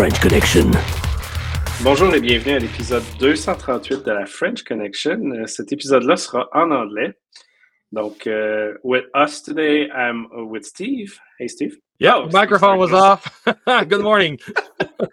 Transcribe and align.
French 0.00 0.18
Connection. 0.20 0.70
Bonjour 1.82 2.14
et 2.14 2.22
bienvenue 2.22 2.54
à 2.54 2.58
l'épisode 2.58 3.02
238 3.18 4.02
de 4.02 4.10
la 4.12 4.24
French 4.24 4.62
Connection. 4.62 5.20
Euh, 5.32 5.44
Cet 5.46 5.72
épisode-là 5.74 6.16
sera 6.16 6.48
en 6.54 6.70
anglais. 6.70 7.12
Donc, 7.92 8.26
uh, 8.26 8.78
with 8.82 9.04
us 9.14 9.42
today, 9.42 9.90
I'm 9.94 10.26
with 10.48 10.64
Steve. 10.64 11.18
Hey, 11.38 11.48
Steve. 11.48 11.76
Yeah, 11.98 12.16
Oh, 12.16 12.30
microphone 12.32 12.78
was 12.78 12.94
off. 12.94 13.44
Good 13.66 14.00
morning. 14.00 14.38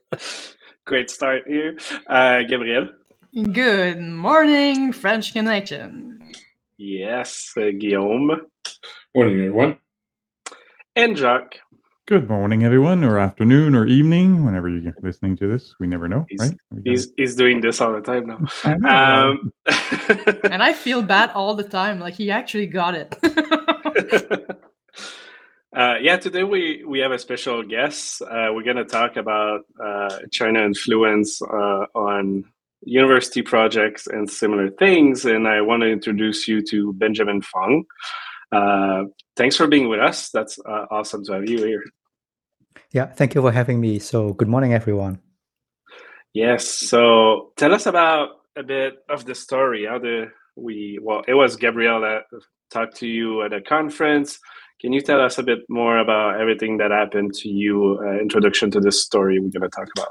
Great 0.86 1.10
start 1.10 1.44
here. 1.48 1.76
Uh, 2.08 2.44
Gabriel. 2.48 2.88
Good 3.36 4.00
morning, 4.00 4.94
French 4.94 5.34
Connection. 5.34 6.18
Yes. 6.78 7.52
uh, 7.58 7.72
Guillaume. 7.78 8.40
Morning, 9.14 9.38
everyone. 9.38 9.80
And 10.96 11.18
Jacques. 11.18 11.60
Good 12.08 12.30
morning, 12.30 12.64
everyone, 12.64 13.04
or 13.04 13.20
afternoon, 13.20 13.76
or 13.76 13.86
evening, 13.86 14.46
whenever 14.46 14.70
you're 14.70 14.94
listening 15.02 15.36
to 15.40 15.48
this. 15.52 15.76
We 15.78 15.88
never 15.88 16.08
know, 16.08 16.26
He's- 16.30 16.40
right? 16.40 16.58
He's, 16.86 17.12
he's 17.18 17.36
doing 17.36 17.60
this 17.60 17.82
all 17.82 17.92
the 17.92 18.00
time 18.00 18.28
now. 18.28 18.40
Um, 18.88 19.52
And 20.50 20.64
I 20.64 20.72
feel 20.72 21.02
bad 21.02 21.32
all 21.32 21.54
the 21.54 21.66
time. 21.66 22.00
Like 22.00 22.14
he 22.14 22.32
actually 22.32 22.68
got 22.68 22.96
it. 22.96 23.14
uh, 25.76 25.96
yeah, 26.00 26.16
today 26.16 26.46
we, 26.46 26.86
we 26.88 27.00
have 27.00 27.12
a 27.12 27.20
special 27.20 27.62
guest. 27.62 28.22
Uh, 28.22 28.52
we're 28.54 28.64
going 28.64 28.78
to 28.78 28.86
talk 28.86 29.18
about 29.18 29.66
uh, 29.78 30.20
China 30.32 30.64
influence 30.64 31.42
uh, 31.42 31.88
on 31.94 32.46
university 32.84 33.42
projects 33.42 34.08
and 34.08 34.30
similar 34.30 34.70
things. 34.70 35.26
And 35.26 35.46
I 35.46 35.60
want 35.60 35.82
to 35.84 35.90
introduce 35.90 36.48
you 36.48 36.62
to 36.68 36.94
Benjamin 36.94 37.42
Fung. 37.42 37.84
Uh, 38.50 39.04
thanks 39.36 39.58
for 39.58 39.68
being 39.68 39.90
with 39.90 40.00
us. 40.00 40.30
That's 40.30 40.58
uh, 40.60 40.86
awesome 40.90 41.26
to 41.26 41.34
have 41.34 41.50
you 41.50 41.58
here. 41.58 41.84
Yeah, 42.94 43.08
thank 43.08 43.36
you 43.36 43.42
for 43.42 43.52
having 43.52 43.80
me. 43.82 44.00
So, 44.00 44.34
good 44.34 44.48
morning, 44.48 44.74
everyone. 44.74 45.20
Yes. 46.34 46.68
So 46.68 47.52
tell 47.58 47.74
us 47.74 47.86
about 47.86 48.30
a 48.56 48.64
bit 48.64 48.98
of 49.10 49.26
the 49.26 49.36
story. 49.36 49.86
How 49.86 50.00
the 50.00 50.32
we 50.56 51.00
well, 51.02 51.24
it 51.28 51.34
was 51.34 51.56
Gabrielle 51.56 52.02
that 52.02 52.24
talked 52.70 52.96
to 52.98 53.08
you 53.08 53.42
at 53.44 53.54
a 53.54 53.62
conference. 53.62 54.40
Can 54.80 54.94
you 54.94 55.02
tell 55.02 55.20
us 55.20 55.40
a 55.40 55.44
bit 55.44 55.60
more 55.70 55.98
about 55.98 56.40
everything 56.40 56.78
that 56.78 56.92
happened 56.92 57.34
to 57.36 57.50
you? 57.50 58.00
Uh, 58.04 58.20
introduction 58.20 58.70
to 58.72 58.80
this 58.80 59.02
story 59.04 59.40
we're 59.40 59.50
going 59.50 59.70
to 59.70 59.76
talk 59.76 59.88
about. 59.98 60.10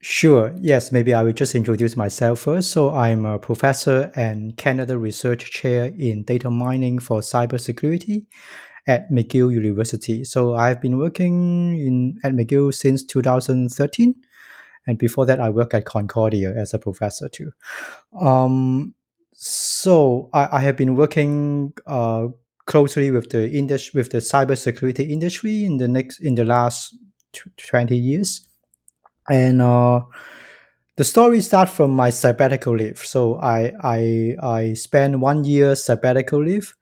Sure. 0.00 0.54
Yes, 0.60 0.92
maybe 0.92 1.12
I 1.12 1.22
will 1.22 1.32
just 1.32 1.54
introduce 1.54 1.96
myself 1.96 2.40
first. 2.40 2.70
So, 2.70 2.94
I'm 2.94 3.26
a 3.26 3.38
professor 3.38 4.10
and 4.14 4.56
Canada 4.56 4.96
Research 4.96 5.50
Chair 5.50 5.92
in 5.98 6.22
data 6.22 6.50
mining 6.50 6.98
for 6.98 7.20
cybersecurity 7.20 8.24
at 8.86 9.10
McGill 9.10 9.52
University. 9.52 10.24
So, 10.24 10.54
I've 10.56 10.80
been 10.80 10.98
working 10.98 11.78
in 11.78 12.18
at 12.24 12.32
McGill 12.32 12.72
since 12.74 13.04
2013, 13.04 14.14
and 14.86 14.98
before 14.98 15.26
that, 15.26 15.40
I 15.40 15.50
worked 15.50 15.74
at 15.74 15.84
Concordia 15.84 16.54
as 16.54 16.74
a 16.74 16.78
professor 16.78 17.28
too. 17.28 17.52
Um, 18.20 18.94
so, 19.32 20.30
I, 20.32 20.48
I 20.58 20.60
have 20.60 20.76
been 20.76 20.96
working 20.96 21.72
uh, 21.86 22.28
closely 22.66 23.10
with 23.10 23.30
the 23.30 23.50
industry, 23.50 23.98
with 23.98 24.10
the 24.10 24.18
cybersecurity 24.18 25.08
industry 25.10 25.64
in 25.64 25.76
the 25.78 25.88
next 25.88 26.20
in 26.20 26.34
the 26.34 26.44
last 26.44 26.96
tw- 27.32 27.56
20 27.58 27.96
years. 27.96 28.42
and 29.30 29.60
uh, 29.62 30.00
the 30.96 31.04
story 31.04 31.40
starts 31.40 31.72
from 31.72 31.90
my 31.90 32.10
sabbatical 32.10 32.74
leave. 32.76 32.98
So 32.98 33.36
I 33.40 33.72
I 33.82 34.36
I 34.42 34.74
spent 34.74 35.18
one 35.20 35.44
year 35.44 35.74
sabbatical 35.76 36.42
leave 36.42 36.74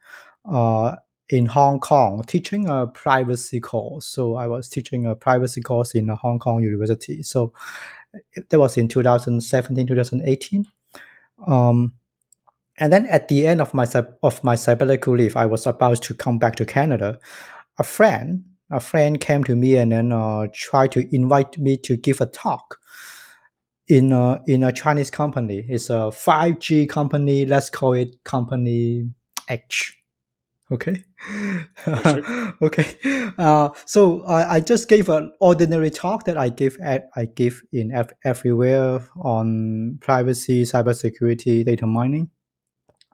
uh, 0.50 0.96
in 1.30 1.46
Hong 1.46 1.80
Kong 1.80 2.22
teaching 2.26 2.68
a 2.68 2.86
privacy 2.86 3.60
course. 3.60 4.06
So 4.06 4.36
I 4.36 4.46
was 4.46 4.68
teaching 4.68 5.06
a 5.06 5.14
privacy 5.14 5.60
course 5.60 5.94
in 5.94 6.10
a 6.10 6.16
Hong 6.16 6.38
Kong 6.38 6.62
university. 6.62 7.22
So 7.22 7.52
that 8.48 8.58
was 8.58 8.76
in 8.76 8.88
2017 8.88 9.86
2018. 9.86 10.66
Um, 11.46 11.94
and 12.78 12.92
then 12.92 13.06
at 13.06 13.28
the 13.28 13.46
end 13.46 13.60
of 13.60 13.72
my 13.72 13.86
of 14.22 14.42
my 14.44 14.54
sabbatical 14.56 15.16
leave, 15.16 15.36
I 15.36 15.46
was 15.46 15.66
about 15.66 16.02
to 16.02 16.14
come 16.14 16.38
back 16.38 16.56
to 16.56 16.66
Canada. 16.66 17.18
A 17.78 17.84
friend, 17.84 18.44
a 18.70 18.80
friend 18.80 19.20
came 19.20 19.44
to 19.44 19.56
me 19.56 19.76
and 19.76 19.92
then 19.92 20.12
uh, 20.12 20.48
tried 20.52 20.92
to 20.92 21.14
invite 21.14 21.56
me 21.58 21.76
to 21.78 21.96
give 21.96 22.20
a 22.20 22.26
talk 22.26 22.78
in 23.88 24.12
a 24.12 24.42
in 24.46 24.64
a 24.64 24.72
Chinese 24.72 25.10
company. 25.10 25.64
It's 25.68 25.88
a 25.88 26.10
5G 26.10 26.88
company. 26.88 27.46
Let's 27.46 27.70
call 27.70 27.92
it 27.94 28.22
company 28.24 29.08
H. 29.48 29.96
Okay. 30.72 31.04
okay. 32.62 32.96
Uh, 33.36 33.68
so 33.84 34.22
I, 34.22 34.54
I 34.54 34.60
just 34.60 34.88
gave 34.88 35.10
an 35.10 35.32
ordinary 35.40 35.90
talk 35.90 36.24
that 36.24 36.38
I 36.38 36.48
give 36.48 36.78
at 36.80 37.10
I 37.16 37.26
give 37.26 37.62
in 37.72 37.92
ev- 37.92 38.14
everywhere 38.24 39.06
on 39.20 39.98
privacy, 40.00 40.62
cybersecurity, 40.62 41.66
data 41.66 41.86
mining, 41.86 42.30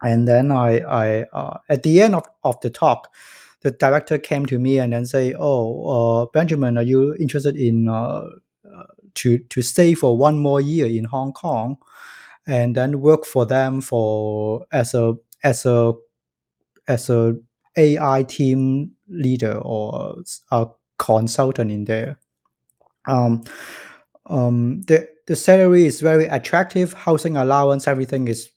and 0.02 0.28
then 0.28 0.52
I 0.52 0.78
I 0.78 1.22
uh, 1.32 1.58
at 1.68 1.82
the 1.82 2.00
end 2.00 2.14
of, 2.14 2.24
of 2.44 2.60
the 2.60 2.70
talk, 2.70 3.12
the 3.62 3.72
director 3.72 4.16
came 4.16 4.46
to 4.46 4.58
me 4.58 4.78
and 4.78 4.92
then 4.92 5.04
say, 5.04 5.34
"Oh, 5.36 6.22
uh, 6.22 6.26
Benjamin, 6.32 6.78
are 6.78 6.84
you 6.84 7.14
interested 7.16 7.56
in 7.56 7.88
uh, 7.88 8.26
uh, 8.64 8.84
to 9.14 9.38
to 9.38 9.62
stay 9.62 9.94
for 9.94 10.16
one 10.16 10.38
more 10.38 10.60
year 10.60 10.86
in 10.86 11.04
Hong 11.04 11.32
Kong, 11.32 11.78
and 12.46 12.76
then 12.76 13.00
work 13.00 13.26
for 13.26 13.44
them 13.44 13.80
for 13.80 14.66
as 14.70 14.94
a 14.94 15.14
as 15.42 15.66
a 15.66 15.94
as 16.88 17.10
a 17.10 17.36
AI 17.76 18.24
team 18.24 18.92
leader 19.08 19.58
or 19.58 20.22
a 20.50 20.66
consultant 20.98 21.70
in 21.70 21.84
there?" 21.84 22.18
Um, 23.06 23.44
um, 24.26 24.82
the 24.82 25.08
the 25.26 25.36
salary 25.36 25.86
is 25.86 26.00
very 26.00 26.26
attractive. 26.26 26.92
Housing 26.92 27.36
allowance, 27.36 27.86
everything 27.88 28.28
is 28.28 28.50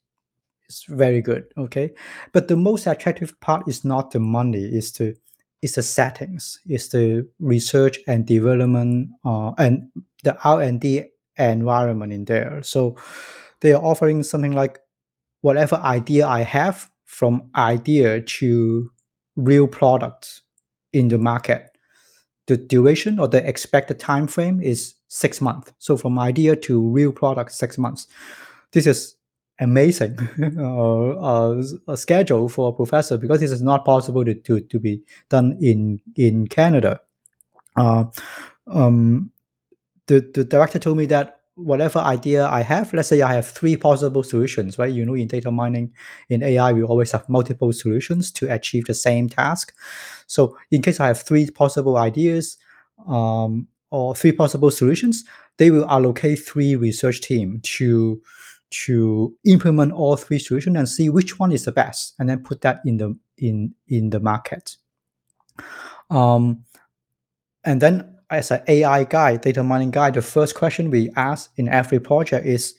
is 0.69 0.85
very 0.88 1.22
good. 1.22 1.45
Okay, 1.57 1.91
but 2.31 2.47
the 2.47 2.56
most 2.56 2.88
attractive 2.88 3.39
part 3.41 3.67
is 3.67 3.84
not 3.85 4.11
the 4.11 4.19
money; 4.19 4.63
is 4.63 4.91
the 4.94 5.16
is 5.61 5.75
the 5.75 5.84
settings, 5.84 6.59
is 6.67 6.90
the 6.90 7.28
research 7.40 8.00
and 8.07 8.25
development, 8.25 9.09
uh, 9.25 9.51
and 9.57 9.90
the 10.23 10.38
R 10.44 10.61
and 10.61 10.79
D 10.81 11.05
environment 11.38 12.13
in 12.13 12.25
there. 12.25 12.61
So 12.63 12.97
they 13.61 13.73
are 13.73 13.84
offering 13.84 14.23
something 14.23 14.51
like 14.53 14.79
whatever 15.41 15.75
idea 15.78 16.28
I 16.28 16.41
have, 16.41 16.90
from 17.06 17.50
idea 17.56 18.22
to 18.22 18.91
real 19.36 19.68
products 19.68 20.41
in 20.94 21.08
the 21.08 21.18
market. 21.18 21.69
The 22.47 22.58
duration 22.58 23.19
or 23.19 23.28
the 23.28 23.47
expected 23.47 24.00
time 24.00 24.28
frame 24.28 24.62
is 24.62 24.96
six 25.08 25.41
months. 25.41 25.72
So 25.80 25.96
from 25.97 26.19
idea 26.19 26.56
to 26.56 26.81
real 26.90 27.12
product, 27.12 27.52
six 27.53 27.78
months. 27.78 28.08
This 28.72 28.88
is 28.88 29.16
amazing 29.59 30.18
uh, 30.58 31.09
uh, 31.09 31.64
a 31.88 31.96
schedule 31.96 32.50
for 32.50 32.69
a 32.69 32.74
professor 32.74 33.18
because 33.18 33.40
this 33.40 33.52
is 33.52 33.62
not 33.62 33.85
possible 33.85 34.25
to, 34.25 34.34
to, 34.34 34.59
to 34.59 34.80
be 34.80 35.02
done 35.30 35.58
in 35.62 36.02
in 36.16 36.47
Canada. 36.47 37.00
Uh, 37.75 38.06
um, 38.68 39.31
the, 40.08 40.20
the 40.34 40.44
director 40.44 40.80
told 40.80 40.97
me 40.97 41.06
that 41.06 41.40
whatever 41.56 42.00
idea 42.00 42.47
I 42.47 42.62
have, 42.62 42.94
let's 42.94 43.09
say 43.09 43.22
I 43.22 43.34
have 43.34 43.47
three 43.47 43.78
possible 43.78 44.24
solutions, 44.24 44.78
right? 44.78 44.91
You 44.91 45.06
know, 45.06 45.14
in 45.14 45.28
data 45.28 45.52
mining, 45.52 45.94
in 46.30 46.41
AI, 46.41 46.74
we 46.74 46.84
always 46.84 47.12
have 47.12 47.28
multiple 47.30 47.72
solutions 47.74 48.31
to 48.34 48.52
achieve 48.52 48.86
the 48.86 48.94
same 48.94 49.30
task. 49.30 49.74
So 50.28 50.58
in 50.72 50.81
case 50.81 51.00
I 51.00 51.08
have 51.08 51.22
three 51.22 51.50
possible 51.50 51.97
ideas 51.97 52.58
um, 53.08 53.68
or 53.91 54.16
three 54.16 54.31
possible 54.31 54.72
solutions, 54.72 55.24
they 55.58 55.69
will 55.69 55.86
allocate 55.90 56.40
three 56.46 56.76
research 56.76 57.22
team 57.22 57.59
to 57.64 58.22
to 58.72 59.32
implement 59.46 59.91
all 59.91 60.16
three 60.16 60.40
solutions 60.40 60.76
and 60.76 60.90
see 60.90 61.08
which 61.08 61.38
one 61.38 61.52
is 61.52 61.66
the 61.66 61.72
best, 61.72 62.16
and 62.17 62.28
then 62.28 62.44
put 62.44 62.61
that 62.61 62.82
in 62.85 62.97
the 62.97 63.16
in 63.38 63.73
in 63.88 64.09
the 64.09 64.20
market. 64.20 64.78
Um, 66.09 66.64
and 67.64 67.79
then 67.82 68.13
as 68.29 68.52
an 68.52 68.61
AI 68.67 69.03
guy, 69.03 69.37
data 69.37 69.64
mining 69.64 69.91
guy, 69.91 70.11
the 70.11 70.22
first 70.22 70.55
question 70.55 70.90
we 70.90 71.09
ask 71.16 71.52
in 71.58 71.67
every 71.67 71.99
project 71.99 72.46
is, 72.46 72.75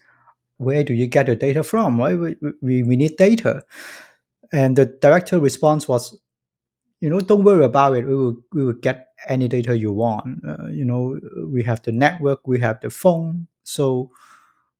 where 0.58 0.84
do 0.84 0.94
you 0.94 1.06
get 1.06 1.26
the 1.26 1.36
data 1.36 1.62
from? 1.62 1.98
Right? 1.98 2.18
We, 2.18 2.36
we, 2.62 2.82
we 2.82 2.96
need 2.96 3.16
data. 3.16 3.64
And 4.52 4.76
the 4.76 4.86
director 4.86 5.40
response 5.40 5.88
was, 5.88 6.16
you 7.00 7.10
know, 7.10 7.20
don't 7.20 7.44
worry 7.44 7.64
about 7.64 7.96
it. 7.96 8.06
We 8.06 8.14
will 8.14 8.36
we 8.52 8.64
will 8.64 8.72
get 8.72 9.08
any 9.28 9.48
data 9.48 9.76
you 9.76 9.92
want. 9.92 10.40
Uh, 10.46 10.68
you 10.68 10.84
know, 10.84 11.20
we 11.46 11.62
have 11.62 11.82
the 11.82 11.92
network, 11.92 12.46
we 12.46 12.60
have 12.60 12.80
the 12.80 12.88
phone. 12.88 13.46
So 13.64 14.10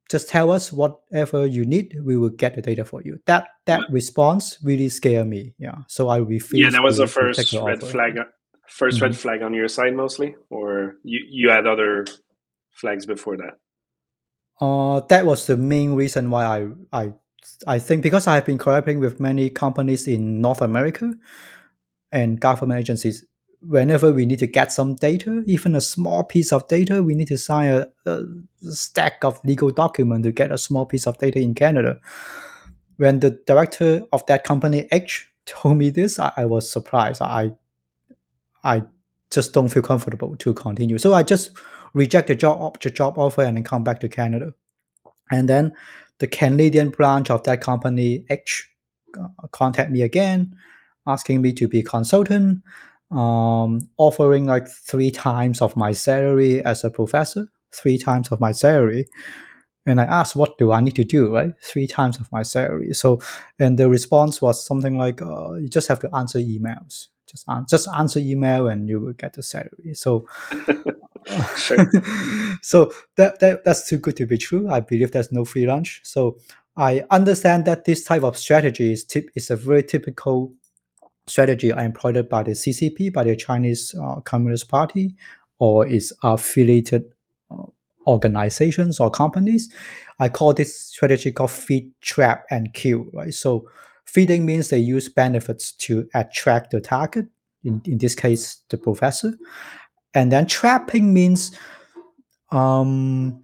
just 0.09 0.29
tell 0.29 0.51
us 0.51 0.73
whatever 0.73 1.47
you 1.47 1.65
need. 1.65 1.99
We 2.03 2.17
will 2.17 2.31
get 2.31 2.55
the 2.55 2.63
data 2.63 2.85
for 2.85 3.03
you. 3.03 3.19
That 3.27 3.49
that 3.67 3.91
response 3.91 4.59
really 4.63 4.89
scared 4.89 5.27
me. 5.27 5.55
Yeah. 5.59 5.79
So 5.89 6.09
I 6.09 6.19
refused. 6.19 6.63
Yeah, 6.63 6.71
that 6.71 6.83
was 6.83 6.99
the 6.99 7.07
first 7.07 7.53
red 7.53 7.83
offer. 7.83 7.87
flag. 7.87 8.19
1st 8.69 9.01
red 9.01 9.13
Mhm. 9.13 9.17
flag 9.17 9.43
on 9.43 9.55
your 9.55 9.69
side 9.69 9.95
mostly, 9.95 10.37
or 10.51 10.97
you 11.05 11.21
you 11.29 11.51
had 11.51 11.67
other 11.67 12.07
flags 12.71 13.07
before 13.07 13.37
that. 13.37 13.59
Uh, 14.61 15.01
that 15.09 15.27
was 15.27 15.47
the 15.47 15.57
main 15.57 15.95
reason 15.95 16.31
why 16.31 16.45
I 16.45 16.69
I 16.93 17.13
I 17.67 17.79
think 17.79 18.03
because 18.03 18.27
I 18.27 18.35
have 18.37 18.47
been 18.47 18.59
collaborating 18.59 19.01
with 19.01 19.21
many 19.21 19.51
companies 19.51 20.09
in 20.09 20.41
North 20.41 20.63
America 20.63 21.13
and 22.13 22.41
government 22.41 22.81
agencies, 22.81 23.25
whenever 23.61 24.13
we 24.13 24.27
need 24.27 24.39
to 24.39 24.47
get 24.47 24.73
some 24.73 24.95
data, 24.95 25.43
even 25.47 25.75
a 25.75 25.81
small 25.81 26.25
piece 26.25 26.53
of 26.53 26.67
data, 26.69 27.03
we 27.03 27.15
need 27.15 27.29
to 27.29 27.39
sign 27.39 27.69
a, 27.71 27.89
a 28.11 28.23
stack 28.71 29.25
of 29.25 29.41
legal 29.45 29.71
document 29.71 30.25
to 30.25 30.33
get 30.33 30.53
a 30.53 30.59
small 30.59 30.87
piece 30.87 31.07
of 31.07 31.19
data 31.19 31.39
in 31.41 31.55
Canada. 31.55 31.99
When 32.97 33.21
the 33.21 33.31
director 33.47 34.03
of 34.13 34.25
that 34.27 34.45
company 34.45 34.89
H 34.93 35.29
told 35.47 35.77
me 35.79 35.91
this, 35.91 36.19
I, 36.19 36.33
I 36.37 36.45
was 36.47 36.71
surprised. 36.71 37.21
I 37.23 37.53
I 38.65 38.83
just 39.31 39.53
don't 39.53 39.69
feel 39.69 39.83
comfortable 39.83 40.37
to 40.37 40.55
continue. 40.55 40.99
So 40.99 41.15
I 41.15 41.23
just 41.23 41.51
reject 41.93 42.29
the 42.29 42.35
job 42.35 42.81
the 42.81 42.91
job 42.91 43.19
offer 43.19 43.43
and 43.43 43.57
then 43.57 43.65
come 43.65 43.85
back 43.85 44.01
to 44.01 44.09
Canada. 44.09 44.53
And 45.31 45.49
then 45.49 45.73
the 46.19 46.27
Canadian 46.27 46.91
branch 46.91 47.31
of 47.31 47.43
that 47.45 47.61
company 47.61 48.25
H 48.31 48.69
uh, 49.19 49.47
contact 49.53 49.91
me 49.91 50.03
again, 50.03 50.55
asking 51.07 51.43
me 51.43 51.53
to 51.55 51.69
be 51.69 51.83
consultant, 51.83 52.63
um, 53.11 53.89
offering 53.97 54.47
like 54.47 54.69
three 54.69 55.11
times 55.11 55.61
of 55.63 55.77
my 55.77 55.93
salary 55.93 56.65
as 56.65 56.85
a 56.85 56.91
professor, 56.91 57.49
three 57.73 57.99
times 57.99 58.31
of 58.31 58.41
my 58.41 58.53
salary. 58.53 59.07
And 59.87 60.01
I 60.01 60.05
asked, 60.05 60.35
what 60.35 60.57
do 60.57 60.73
I 60.73 60.81
need 60.81 60.97
to 60.97 61.05
do, 61.05 61.35
right? 61.35 61.53
Three 61.63 61.87
times 61.87 62.19
of 62.19 62.31
my 62.33 62.43
salary. 62.43 62.95
So, 62.95 63.21
and 63.59 63.79
the 63.79 63.89
response 63.91 64.41
was 64.41 64.65
something 64.65 64.97
like, 64.97 65.21
uh, 65.21 65.55
you 65.55 65.69
just 65.69 65.89
have 65.89 66.01
to 66.01 66.15
answer 66.17 66.39
emails. 66.39 67.09
Just, 67.35 67.45
an- 67.49 67.67
just 67.69 67.89
answer 67.89 68.21
email 68.21 68.69
and 68.69 68.89
you 68.89 69.01
will 69.01 69.13
get 69.13 69.33
the 69.33 69.43
salary. 69.43 69.95
So, 69.95 70.27
so 72.63 72.93
that, 73.17 73.41
that 73.41 73.63
that's 73.65 73.89
too 73.89 73.99
good 73.99 74.17
to 74.17 74.27
be 74.27 74.39
true. 74.39 74.71
I 74.71 74.81
believe 74.81 75.13
there's 75.13 75.33
no 75.33 75.45
free 75.45 75.67
lunch. 75.67 76.01
So 76.05 76.39
I 76.77 77.05
understand 77.11 77.65
that 77.65 77.85
this 77.85 78.05
type 78.05 78.23
of 78.23 78.37
strategy 78.37 78.93
is 78.93 79.05
tip 79.05 79.31
is 79.35 79.51
a 79.51 79.57
very 79.57 79.83
typical 79.83 80.53
strategy 81.27 81.71
employed 81.71 82.29
by 82.29 82.43
the 82.43 82.53
CCP, 82.53 83.13
by 83.13 83.25
the 83.25 83.37
Chinese 83.37 83.95
uh, 84.01 84.21
Communist 84.21 84.69
Party, 84.69 85.15
or 85.59 85.87
its 85.87 86.13
affiliated 86.23 87.05
uh, 87.51 87.65
organizations 88.07 89.01
or 89.01 89.11
companies. 89.11 89.73
I 90.19 90.29
call 90.29 90.53
this 90.53 90.79
strategy 90.79 91.33
called 91.33 91.51
feed, 91.51 91.91
trap, 92.01 92.45
and 92.51 92.73
kill. 92.75 93.07
Right. 93.13 93.33
So 93.33 93.69
feeding 94.15 94.47
means 94.47 94.69
they 94.69 94.79
use 94.79 95.09
benefits 95.09 95.73
to 95.73 96.09
attract 96.15 96.71
the 96.71 96.81
target. 96.81 97.27
In, 97.65 97.83
in 97.85 97.99
this 97.99 98.15
case, 98.15 98.63
the 98.69 98.79
professor. 98.79 99.35
And 100.15 100.31
then 100.31 100.47
trapping 100.47 101.13
means 101.13 101.59
um 102.53 103.43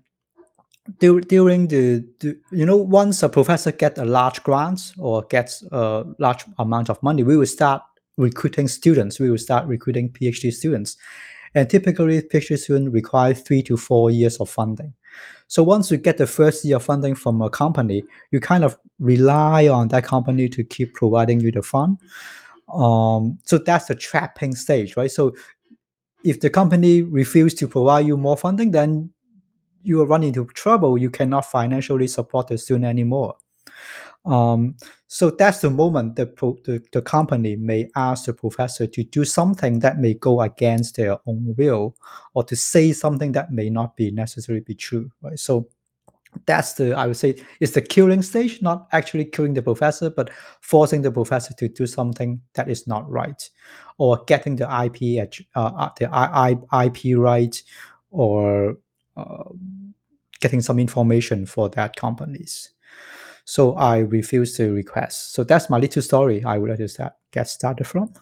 dur- 1.01 1.23
during 1.23 1.69
the, 1.69 2.05
the 2.21 2.39
you 2.53 2.67
know 2.67 2.77
once 2.77 3.23
a 3.23 3.29
professor 3.29 3.73
get 3.73 3.99
a 3.99 4.05
large 4.05 4.43
grant 4.45 4.93
or 4.99 5.23
gets 5.23 5.65
a 5.73 6.05
large 6.19 6.45
amount 6.59 6.91
of 6.91 7.03
money 7.03 7.23
we 7.25 7.37
will 7.37 7.47
start 7.47 7.83
recruiting 8.19 8.69
students. 8.69 9.19
We 9.19 9.31
will 9.31 9.39
start 9.39 9.67
recruiting 9.67 10.11
phd 10.11 10.53
students. 10.53 10.97
And 11.55 11.69
typically 11.69 12.21
phd 12.21 12.59
students 12.59 12.93
require 12.93 13.35
three 13.35 13.63
to 13.65 13.77
four 13.77 14.11
years 14.11 14.37
of 14.37 14.51
funding 14.51 14.93
so 15.51 15.65
once 15.65 15.91
you 15.91 15.97
get 15.97 16.17
the 16.17 16.27
first 16.27 16.65
year 16.65 16.79
funding 16.79 17.15
from 17.15 17.43
a 17.43 17.51
company 17.51 18.05
you 18.31 18.39
kind 18.39 18.65
of 18.65 18.79
rely 19.01 19.67
on 19.67 19.89
that 19.89 20.05
company 20.05 20.49
to 20.49 20.63
keep 20.63 20.95
providing 20.95 21.41
you 21.41 21.51
the 21.51 21.63
fund 21.63 21.99
um, 22.73 23.37
so 23.45 23.59
that's 23.59 23.87
the 23.87 23.95
trapping 23.95 24.55
stage 24.55 24.97
right 24.97 25.11
so 25.11 25.35
if 26.25 26.41
the 26.41 26.51
company 26.51 27.03
refuses 27.03 27.59
to 27.59 27.69
provide 27.69 28.07
you 28.07 28.17
more 28.17 28.37
funding, 28.37 28.71
then 28.71 29.11
you 29.83 29.97
will 29.97 30.07
run 30.07 30.23
into 30.23 30.45
trouble. 30.47 30.99
You 30.99 31.11
cannot 31.11 31.47
financially 31.47 32.07
support 32.07 32.49
the 32.49 32.59
student 32.59 32.85
anymore. 32.85 33.37
Um, 34.25 34.77
so 35.13 35.29
that's 35.29 35.59
the 35.59 35.71
moment 35.71 36.15
the, 36.15 36.27
the 36.63 36.81
the 36.93 37.03
company 37.03 37.57
may 37.57 37.91
ask 37.97 38.27
the 38.27 38.33
professor 38.33 38.87
to 38.87 39.03
do 39.03 39.25
something 39.25 39.81
that 39.81 39.99
may 39.99 40.15
go 40.15 40.41
against 40.41 40.95
their 40.95 41.19
own 41.27 41.53
will, 41.59 41.97
or 42.35 42.45
to 42.45 42.55
say 42.55 42.93
something 42.93 43.33
that 43.33 43.51
may 43.51 43.69
not 43.71 43.97
be 43.97 44.13
necessarily 44.13 44.61
be 44.61 44.77
true. 44.77 45.11
Right. 45.21 45.37
So 45.37 45.67
that's 46.47 46.75
the 46.75 46.95
I 46.95 47.09
would 47.09 47.17
say 47.17 47.35
it's 47.59 47.73
the 47.73 47.83
killing 47.83 48.23
stage, 48.23 48.63
not 48.63 48.87
actually 48.93 49.25
killing 49.25 49.55
the 49.55 49.63
professor, 49.63 50.11
but 50.11 50.31
forcing 50.61 51.03
the 51.03 51.11
professor 51.11 51.55
to 51.55 51.69
do 51.69 51.89
something 51.89 52.41
that 52.55 52.71
is 52.71 52.87
not 52.87 53.11
right, 53.11 53.51
or 53.99 54.23
getting 54.29 54.55
the 54.55 54.69
IP 54.85 55.29
uh, 55.57 55.89
the 55.99 56.07
IP 56.87 57.19
right, 57.19 57.61
or 58.13 58.77
uh, 59.17 59.45
getting 60.41 60.61
some 60.61 60.79
information 60.79 61.47
for 61.47 61.69
that 61.71 61.97
companies. 61.97 62.71
So 63.51 63.75
I 63.75 63.99
refuse 63.99 64.57
the 64.57 64.71
request. 64.71 65.33
So 65.33 65.43
that's 65.43 65.69
my 65.69 65.77
little 65.77 66.03
story. 66.03 66.45
I 66.45 66.57
would 66.57 66.71
like 66.71 66.79
to 66.79 66.87
start, 66.87 67.15
get 67.33 67.49
started 67.49 67.85
from. 67.85 68.13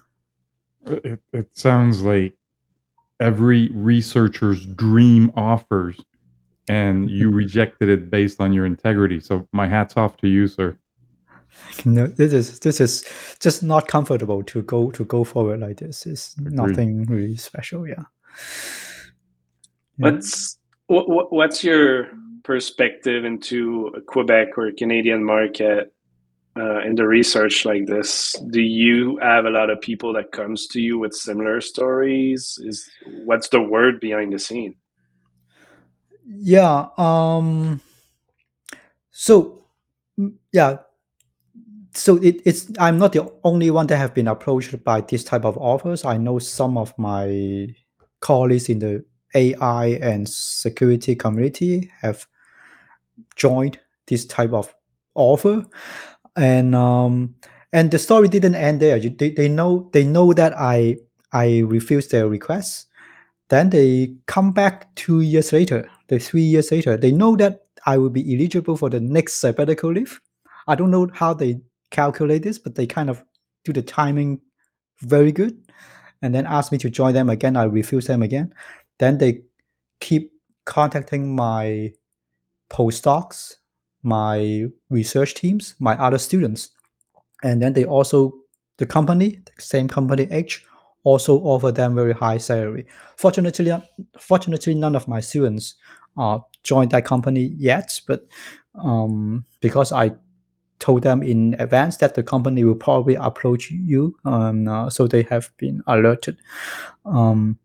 It, 0.87 1.21
it 1.35 1.51
sounds 1.53 2.01
like 2.01 2.33
every 3.21 3.69
researcher's 3.75 4.65
dream 4.65 5.31
offers, 5.37 6.01
and 6.67 7.11
you 7.11 7.31
rejected 7.43 7.91
it 7.91 8.09
based 8.09 8.41
on 8.41 8.55
your 8.55 8.65
integrity. 8.65 9.21
So 9.21 9.47
my 9.53 9.69
hats 9.69 9.99
off 9.99 10.17
to 10.23 10.29
you, 10.29 10.49
sir. 10.49 10.79
No, 11.85 12.07
this 12.07 12.33
is 12.33 12.61
this 12.61 12.81
is 12.81 13.05
just 13.39 13.63
not 13.63 13.87
comfortable 13.87 14.43
to 14.45 14.63
go 14.63 14.91
to 14.93 15.05
go 15.05 15.25
forward 15.25 15.61
like 15.61 15.77
this. 15.77 16.07
It's 16.07 16.39
Agreed. 16.39 16.55
nothing 16.55 17.05
really 17.05 17.37
special. 17.37 17.87
Yeah. 17.87 18.05
Yeah. 19.99 20.11
What's 20.11 20.57
what, 20.87 21.11
what, 21.11 21.31
what's 21.31 21.63
your 21.63 22.09
perspective 22.49 23.27
into 23.27 23.93
a 23.95 24.01
Quebec 24.01 24.57
or 24.57 24.73
Canadian 24.73 25.23
market 25.23 25.93
uh, 26.57 26.81
in 26.81 26.95
the 26.95 27.07
research 27.07 27.67
like 27.67 27.85
this? 27.85 28.33
Do 28.51 28.63
you 28.63 29.19
have 29.19 29.45
a 29.45 29.51
lot 29.51 29.69
of 29.69 29.83
people 29.83 30.15
that 30.15 30.33
comes 30.33 30.67
to 30.69 30.81
you 30.81 30.99
with 30.99 31.13
similar 31.13 31.61
stories? 31.61 32.59
Is 32.65 32.89
what's 33.27 33.51
the 33.51 33.61
word 33.61 34.01
behind 34.01 34.33
the 34.33 34.39
scene? 34.39 34.75
Yeah. 36.25 36.87
Um. 36.97 37.83
So, 39.11 39.67
yeah. 40.51 40.79
So 41.93 42.17
it, 42.17 42.41
it's 42.47 42.73
I'm 42.79 42.97
not 42.97 43.13
the 43.13 43.31
only 43.45 43.71
one 43.71 43.89
that 43.89 43.99
have 43.99 44.15
been 44.15 44.29
approached 44.29 44.83
by 44.85 45.03
this 45.03 45.23
type 45.23 45.45
of 45.45 45.59
offers. 45.59 46.07
I 46.07 46.17
know 46.17 46.39
some 46.39 46.79
of 46.79 46.97
my 46.97 47.75
colleagues 48.21 48.71
in 48.71 48.79
the 48.79 49.05
AI 49.35 49.99
and 50.01 50.27
security 50.27 51.15
community 51.15 51.91
have 52.01 52.27
joined 53.37 53.79
this 54.07 54.27
type 54.27 54.53
of 54.53 54.75
offer, 55.15 55.65
and 56.37 56.75
um, 56.75 57.35
and 57.73 57.91
the 57.91 57.99
story 57.99 58.29
didn't 58.29 58.55
end 58.55 58.81
there. 58.81 58.99
They, 58.99 59.31
they 59.31 59.49
know 59.49 59.91
they 59.93 60.05
know 60.05 60.33
that 60.33 60.55
I 60.59 60.97
I 61.33 61.61
refused 61.61 62.11
their 62.11 62.29
request. 62.29 62.87
Then 63.49 63.71
they 63.71 64.15
come 64.27 64.53
back 64.53 64.95
two 64.95 65.23
years 65.23 65.53
later, 65.53 65.89
the 66.09 66.19
three 66.19 66.43
years 66.43 66.71
later. 66.71 66.97
They 66.97 67.13
know 67.13 67.37
that 67.37 67.65
I 67.87 67.97
will 67.97 68.11
be 68.11 68.35
eligible 68.35 68.77
for 68.77 68.91
the 68.91 69.01
next 69.01 69.35
sabbatical 69.35 69.93
leave. 69.93 70.21
I 70.67 70.75
don't 70.75 70.91
know 70.91 71.09
how 71.15 71.33
they 71.33 71.61
calculate 71.91 72.43
this, 72.43 72.59
but 72.59 72.75
they 72.75 72.87
kind 72.87 73.09
of 73.09 73.25
do 73.65 73.73
the 73.73 73.83
timing 73.83 74.41
very 75.01 75.33
good. 75.33 75.57
And 76.21 76.35
then 76.35 76.47
ask 76.47 76.73
me 76.73 76.79
to 76.79 76.91
join 76.91 77.15
them 77.15 77.31
again. 77.31 77.57
I 77.57 77.65
refuse 77.65 78.07
them 78.07 78.23
again. 78.23 78.53
Then 78.99 79.19
they 79.19 79.43
keep 80.01 80.33
contacting 80.65 81.35
my 81.35 81.93
postdocs, 82.71 83.57
my 84.03 84.67
research 84.91 85.35
teams, 85.35 85.75
my 85.79 85.97
other 85.99 86.19
students. 86.19 86.71
And 87.43 87.63
then 87.63 87.73
they 87.73 87.85
also, 87.85 88.33
the 88.79 88.87
company, 88.87 89.41
the 89.45 89.63
same 89.63 89.89
company 89.89 90.29
H, 90.31 90.65
also 91.05 91.39
offer 91.41 91.73
them 91.73 91.95
very 91.95 92.13
high 92.13 92.39
salary. 92.39 92.87
Fortunately, 93.17 93.73
fortunately, 94.19 94.75
none 94.75 94.97
of 94.97 95.09
my 95.09 95.21
students 95.21 95.77
uh, 96.17 96.39
joined 96.65 96.91
that 96.91 97.05
company 97.05 97.55
yet, 97.57 98.01
but 98.07 98.27
um, 98.75 99.45
because 99.61 99.93
I 99.93 100.13
told 100.79 101.03
them 101.03 101.23
in 101.23 101.55
advance 101.59 101.97
that 101.99 102.15
the 102.15 102.23
company 102.23 102.65
will 102.65 102.75
probably 102.75 103.15
approach 103.15 103.71
you, 103.71 104.17
um, 104.25 104.69
uh, 104.69 104.91
so 104.91 105.07
they 105.07 105.23
have 105.25 105.51
been 105.57 105.83
alerted. 105.87 106.39
Um, 107.05 107.59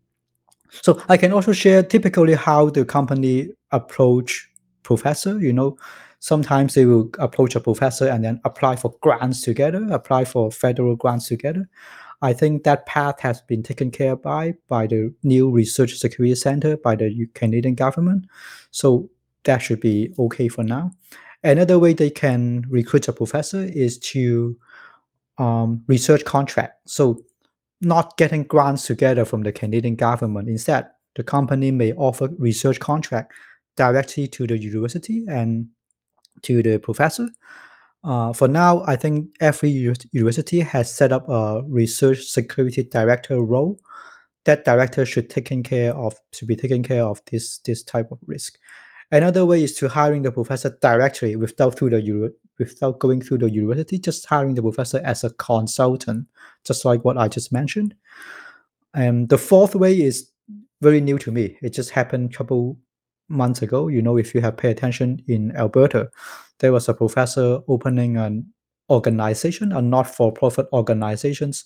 so 0.70 1.00
I 1.08 1.16
can 1.16 1.32
also 1.32 1.52
share 1.52 1.82
typically 1.82 2.34
how 2.34 2.70
the 2.70 2.84
company 2.84 3.50
approach 3.70 4.50
professor. 4.84 5.40
You 5.40 5.52
know, 5.52 5.76
sometimes 6.20 6.74
they 6.74 6.86
will 6.86 7.10
approach 7.18 7.56
a 7.56 7.60
professor 7.60 8.08
and 8.08 8.24
then 8.24 8.40
apply 8.44 8.76
for 8.76 8.94
grants 9.00 9.42
together, 9.42 9.86
apply 9.90 10.26
for 10.26 10.52
federal 10.52 10.94
grants 10.94 11.28
together. 11.28 11.68
I 12.22 12.32
think 12.32 12.64
that 12.64 12.86
path 12.86 13.20
has 13.20 13.42
been 13.42 13.62
taken 13.62 13.90
care 13.90 14.16
by 14.16 14.54
by 14.68 14.86
the 14.86 15.12
new 15.22 15.50
research 15.50 15.94
security 15.96 16.34
center 16.34 16.76
by 16.76 16.96
the 16.96 17.26
Canadian 17.34 17.74
government. 17.74 18.26
So 18.70 19.10
that 19.44 19.58
should 19.58 19.80
be 19.80 20.14
okay 20.18 20.48
for 20.48 20.62
now. 20.62 20.92
Another 21.42 21.78
way 21.78 21.92
they 21.92 22.10
can 22.10 22.64
recruit 22.70 23.08
a 23.08 23.12
professor 23.12 23.62
is 23.62 23.98
to 23.98 24.56
um, 25.36 25.84
research 25.86 26.24
contract. 26.24 26.88
So 26.88 27.22
not 27.82 28.16
getting 28.16 28.44
grants 28.44 28.86
together 28.86 29.24
from 29.24 29.42
the 29.42 29.52
Canadian 29.52 29.96
government. 29.96 30.48
Instead, 30.48 30.86
the 31.16 31.22
company 31.22 31.70
may 31.70 31.92
offer 31.92 32.28
research 32.38 32.80
contract 32.80 33.32
directly 33.76 34.28
to 34.28 34.46
the 34.46 34.58
university 34.58 35.24
and 35.28 35.68
to 36.42 36.62
the 36.62 36.78
professor. 36.78 37.28
Uh, 38.02 38.32
for 38.32 38.48
now, 38.48 38.84
I 38.86 38.96
think 38.96 39.30
every 39.40 39.70
university 39.70 40.60
has 40.60 40.94
set 40.94 41.10
up 41.10 41.28
a 41.28 41.62
research 41.66 42.24
security 42.24 42.82
director 42.84 43.42
role. 43.42 43.80
that 44.44 44.64
director 44.64 45.06
should 45.06 45.30
taking 45.30 45.62
care 45.62 45.94
of 45.94 46.14
should 46.32 46.48
be 46.48 46.56
taking 46.56 46.82
care 46.82 47.02
of 47.02 47.22
this 47.30 47.58
this 47.58 47.82
type 47.82 48.10
of 48.12 48.18
risk. 48.26 48.58
Another 49.10 49.44
way 49.46 49.62
is 49.62 49.74
to 49.76 49.88
hiring 49.88 50.22
the 50.22 50.32
professor 50.32 50.76
directly 50.80 51.36
without 51.36 51.78
through 51.78 51.90
the 51.90 52.32
without 52.58 52.98
going 52.98 53.20
through 53.20 53.38
the 53.38 53.50
university, 53.50 53.98
just 53.98 54.26
hiring 54.26 54.54
the 54.54 54.62
professor 54.62 55.00
as 55.04 55.24
a 55.24 55.30
consultant, 55.30 56.26
just 56.64 56.84
like 56.84 57.04
what 57.04 57.18
I 57.18 57.28
just 57.28 57.52
mentioned. 57.52 57.94
And 58.92 59.28
the 59.28 59.38
fourth 59.38 59.74
way 59.74 60.00
is 60.00 60.30
very 60.80 61.00
new 61.00 61.18
to 61.18 61.32
me. 61.32 61.56
It 61.62 61.70
just 61.70 61.90
happened 61.90 62.34
couple 62.34 62.78
months 63.28 63.62
ago. 63.62 63.88
You 63.88 64.02
know, 64.02 64.16
if 64.16 64.34
you 64.34 64.40
have 64.40 64.56
paid 64.56 64.70
attention 64.70 65.22
in 65.28 65.54
Alberta, 65.56 66.10
there 66.58 66.72
was 66.72 66.88
a 66.88 66.94
professor 66.94 67.60
opening 67.68 68.16
an 68.16 68.52
organization, 68.90 69.72
a 69.72 69.80
not-for-profit 69.80 70.66
organizations 70.72 71.64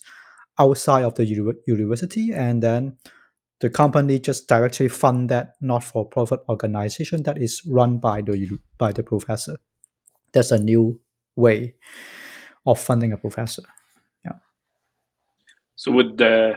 outside 0.58 1.04
of 1.04 1.14
the 1.14 1.24
uni- 1.24 1.58
university, 1.66 2.32
and 2.32 2.62
then 2.62 2.96
the 3.60 3.70
company 3.70 4.18
just 4.18 4.48
directly 4.48 4.88
fund 4.88 5.28
that 5.28 5.54
not-for-profit 5.60 6.40
organization 6.48 7.22
that 7.24 7.38
is 7.38 7.62
run 7.66 7.98
by 7.98 8.22
the 8.22 8.58
by 8.78 8.92
the 8.92 9.02
professor. 9.02 9.56
That's 10.32 10.52
a 10.52 10.58
new 10.58 11.00
way 11.36 11.74
of 12.66 12.78
funding 12.78 13.12
a 13.12 13.16
professor. 13.16 13.62
Yeah. 14.24 14.38
So 15.76 15.90
would 15.92 16.18
the 16.18 16.54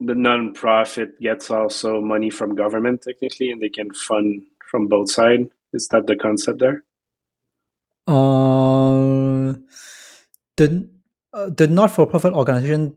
the 0.00 0.14
non-profit 0.14 1.20
gets 1.20 1.50
also 1.50 2.00
money 2.00 2.30
from 2.30 2.54
government 2.54 3.02
technically, 3.02 3.50
and 3.50 3.60
they 3.60 3.68
can 3.68 3.92
fund 3.92 4.42
from 4.70 4.88
both 4.88 5.10
sides? 5.10 5.48
Is 5.72 5.88
that 5.88 6.06
the 6.06 6.16
concept 6.16 6.60
there? 6.60 6.84
Uh, 8.06 9.54
the 10.56 10.88
uh, 11.32 11.50
the 11.50 11.66
not-for-profit 11.66 12.32
organization, 12.32 12.96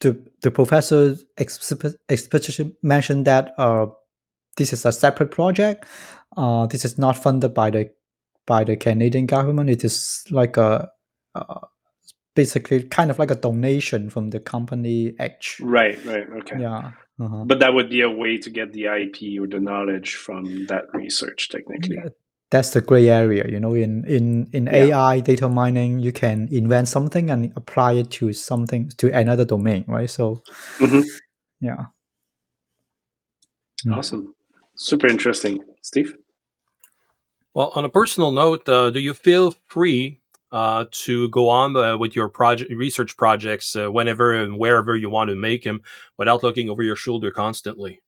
the 0.00 0.18
the 0.42 0.50
professor 0.50 1.16
exp- 1.38 1.94
explicitly 2.08 2.74
mentioned 2.82 3.26
that 3.26 3.54
uh, 3.58 3.86
this 4.56 4.72
is 4.72 4.84
a 4.84 4.92
separate 4.92 5.30
project. 5.30 5.84
Uh, 6.36 6.66
this 6.66 6.84
is 6.84 6.98
not 6.98 7.16
funded 7.16 7.54
by 7.54 7.70
the 7.70 7.90
by 8.46 8.64
the 8.64 8.76
Canadian 8.76 9.26
government. 9.26 9.70
It 9.70 9.84
is 9.84 10.24
like 10.30 10.56
a 10.56 10.88
uh, 11.34 11.60
basically 12.36 12.84
kind 12.84 13.10
of 13.10 13.18
like 13.18 13.32
a 13.32 13.34
donation 13.34 14.08
from 14.10 14.30
the 14.30 14.38
company 14.38 15.14
H. 15.18 15.58
Right, 15.60 15.98
right, 16.04 16.26
okay. 16.40 16.60
Yeah. 16.60 16.92
uh-huh. 17.18 17.44
But 17.46 17.58
that 17.58 17.74
would 17.74 17.90
be 17.90 18.02
a 18.02 18.10
way 18.10 18.38
to 18.38 18.50
get 18.50 18.72
the 18.72 18.86
IP 18.86 19.40
or 19.40 19.48
the 19.48 19.58
knowledge 19.58 20.14
from 20.14 20.66
that 20.66 20.84
research, 20.94 21.48
technically. 21.48 21.98
That's 22.52 22.70
the 22.70 22.80
gray 22.80 23.08
area 23.08 23.44
you 23.48 23.58
know 23.58 23.74
in 23.74 24.04
in 24.06 24.46
in 24.52 24.66
Yeah. 24.66 24.86
ai 24.86 25.18
data 25.18 25.48
mining 25.48 25.98
you 25.98 26.12
can 26.12 26.46
invent 26.52 26.86
something 26.86 27.28
and 27.28 27.52
apply 27.56 27.94
it 27.94 28.08
to 28.22 28.32
something 28.32 28.88
to 28.98 29.10
another 29.10 29.44
domain 29.44 29.84
right 29.88 30.08
so 30.08 30.44
Mhm. 30.78 31.02
yeah 31.60 31.86
Mm. 33.84 33.96
Awesome. 33.96 34.34
Super 34.76 35.06
interesting. 35.06 35.62
Steve? 35.82 36.16
Well, 37.54 37.72
on 37.74 37.84
a 37.84 37.88
personal 37.88 38.30
note, 38.32 38.68
uh, 38.68 38.90
do 38.90 39.00
you 39.00 39.14
feel 39.14 39.54
free 39.68 40.20
uh, 40.52 40.84
to 40.90 41.28
go 41.30 41.48
on 41.48 41.76
uh, 41.76 41.96
with 41.96 42.14
your 42.14 42.28
project 42.28 42.70
research 42.72 43.16
projects 43.16 43.76
uh, 43.76 43.90
whenever 43.90 44.34
and 44.34 44.58
wherever 44.58 44.96
you 44.96 45.10
want 45.10 45.28
to 45.30 45.36
make 45.36 45.64
them 45.64 45.82
without 46.18 46.42
looking 46.42 46.70
over 46.70 46.82
your 46.82 46.96
shoulder 46.96 47.30
constantly? 47.30 48.00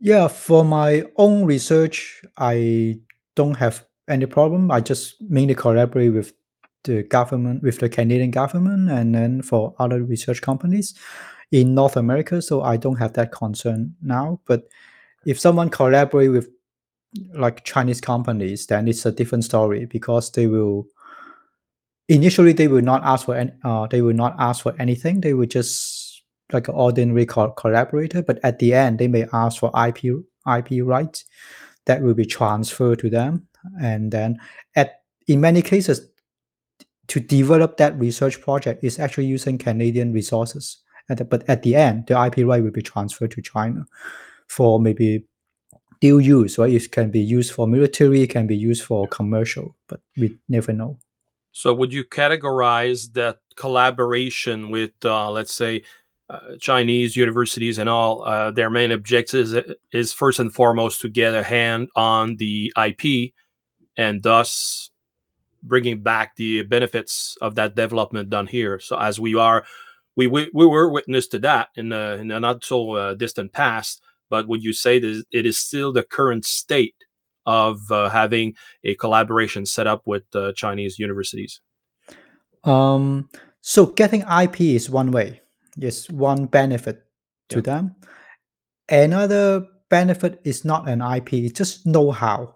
yeah 0.00 0.28
for 0.28 0.64
my 0.64 1.04
own 1.16 1.44
research 1.44 2.22
i 2.36 2.96
don't 3.34 3.54
have 3.54 3.84
any 4.08 4.26
problem 4.26 4.70
i 4.70 4.80
just 4.80 5.20
mainly 5.22 5.54
collaborate 5.54 6.12
with 6.12 6.32
the 6.84 7.02
government 7.04 7.62
with 7.62 7.78
the 7.78 7.88
canadian 7.88 8.30
government 8.30 8.90
and 8.90 9.14
then 9.14 9.42
for 9.42 9.74
other 9.78 10.02
research 10.02 10.40
companies 10.40 10.94
in 11.50 11.74
north 11.74 11.96
america 11.96 12.40
so 12.40 12.62
i 12.62 12.76
don't 12.76 12.96
have 12.96 13.12
that 13.12 13.32
concern 13.32 13.94
now 14.00 14.38
but 14.46 14.68
if 15.26 15.38
someone 15.38 15.68
collaborate 15.68 16.30
with 16.30 16.48
like 17.32 17.64
chinese 17.64 18.00
companies 18.00 18.66
then 18.66 18.86
it's 18.86 19.06
a 19.06 19.12
different 19.12 19.44
story 19.44 19.86
because 19.86 20.30
they 20.32 20.46
will 20.46 20.86
initially 22.08 22.52
they 22.52 22.68
will 22.68 22.82
not 22.82 23.02
ask 23.04 23.26
for 23.26 23.34
any, 23.36 23.52
uh, 23.64 23.86
they 23.86 24.02
will 24.02 24.14
not 24.14 24.34
ask 24.38 24.62
for 24.62 24.74
anything. 24.78 25.20
They 25.20 25.34
will 25.34 25.46
just 25.46 26.22
like 26.52 26.68
an 26.68 26.74
ordinary 26.74 27.26
co- 27.26 27.50
collaborator 27.50 28.22
but 28.22 28.38
at 28.42 28.58
the 28.58 28.72
end 28.72 28.98
they 28.98 29.08
may 29.08 29.26
ask 29.34 29.60
for 29.60 29.70
ip 29.86 30.02
ip 30.04 30.68
rights 30.82 31.24
that 31.84 32.00
will 32.02 32.14
be 32.14 32.24
transferred 32.24 32.98
to 33.00 33.10
them. 33.10 33.46
And 33.80 34.10
then 34.10 34.38
at 34.74 35.02
in 35.26 35.40
many 35.42 35.60
cases 35.60 36.08
to 37.08 37.20
develop 37.20 37.76
that 37.76 37.98
research 37.98 38.40
project 38.40 38.82
is 38.82 38.98
actually 38.98 39.26
using 39.26 39.58
canadian 39.58 40.12
resources. 40.12 40.78
And 41.10 41.18
the- 41.18 41.24
but 41.26 41.48
at 41.48 41.62
the 41.62 41.74
end 41.76 42.06
the 42.06 42.14
ip 42.26 42.36
right 42.38 42.62
will 42.62 42.70
be 42.70 42.82
transferred 42.82 43.32
to 43.32 43.42
china 43.42 43.84
for 44.48 44.80
maybe 44.80 45.26
dual 46.00 46.20
use 46.20 46.58
right 46.58 46.72
it 46.72 46.90
can 46.92 47.10
be 47.10 47.20
used 47.20 47.52
for 47.52 47.66
military 47.66 48.22
it 48.22 48.30
can 48.30 48.46
be 48.46 48.56
used 48.56 48.82
for 48.84 49.06
commercial 49.08 49.74
but 49.88 50.00
we 50.16 50.36
never 50.48 50.72
know 50.72 50.98
So, 51.52 51.74
would 51.74 51.92
you 51.92 52.04
categorize 52.04 53.12
that 53.14 53.38
collaboration 53.56 54.70
with, 54.70 54.92
uh, 55.04 55.30
let's 55.32 55.52
say, 55.52 55.82
uh, 56.30 56.54
Chinese 56.60 57.16
universities 57.16 57.78
and 57.78 57.88
all? 57.88 58.22
Uh, 58.22 58.52
their 58.52 58.70
main 58.70 58.92
objective 58.92 59.40
is, 59.40 59.74
is 59.90 60.12
first 60.12 60.38
and 60.38 60.54
foremost 60.54 61.00
to 61.02 61.08
get 61.08 61.34
a 61.34 61.42
hand 61.42 61.88
on 61.96 62.36
the 62.36 62.72
IP, 62.78 63.32
and 63.96 64.22
thus 64.22 64.90
bringing 65.62 66.00
back 66.02 66.36
the 66.36 66.62
benefits 66.62 67.36
of 67.40 67.56
that 67.56 67.74
development 67.74 68.30
done 68.30 68.46
here. 68.46 68.78
So, 68.78 68.94
as 68.96 69.18
we 69.18 69.34
are, 69.34 69.64
we 70.14 70.28
we, 70.28 70.50
we 70.54 70.66
were 70.66 70.88
witness 70.90 71.26
to 71.28 71.38
that 71.40 71.70
in 71.74 71.88
the, 71.88 72.18
in 72.20 72.28
the 72.28 72.38
not 72.38 72.62
so 72.64 72.92
uh, 72.92 73.14
distant 73.14 73.52
past. 73.52 74.00
But 74.30 74.48
would 74.48 74.62
you 74.62 74.72
say 74.72 74.98
that 74.98 75.24
it 75.30 75.46
is 75.46 75.58
still 75.58 75.92
the 75.92 76.02
current 76.02 76.44
state 76.44 76.94
of 77.46 77.90
uh, 77.90 78.10
having 78.10 78.54
a 78.84 78.94
collaboration 78.96 79.64
set 79.66 79.86
up 79.86 80.02
with 80.06 80.24
uh, 80.34 80.52
Chinese 80.52 80.98
universities? 80.98 81.60
Um, 82.64 83.28
so 83.60 83.86
getting 83.86 84.22
IP 84.22 84.60
is 84.60 84.90
one 84.90 85.10
way, 85.10 85.40
is 85.80 86.10
one 86.10 86.46
benefit 86.46 87.04
to 87.48 87.56
Yeah. 87.56 87.62
them. 87.62 87.96
Another 88.90 89.66
benefit 89.88 90.40
is 90.44 90.64
not 90.64 90.88
an 90.88 91.00
IP, 91.00 91.44
it's 91.44 91.58
just 91.58 91.86
know 91.86 92.10
how, 92.10 92.54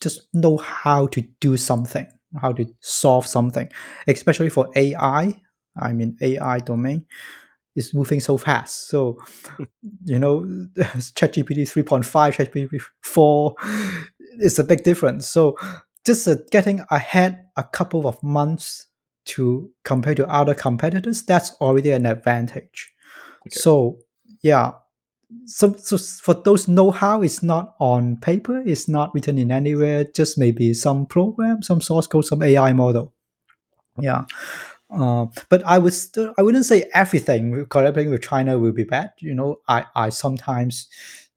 just 0.00 0.28
know 0.32 0.56
how 0.58 1.06
to 1.08 1.22
do 1.40 1.56
something, 1.56 2.06
how 2.40 2.52
to 2.52 2.66
solve 2.80 3.26
something, 3.26 3.68
especially 4.06 4.50
for 4.50 4.68
AI. 4.76 5.40
I 5.80 5.92
mean, 5.92 6.16
AI 6.20 6.58
domain 6.58 7.06
is 7.76 7.94
moving 7.94 8.20
so 8.20 8.36
fast. 8.36 8.88
So, 8.88 9.18
you 10.04 10.18
know, 10.18 10.40
ChatGPT 10.76 11.62
3.5, 11.62 12.04
ChatGPT 12.04 12.82
4 13.02 13.54
is 14.40 14.58
a 14.58 14.64
big 14.64 14.82
difference. 14.82 15.28
So, 15.28 15.56
just 16.04 16.26
uh, 16.26 16.36
getting 16.50 16.84
ahead 16.90 17.44
a 17.56 17.62
couple 17.62 18.06
of 18.06 18.22
months 18.22 18.86
to 19.26 19.70
compare 19.84 20.14
to 20.14 20.26
other 20.28 20.54
competitors, 20.54 21.22
that's 21.22 21.52
already 21.60 21.90
an 21.90 22.06
advantage. 22.06 22.92
Okay. 23.46 23.60
So, 23.60 23.98
yeah. 24.42 24.72
So, 25.44 25.74
so 25.74 25.98
for 25.98 26.32
those 26.32 26.66
know-how, 26.66 27.20
it's 27.22 27.42
not 27.42 27.74
on 27.78 28.16
paper, 28.16 28.62
it's 28.64 28.88
not 28.88 29.14
written 29.14 29.36
in 29.38 29.52
anywhere, 29.52 30.04
just 30.04 30.38
maybe 30.38 30.72
some 30.72 31.04
program, 31.04 31.62
some 31.62 31.82
source 31.82 32.06
code, 32.06 32.24
some 32.24 32.42
AI 32.42 32.72
model. 32.72 33.12
Yeah. 34.00 34.24
Uh, 34.90 35.26
but 35.48 35.62
I 35.64 35.78
would 35.78 35.92
still, 35.94 36.34
I 36.38 36.42
wouldn't 36.42 36.64
say 36.64 36.88
everything 36.94 37.66
collaborating 37.66 38.10
with 38.12 38.22
China 38.22 38.58
will 38.58 38.72
be 38.72 38.84
bad. 38.84 39.12
You 39.18 39.34
know, 39.34 39.60
I, 39.68 39.84
I 39.94 40.08
sometimes 40.08 40.88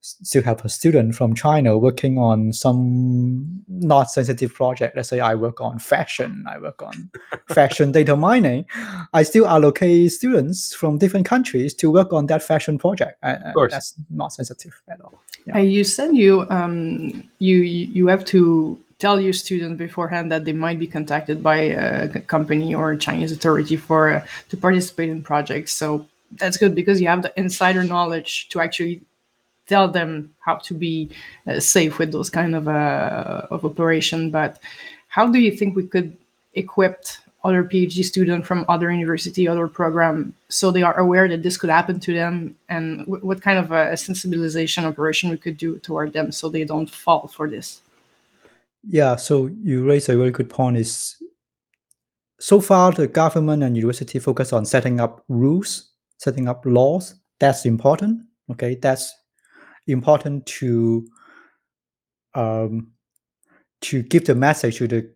still 0.04 0.42
have 0.42 0.66
a 0.66 0.70
student 0.70 1.14
from 1.14 1.36
China 1.36 1.78
working 1.78 2.18
on 2.18 2.52
some 2.54 3.62
not 3.68 4.10
sensitive 4.10 4.52
project. 4.54 4.96
Let's 4.96 5.10
say 5.10 5.20
I 5.20 5.36
work 5.36 5.62
on 5.62 5.78
fashion, 5.78 6.44
I 6.50 6.58
work 6.58 6.82
on 6.82 7.12
fashion 7.50 7.92
data 7.92 8.16
mining. 8.16 8.66
I 9.14 9.22
still 9.24 9.46
allocate 9.48 10.12
students 10.12 10.74
from 10.74 10.98
different 10.98 11.28
countries 11.28 11.76
to 11.76 11.92
work 11.92 12.14
on 12.14 12.26
that 12.28 12.42
fashion 12.42 12.78
project. 12.80 13.20
and- 13.22 13.44
and 13.44 13.54
course. 13.54 13.74
That's 13.74 13.94
not 14.10 14.34
sensitive 14.34 14.74
at 14.90 15.02
all. 15.02 15.20
Yeah. 15.46 15.58
Uh, 15.58 15.60
you 15.60 15.84
said 15.84 16.16
you 16.16 16.48
um 16.50 17.24
you 17.40 17.58
you 17.58 17.88
you 17.94 18.08
have 18.08 18.24
to 18.26 18.80
tell 19.02 19.20
your 19.20 19.34
student 19.34 19.80
beforehand 19.80 20.32
that 20.32 20.46
they 20.46 20.54
might 20.54 20.78
be 20.78 20.86
contacted 20.86 21.42
by 21.42 21.58
a 21.58 22.22
company 22.36 22.76
or 22.76 22.92
a 22.92 22.98
Chinese 22.98 23.32
authority 23.32 23.76
for 23.76 24.02
uh, 24.14 24.26
to 24.50 24.56
participate 24.56 25.10
in 25.10 25.24
projects. 25.24 25.72
So 25.74 26.06
that's 26.38 26.58
good 26.58 26.76
because 26.76 27.02
you 27.02 27.08
have 27.08 27.24
the 27.24 27.34
insider 27.36 27.84
knowledge 27.84 28.48
to 28.50 28.62
actually 28.62 29.02
tell 29.66 29.88
them 29.88 30.12
how 30.46 30.56
to 30.68 30.74
be 30.74 31.10
uh, 31.48 31.60
safe 31.60 31.98
with 31.98 32.12
those 32.12 32.30
kind 32.30 32.54
of 32.56 32.68
uh, 32.68 33.48
of 33.50 33.66
operation. 33.66 34.30
But 34.30 34.60
how 35.08 35.26
do 35.34 35.40
you 35.40 35.52
think 35.58 35.76
we 35.76 35.88
could 35.88 36.16
equip 36.54 36.96
other 37.44 37.64
PhD 37.64 38.06
students 38.06 38.48
from 38.48 38.66
other 38.70 38.92
university, 38.92 39.48
other 39.48 39.68
program, 39.68 40.36
so 40.50 40.70
they 40.70 40.84
are 40.84 41.00
aware 41.00 41.28
that 41.28 41.42
this 41.42 41.58
could 41.58 41.72
happen 41.72 42.00
to 42.00 42.14
them, 42.14 42.56
and 42.70 42.86
what 43.08 43.42
kind 43.42 43.58
of 43.58 43.72
a 43.72 43.98
sensibilization 43.98 44.84
operation 44.84 45.32
we 45.32 45.38
could 45.38 45.58
do 45.58 45.80
toward 45.80 46.14
them 46.14 46.32
so 46.32 46.50
they 46.50 46.66
don't 46.66 46.90
fall 46.90 47.26
for 47.28 47.50
this? 47.50 47.82
Yeah, 48.84 49.16
so 49.16 49.50
you 49.64 49.86
raise 49.86 50.10
a 50.10 50.18
very 50.18 50.32
good 50.32 50.50
point. 50.50 50.78
Is 50.78 51.16
so 52.40 52.60
far 52.60 52.92
the 52.92 53.08
government 53.08 53.64
and 53.64 53.76
university 53.76 54.20
focus 54.20 54.54
on 54.54 54.66
setting 54.66 55.00
up 55.00 55.24
rules, 55.28 55.92
setting 56.18 56.48
up 56.48 56.66
laws, 56.66 57.16
that's 57.40 57.66
important. 57.66 58.22
Okay, 58.52 58.76
that's 58.76 59.14
important 59.88 60.46
to 60.46 61.08
um, 62.34 62.92
to 63.82 64.02
give 64.04 64.26
the 64.26 64.36
message 64.36 64.78
to 64.78 64.88
the 64.88 65.12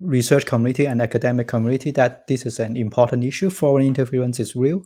research 0.00 0.46
community 0.46 0.86
and 0.86 1.02
academic 1.02 1.48
community 1.48 1.90
that 1.92 2.26
this 2.26 2.46
is 2.46 2.58
an 2.58 2.76
important 2.76 3.24
issue. 3.24 3.50
Foreign 3.50 3.86
interference 3.86 4.40
is 4.40 4.56
real, 4.56 4.82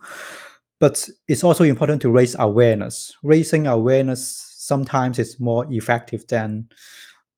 but 0.79 1.09
it's 1.29 1.45
also 1.45 1.65
important 1.65 2.03
to 2.03 2.11
raise 2.11 2.37
awareness. 2.39 3.15
Raising 3.23 3.67
awareness 3.67 4.55
sometimes 4.59 5.19
is 5.19 5.41
more 5.41 5.67
effective 5.71 6.27
than 6.29 6.69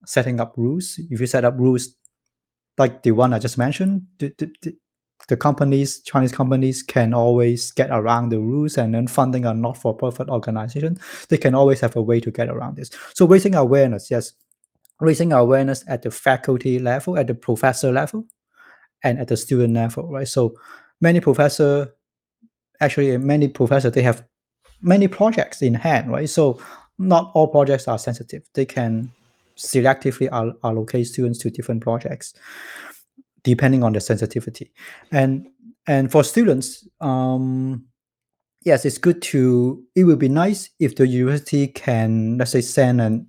setting 0.06 0.40
up 0.40 0.54
rules. 0.56 0.98
If 1.10 1.20
you 1.20 1.26
set 1.26 1.44
up 1.44 1.58
rules 1.58 1.94
like 2.78 3.02
the 3.02 3.12
one 3.12 3.32
I 3.32 3.38
just 3.38 3.58
mentioned, 3.58 4.06
the, 4.18 4.34
the, 4.38 4.76
the, 5.28 5.36
companies, 5.36 6.00
Chinese 6.02 6.32
companies, 6.32 6.82
can 6.82 7.14
always 7.14 7.70
get 7.70 7.90
around 7.90 8.30
the 8.30 8.40
rules, 8.40 8.78
and 8.78 8.94
then 8.94 9.06
funding 9.06 9.44
a 9.44 9.54
not-for-profit 9.54 10.28
organization, 10.28 10.98
they 11.28 11.36
can 11.36 11.54
always 11.54 11.80
have 11.80 11.96
a 11.96 12.02
way 12.02 12.18
to 12.20 12.30
get 12.30 12.48
around 12.48 12.76
this. 12.76 12.90
So 13.14 13.26
raising 13.26 13.54
awareness, 13.54 14.10
yes, 14.10 14.32
raising 15.00 15.32
awareness 15.32 15.84
at 15.86 16.02
the 16.02 16.10
faculty 16.10 16.78
level, 16.78 17.18
at 17.18 17.26
the 17.26 17.34
professor 17.34 17.92
level, 17.92 18.26
and 19.04 19.18
at 19.18 19.28
the 19.28 19.36
student 19.36 19.74
level, 19.74 20.08
right? 20.10 20.28
So 20.28 20.54
many 21.00 21.20
professor, 21.20 21.94
actually 22.80 23.16
many 23.18 23.48
professor, 23.48 23.90
they 23.90 24.02
have 24.02 24.24
many 24.80 25.08
projects 25.08 25.62
in 25.62 25.74
hand, 25.74 26.10
right? 26.10 26.28
So 26.28 26.60
not 26.98 27.30
all 27.34 27.48
projects 27.48 27.88
are 27.88 27.98
sensitive. 27.98 28.42
They 28.54 28.64
can 28.64 29.12
selectively 29.56 30.28
all- 30.32 30.54
allocate 30.64 31.06
students 31.06 31.38
to 31.38 31.50
different 31.50 31.82
projects 31.82 32.34
depending 33.44 33.82
on 33.82 33.92
the 33.92 34.00
sensitivity. 34.00 34.72
And 35.10 35.48
and 35.86 36.12
for 36.12 36.22
students, 36.22 36.86
um, 37.00 37.84
yes, 38.64 38.84
it's 38.84 38.98
good 38.98 39.20
to. 39.22 39.82
It 39.96 40.04
would 40.04 40.18
be 40.18 40.28
nice 40.28 40.70
if 40.78 40.94
the 40.94 41.06
university 41.06 41.66
can, 41.66 42.38
let's 42.38 42.52
say, 42.52 42.60
send 42.60 43.00
an 43.00 43.28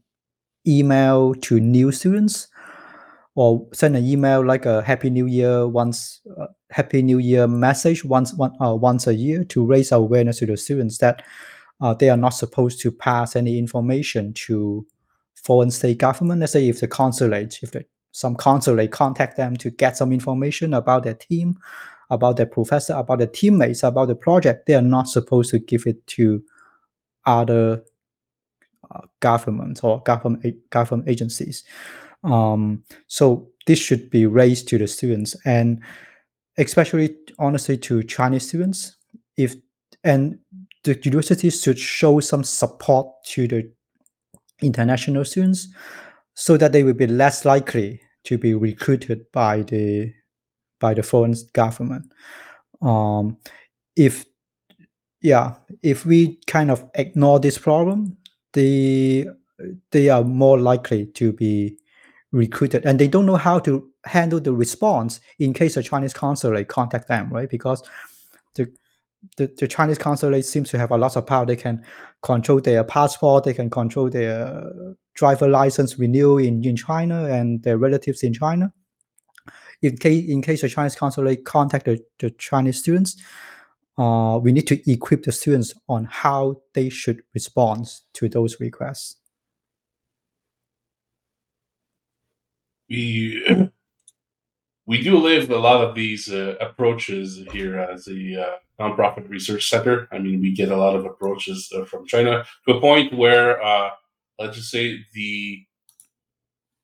email 0.67 1.33
to 1.33 1.59
new 1.59 1.91
students, 1.91 2.47
or 3.35 3.67
send 3.73 3.95
an 3.95 4.05
email 4.05 4.45
like 4.45 4.67
a 4.67 4.83
Happy 4.83 5.09
New 5.09 5.25
Year 5.25 5.67
once, 5.67 6.21
uh, 6.39 6.47
Happy 6.69 7.01
New 7.01 7.17
Year 7.17 7.47
message 7.47 8.05
once 8.05 8.33
one 8.35 8.53
uh, 8.61 8.75
once 8.75 9.07
a 9.07 9.15
year 9.15 9.43
to 9.45 9.65
raise 9.65 9.91
awareness 9.91 10.39
to 10.39 10.45
the 10.45 10.57
students 10.57 10.99
that 10.99 11.23
uh, 11.81 11.95
they 11.95 12.09
are 12.09 12.17
not 12.17 12.29
supposed 12.29 12.79
to 12.81 12.91
pass 12.91 13.35
any 13.35 13.57
information 13.57 14.33
to 14.33 14.85
foreign 15.43 15.71
state 15.71 15.97
government. 15.97 16.39
Let's 16.39 16.53
say 16.53 16.67
if 16.67 16.79
the 16.79 16.87
consulate, 16.87 17.59
if 17.61 17.71
the 17.71 17.85
some 18.11 18.35
consulate 18.35 18.91
contact 18.91 19.37
them 19.37 19.57
to 19.57 19.71
get 19.71 19.97
some 19.97 20.13
information 20.13 20.73
about 20.73 21.03
their 21.03 21.15
team, 21.15 21.57
about 22.11 22.37
their 22.37 22.45
professor, 22.45 22.93
about 22.93 23.17
their 23.17 23.27
teammates, 23.27 23.81
about 23.83 24.07
the 24.07 24.15
project, 24.15 24.67
they 24.67 24.75
are 24.75 24.81
not 24.81 25.07
supposed 25.07 25.49
to 25.49 25.59
give 25.59 25.87
it 25.87 26.05
to 26.07 26.43
other 27.25 27.83
uh, 28.91 29.01
governments 29.19 29.81
or 29.83 30.01
government 30.03 30.55
government 30.69 31.09
agencies. 31.09 31.63
Um, 32.23 32.83
so 33.07 33.49
this 33.65 33.79
should 33.79 34.09
be 34.09 34.27
raised 34.27 34.67
to 34.69 34.77
the 34.77 34.87
students 34.87 35.35
and 35.45 35.81
especially 36.57 37.15
honestly 37.39 37.77
to 37.79 38.03
Chinese 38.03 38.47
students. 38.47 38.95
If 39.37 39.55
and 40.03 40.37
the 40.83 40.99
universities 41.03 41.61
should 41.61 41.79
show 41.79 42.19
some 42.19 42.43
support 42.43 43.07
to 43.25 43.47
the 43.47 43.71
international 44.63 45.25
students 45.25 45.67
so 46.33 46.57
that 46.57 46.71
they 46.71 46.83
will 46.83 46.93
be 46.93 47.07
less 47.07 47.45
likely 47.45 48.01
to 48.23 48.37
be 48.37 48.53
recruited 48.53 49.31
by 49.31 49.61
the 49.61 50.13
by 50.79 50.93
the 50.93 51.03
foreign 51.03 51.35
government. 51.53 52.11
Um, 52.81 53.37
if 53.95 54.25
yeah, 55.21 55.55
if 55.81 56.05
we 56.05 56.39
kind 56.47 56.69
of 56.69 56.89
ignore 56.95 57.39
this 57.39 57.57
problem, 57.57 58.17
they 58.53 59.25
they 59.91 60.09
are 60.09 60.23
more 60.23 60.59
likely 60.59 61.05
to 61.07 61.31
be 61.31 61.77
recruited, 62.31 62.85
and 62.85 62.99
they 62.99 63.07
don't 63.07 63.25
know 63.25 63.37
how 63.37 63.59
to 63.59 63.89
handle 64.05 64.39
the 64.39 64.51
response 64.51 65.21
in 65.39 65.53
case 65.53 65.77
a 65.77 65.83
Chinese 65.83 66.13
consulate 66.13 66.67
contact 66.67 67.07
them, 67.07 67.29
right? 67.29 67.49
Because 67.49 67.83
the 68.55 68.71
the, 69.37 69.51
the 69.57 69.67
Chinese 69.67 69.97
consulate 69.97 70.45
seems 70.45 70.69
to 70.69 70.77
have 70.77 70.91
a 70.91 70.97
lot 70.97 71.15
of 71.15 71.25
power. 71.25 71.45
They 71.45 71.55
can 71.55 71.83
control 72.21 72.59
their 72.61 72.83
passport, 72.83 73.43
they 73.43 73.53
can 73.53 73.69
control 73.69 74.09
their 74.09 74.63
driver 75.15 75.47
license 75.47 75.97
renewal 75.97 76.37
in, 76.37 76.63
in 76.63 76.75
China 76.75 77.25
and 77.25 77.61
their 77.63 77.77
relatives 77.77 78.23
in 78.23 78.33
China. 78.33 78.73
In 79.81 79.97
case 79.97 80.29
in 80.29 80.41
case 80.41 80.61
the 80.61 80.69
Chinese 80.69 80.95
consulate 80.95 81.43
contact 81.43 81.85
the, 81.85 81.99
the 82.19 82.31
Chinese 82.31 82.79
students, 82.79 83.21
uh, 83.97 84.39
we 84.41 84.51
need 84.51 84.67
to 84.67 84.91
equip 84.91 85.23
the 85.23 85.31
students 85.31 85.73
on 85.89 86.05
how 86.05 86.61
they 86.73 86.89
should 86.89 87.21
respond 87.33 87.87
to 88.13 88.29
those 88.29 88.59
requests. 88.59 89.17
we 94.85 95.01
do 95.01 95.17
live 95.17 95.49
a 95.49 95.57
lot 95.57 95.83
of 95.83 95.95
these 95.95 96.31
uh, 96.31 96.55
approaches 96.59 97.41
here 97.51 97.79
as 97.79 98.07
a 98.07 98.43
uh, 98.43 98.55
nonprofit 98.79 99.29
research 99.29 99.69
center. 99.69 100.07
I 100.11 100.19
mean, 100.19 100.41
we 100.41 100.53
get 100.53 100.71
a 100.71 100.75
lot 100.75 100.95
of 100.95 101.05
approaches 101.05 101.71
uh, 101.73 101.85
from 101.85 102.05
China 102.05 102.43
to 102.67 102.75
a 102.75 102.81
point 102.81 103.13
where, 103.13 103.63
uh, 103.63 103.91
let's 104.39 104.57
just 104.57 104.71
say, 104.71 104.99
the 105.13 105.65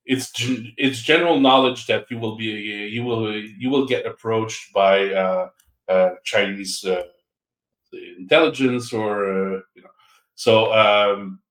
it's 0.05 0.31
it's 0.77 1.01
general 1.01 1.39
knowledge 1.39 1.85
that 1.85 2.05
you 2.09 2.17
will 2.17 2.35
be 2.35 2.45
you 2.45 3.03
will 3.03 3.31
you 3.31 3.69
will 3.69 3.85
get 3.85 4.07
approached 4.07 4.73
by 4.73 5.13
uh, 5.13 5.49
uh, 5.87 6.09
Chinese 6.23 6.83
intelligence 8.17 8.91
or 8.91 9.63
you 9.75 9.83
know. 9.83 9.89
So 10.33 10.73
um, 10.73 11.41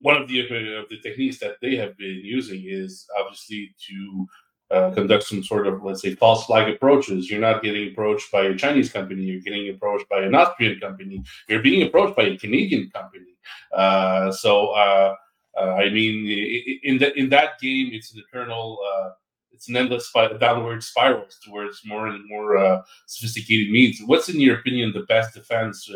one 0.00 0.20
of 0.20 0.28
the 0.28 0.40
of 0.40 0.88
the 0.90 1.00
techniques 1.02 1.38
that 1.38 1.56
they 1.62 1.76
have 1.76 1.96
been 1.96 2.20
using 2.22 2.64
is 2.66 3.06
obviously 3.18 3.74
to 3.88 4.26
uh, 4.70 4.90
conduct 4.92 5.24
some 5.24 5.44
sort 5.44 5.66
of, 5.66 5.82
let's 5.84 6.02
say, 6.02 6.14
false 6.14 6.46
flag 6.46 6.68
approaches. 6.68 7.30
You're 7.30 7.40
not 7.40 7.62
getting 7.62 7.92
approached 7.92 8.30
by 8.32 8.42
a 8.42 8.56
Chinese 8.56 8.92
company. 8.92 9.22
You're 9.22 9.40
getting 9.40 9.68
approached 9.68 10.08
by 10.08 10.22
an 10.22 10.34
Austrian 10.34 10.80
company. 10.80 11.22
You're 11.48 11.62
being 11.62 11.86
approached 11.86 12.16
by 12.16 12.24
a 12.24 12.36
Canadian 12.36 12.90
company. 12.90 13.36
Uh, 13.72 14.32
so, 14.32 14.68
uh, 14.68 15.14
uh 15.58 15.74
I 15.74 15.88
mean, 15.90 16.80
in 16.82 16.98
that 16.98 17.16
in 17.16 17.28
that 17.30 17.60
game, 17.60 17.90
it's 17.92 18.12
an 18.12 18.22
eternal, 18.26 18.78
uh, 18.92 19.10
it's 19.52 19.68
an 19.68 19.76
endless 19.76 20.12
downward 20.40 20.82
spirals 20.82 21.38
towards 21.44 21.82
more 21.84 22.08
and 22.08 22.28
more 22.28 22.82
sophisticated 23.06 23.70
means. 23.70 24.00
What's, 24.04 24.28
in 24.28 24.40
your 24.40 24.58
opinion, 24.58 24.92
the 24.92 25.04
best 25.04 25.34
defense? 25.34 25.88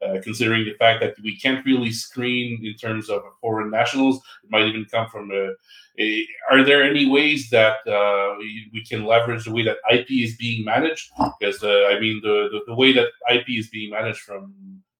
Uh, 0.00 0.20
considering 0.22 0.64
the 0.64 0.74
fact 0.74 1.00
that 1.00 1.16
we 1.24 1.36
can't 1.36 1.66
really 1.66 1.90
screen 1.90 2.64
in 2.64 2.72
terms 2.74 3.10
of 3.10 3.20
foreign 3.40 3.68
nationals. 3.68 4.18
It 4.44 4.50
might 4.50 4.66
even 4.66 4.84
come 4.84 5.08
from 5.08 5.32
a. 5.32 5.54
a 5.98 6.24
are 6.52 6.62
there 6.62 6.84
any 6.84 7.10
ways 7.10 7.50
that 7.50 7.78
uh, 7.84 8.36
we 8.72 8.84
can 8.88 9.04
leverage 9.04 9.44
the 9.44 9.50
way 9.50 9.64
that 9.64 9.78
IP 9.92 10.06
is 10.10 10.36
being 10.36 10.64
managed? 10.64 11.10
Because 11.40 11.64
uh, 11.64 11.88
I 11.90 11.98
mean, 11.98 12.20
the, 12.22 12.48
the, 12.52 12.60
the 12.68 12.76
way 12.76 12.92
that 12.92 13.08
IP 13.28 13.48
is 13.48 13.70
being 13.70 13.90
managed 13.90 14.20
from 14.20 14.54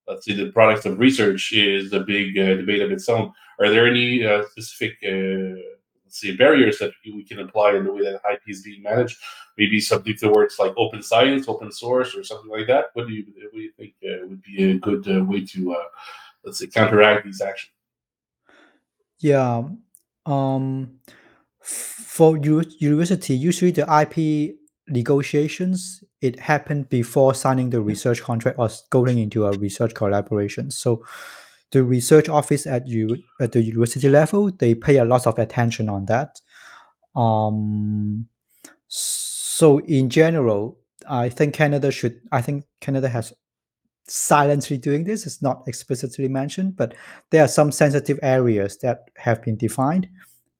let's 0.08 0.24
say 0.24 0.32
the 0.32 0.50
products 0.50 0.84
of 0.84 0.98
research 0.98 1.52
is 1.52 1.92
a 1.92 2.00
big 2.00 2.36
uh, 2.36 2.54
debate 2.54 2.82
of 2.82 2.90
its 2.90 3.08
own. 3.08 3.32
Are 3.60 3.70
there 3.70 3.86
any 3.86 4.26
uh, 4.26 4.42
specific 4.50 4.96
let's 6.08 6.20
say 6.20 6.34
barriers 6.34 6.78
that 6.78 6.92
we 7.04 7.22
can 7.22 7.40
apply 7.40 7.74
in 7.74 7.84
the 7.84 7.92
way 7.92 8.02
that 8.02 8.20
IP 8.32 8.40
is 8.48 8.62
being 8.62 8.82
managed? 8.82 9.18
Maybe 9.58 9.78
something 9.78 10.16
towards 10.16 10.58
like 10.58 10.72
open 10.78 11.02
science, 11.02 11.46
open 11.48 11.70
source, 11.70 12.14
or 12.16 12.24
something 12.24 12.50
like 12.50 12.66
that. 12.68 12.86
What 12.94 13.06
do 13.08 13.12
you 13.12 13.26
what 13.26 13.52
do 13.52 13.60
you 13.60 13.72
think 13.72 13.94
uh, 14.04 14.26
would 14.26 14.42
be 14.42 14.70
a 14.70 14.78
good 14.78 15.06
uh, 15.06 15.22
way 15.24 15.44
to 15.44 15.72
uh, 15.72 15.84
let's 16.44 16.58
say 16.58 16.66
counteract 16.66 17.26
these 17.26 17.42
actions? 17.42 17.72
Yeah, 19.18 19.64
um, 20.24 21.00
for 21.60 22.38
university, 22.38 23.34
usually 23.34 23.72
the 23.72 23.86
IP 24.02 24.56
negotiations 24.88 26.02
it 26.22 26.40
happened 26.40 26.88
before 26.88 27.34
signing 27.34 27.68
the 27.68 27.80
research 27.80 28.22
contract 28.22 28.58
or 28.58 28.70
going 28.88 29.18
into 29.18 29.44
a 29.44 29.52
research 29.58 29.94
collaboration. 29.94 30.70
So 30.70 31.04
the 31.70 31.82
research 31.82 32.28
office 32.28 32.66
at 32.66 32.86
you 32.86 33.16
at 33.40 33.52
the 33.52 33.62
university 33.62 34.08
level 34.08 34.50
they 34.58 34.74
pay 34.74 34.98
a 34.98 35.04
lot 35.04 35.26
of 35.26 35.38
attention 35.38 35.88
on 35.88 36.06
that. 36.06 36.40
Um 37.14 38.28
so 38.88 39.78
in 39.80 40.08
general 40.08 40.78
i 41.10 41.28
think 41.28 41.52
canada 41.52 41.90
should 41.90 42.20
i 42.32 42.40
think 42.40 42.64
canada 42.80 43.08
has 43.08 43.34
silently 44.10 44.78
doing 44.78 45.04
this. 45.04 45.26
It's 45.26 45.42
not 45.42 45.62
explicitly 45.66 46.28
mentioned 46.28 46.76
but 46.76 46.94
there 47.30 47.44
are 47.44 47.48
some 47.48 47.70
sensitive 47.70 48.18
areas 48.22 48.78
that 48.78 49.10
have 49.16 49.42
been 49.42 49.56
defined 49.56 50.08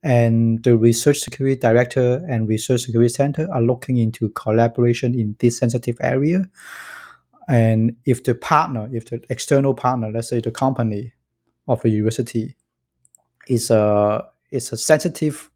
and 0.03 0.62
the 0.64 0.77
research 0.77 1.18
security 1.21 1.59
director 1.59 2.25
and 2.29 2.49
research 2.49 2.83
security 2.83 3.09
center 3.09 3.49
are 3.53 3.62
looking 3.62 3.97
into 3.97 4.29
collaboration 4.31 5.18
in 5.18 5.35
this 5.38 5.59
sensitive 5.59 5.97
area 6.01 6.49
and 7.48 7.96
if 8.04 8.24
the 8.24 8.34
partner, 8.34 8.88
if 8.92 9.06
the 9.06 9.22
external 9.30 9.74
partner, 9.74 10.11
let's 10.12 10.28
say 10.28 10.40
the 10.40 10.50
company 10.50 11.12
of 11.66 11.82
a 11.84 11.88
university, 11.88 12.54
is 13.48 13.70
a 13.70 14.26
is 14.50 14.70
a 14.72 14.76
sensitive 14.76 15.50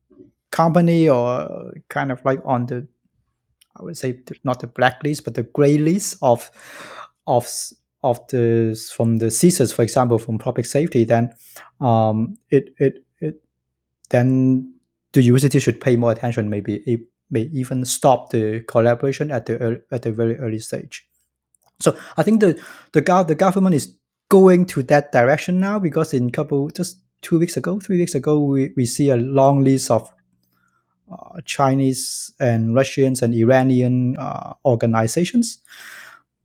company 0.51 1.09
or 1.09 1.73
kind 1.89 2.11
of 2.11 2.25
like 2.25 2.41
on 2.45 2.67
the, 2.67 2.87
I 3.77 3.83
would 3.83 3.97
say 3.97 4.21
not 4.45 4.61
the 4.61 4.67
blacklist 4.67 5.25
but 5.25 5.35
the 5.35 5.43
gray 5.43 5.79
list 5.79 6.17
of 6.23 6.51
of 7.27 7.47
of 8.03 8.27
the 8.29 8.75
from 8.95 9.19
the 9.19 9.27
CSIS, 9.27 9.75
for 9.75 9.83
example, 9.83 10.19
from 10.19 10.39
public 10.39 10.67
safety, 10.67 11.05
then 11.05 11.35
um, 11.81 12.39
it 12.51 12.75
it 12.79 13.05
it 13.21 13.43
then 14.09 14.75
the 15.13 15.23
university 15.23 15.61
should 15.61 15.81
pay 15.81 15.97
more 15.97 16.13
attention. 16.13 16.49
Maybe 16.49 16.77
it 16.87 17.01
may 17.31 17.43
even 17.53 17.85
stop 17.85 18.31
the 18.31 18.61
collaboration 18.61 19.31
at 19.31 19.45
the 19.45 19.83
at 19.91 20.03
the 20.03 20.13
very 20.13 20.39
early 20.39 20.59
stage. 20.59 21.07
So 21.83 21.97
I 22.17 22.23
think 22.23 22.41
the 22.41 22.61
the 22.93 23.03
gov- 23.03 23.29
the 23.29 23.35
government 23.35 23.75
is 23.75 23.95
going 24.29 24.65
to 24.67 24.83
that 24.85 25.13
direction 25.13 25.61
now 25.61 25.79
because 25.79 26.15
in 26.15 26.31
couple 26.31 26.71
just 26.71 26.99
two 27.23 27.39
weeks 27.39 27.57
ago, 27.57 27.81
three 27.81 27.99
weeks 27.99 28.15
ago, 28.15 28.41
we, 28.41 28.73
we 28.77 28.87
see 28.87 29.11
a 29.11 29.17
long 29.17 29.63
list 29.65 29.91
of 29.91 30.13
uh, 31.11 31.41
Chinese 31.45 32.33
and 32.41 32.75
Russians 32.75 33.23
and 33.23 33.35
Iranian 33.35 34.17
uh, 34.17 34.55
organizations 34.65 35.59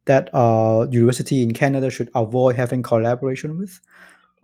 that 0.05 0.29
uh, 0.33 0.87
university 0.89 1.43
in 1.43 1.53
Canada 1.53 1.89
should 1.89 2.09
avoid 2.15 2.55
having 2.55 2.81
collaboration 2.81 3.57
with. 3.57 3.79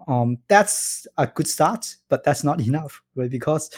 Um, 0.07 0.37
that's 0.49 1.07
a 1.17 1.27
good 1.27 1.47
start, 1.47 1.95
but 2.09 2.23
that's 2.23 2.43
not 2.43 2.59
enough, 2.59 3.01
right? 3.15 3.29
Because 3.29 3.71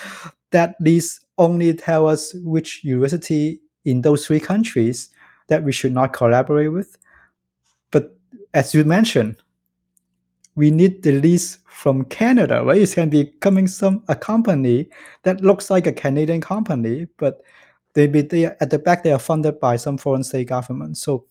that 0.52 0.76
list 0.80 1.26
only 1.38 1.74
tell 1.74 2.08
us 2.08 2.34
which 2.36 2.84
university 2.84 3.60
in 3.84 4.02
those 4.02 4.26
three 4.26 4.40
countries 4.40 5.10
that 5.48 5.64
we 5.64 5.72
should 5.72 5.94
not 5.94 6.14
collaborate 6.14 6.72
with. 6.72 6.98
As 8.56 8.74
you 8.74 8.86
mentioned, 8.86 9.36
we 10.56 10.72
need 10.72 11.04
the 11.04 11.20
list 11.20 11.60
from 11.68 12.06
Canada, 12.06 12.64
right? 12.64 12.82
It 12.82 12.94
can 12.94 13.10
be 13.10 13.26
coming 13.42 13.68
some 13.68 14.02
a 14.08 14.16
company 14.16 14.90
that 15.24 15.42
looks 15.42 15.70
like 15.70 15.88
a 15.88 15.92
Canadian 15.92 16.40
company, 16.40 17.08
but 17.18 17.42
they 17.96 18.08
be 18.08 18.46
at 18.46 18.70
the 18.70 18.80
back 18.80 19.04
they 19.04 19.12
are 19.12 19.20
funded 19.20 19.60
by 19.60 19.76
some 19.76 19.98
foreign 19.98 20.24
state 20.24 20.48
government. 20.48 20.98
So 20.98 21.26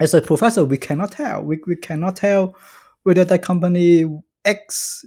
as 0.00 0.14
a 0.14 0.22
professor, 0.22 0.64
we 0.64 0.78
cannot 0.78 1.12
tell. 1.12 1.42
We, 1.42 1.60
we 1.66 1.76
cannot 1.76 2.16
tell 2.16 2.56
whether 3.02 3.26
that 3.26 3.42
company 3.42 4.06
X 4.46 5.04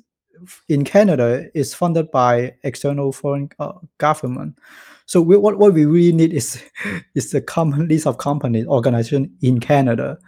in 0.70 0.84
Canada 0.84 1.50
is 1.56 1.74
funded 1.74 2.12
by 2.12 2.54
external 2.62 3.12
foreign 3.12 3.50
uh, 3.58 3.74
government. 3.98 4.60
So 5.08 5.22
we, 5.22 5.38
what, 5.38 5.58
what 5.58 5.74
we 5.74 5.86
really 5.86 6.12
need 6.12 6.34
is 6.34 6.64
is 7.16 7.34
a 7.34 7.42
common 7.42 7.88
list 7.88 8.06
of 8.06 8.20
companies, 8.20 8.68
organization 8.68 9.36
in 9.42 9.60
Canada. 9.60 10.20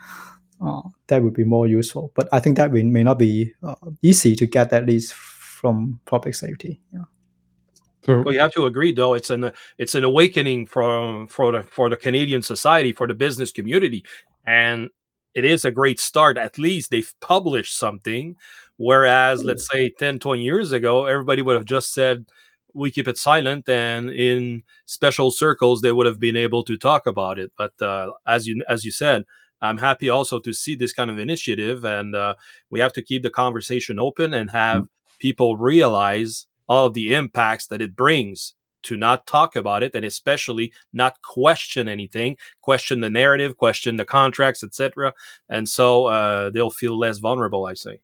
Uh, 0.61 0.81
that 1.07 1.23
would 1.23 1.33
be 1.33 1.43
more 1.43 1.67
useful. 1.67 2.11
But 2.15 2.27
I 2.31 2.39
think 2.39 2.57
that 2.57 2.71
may, 2.71 2.83
may 2.83 3.03
not 3.03 3.17
be 3.17 3.53
uh, 3.63 3.75
easy 4.01 4.35
to 4.35 4.45
get 4.45 4.69
that 4.71 4.85
list 4.85 5.13
from 5.13 5.99
public 6.05 6.35
safety. 6.35 6.81
Yeah. 6.93 7.03
Well, 8.07 8.33
you 8.33 8.39
have 8.39 8.53
to 8.53 8.65
agree, 8.65 8.91
though. 8.91 9.13
It's 9.13 9.29
an 9.29 9.51
it's 9.77 9.93
an 9.93 10.03
awakening 10.03 10.65
from 10.65 11.27
for 11.27 11.51
the 11.51 11.63
for 11.63 11.89
the 11.89 11.97
Canadian 11.97 12.41
society, 12.41 12.91
for 12.91 13.07
the 13.07 13.13
business 13.13 13.51
community, 13.51 14.03
and 14.47 14.89
it 15.35 15.45
is 15.45 15.63
a 15.63 15.71
great 15.71 15.99
start. 15.99 16.37
At 16.37 16.57
least 16.57 16.89
they've 16.89 17.13
published 17.21 17.77
something. 17.77 18.35
Whereas, 18.77 19.43
let's 19.43 19.67
say 19.69 19.89
10, 19.89 20.19
20 20.19 20.41
years 20.41 20.71
ago, 20.71 21.05
everybody 21.05 21.41
would 21.41 21.55
have 21.55 21.65
just 21.65 21.93
said, 21.93 22.25
"We 22.73 22.89
keep 22.89 23.07
it 23.09 23.17
silent," 23.17 23.67
and 23.67 24.09
in 24.09 24.63
special 24.85 25.29
circles, 25.29 25.81
they 25.81 25.91
would 25.91 26.07
have 26.07 26.19
been 26.19 26.37
able 26.37 26.63
to 26.63 26.77
talk 26.77 27.05
about 27.05 27.37
it. 27.37 27.51
But 27.57 27.79
uh, 27.81 28.11
as 28.25 28.47
you 28.47 28.63
as 28.69 28.85
you 28.85 28.91
said, 28.91 29.25
I'm 29.61 29.77
happy 29.77 30.09
also 30.09 30.39
to 30.39 30.53
see 30.53 30.75
this 30.75 30.93
kind 30.93 31.09
of 31.09 31.19
initiative, 31.19 31.83
and 31.83 32.15
uh, 32.15 32.35
we 32.69 32.79
have 32.79 32.93
to 32.93 33.01
keep 33.01 33.23
the 33.23 33.29
conversation 33.29 33.99
open 33.99 34.33
and 34.33 34.49
have 34.51 34.87
people 35.19 35.57
realize 35.57 36.47
all 36.67 36.85
of 36.85 36.93
the 36.93 37.13
impacts 37.13 37.67
that 37.67 37.81
it 37.81 37.95
brings 37.95 38.53
to 38.81 38.95
not 38.95 39.27
talk 39.27 39.57
about 39.57 39.83
it 39.83 39.93
and 39.93 40.05
especially 40.05 40.71
not 40.93 41.21
question 41.21 41.89
anything 41.89 42.37
question 42.61 43.01
the 43.01 43.09
narrative 43.09 43.57
question 43.57 43.97
the 43.97 44.05
contracts 44.05 44.63
etc 44.63 45.13
and 45.49 45.67
so 45.67 46.05
uh, 46.05 46.49
they'll 46.49 46.69
feel 46.69 46.97
less 46.97 47.17
vulnerable 47.17 47.65
i 47.65 47.73
say. 47.73 47.99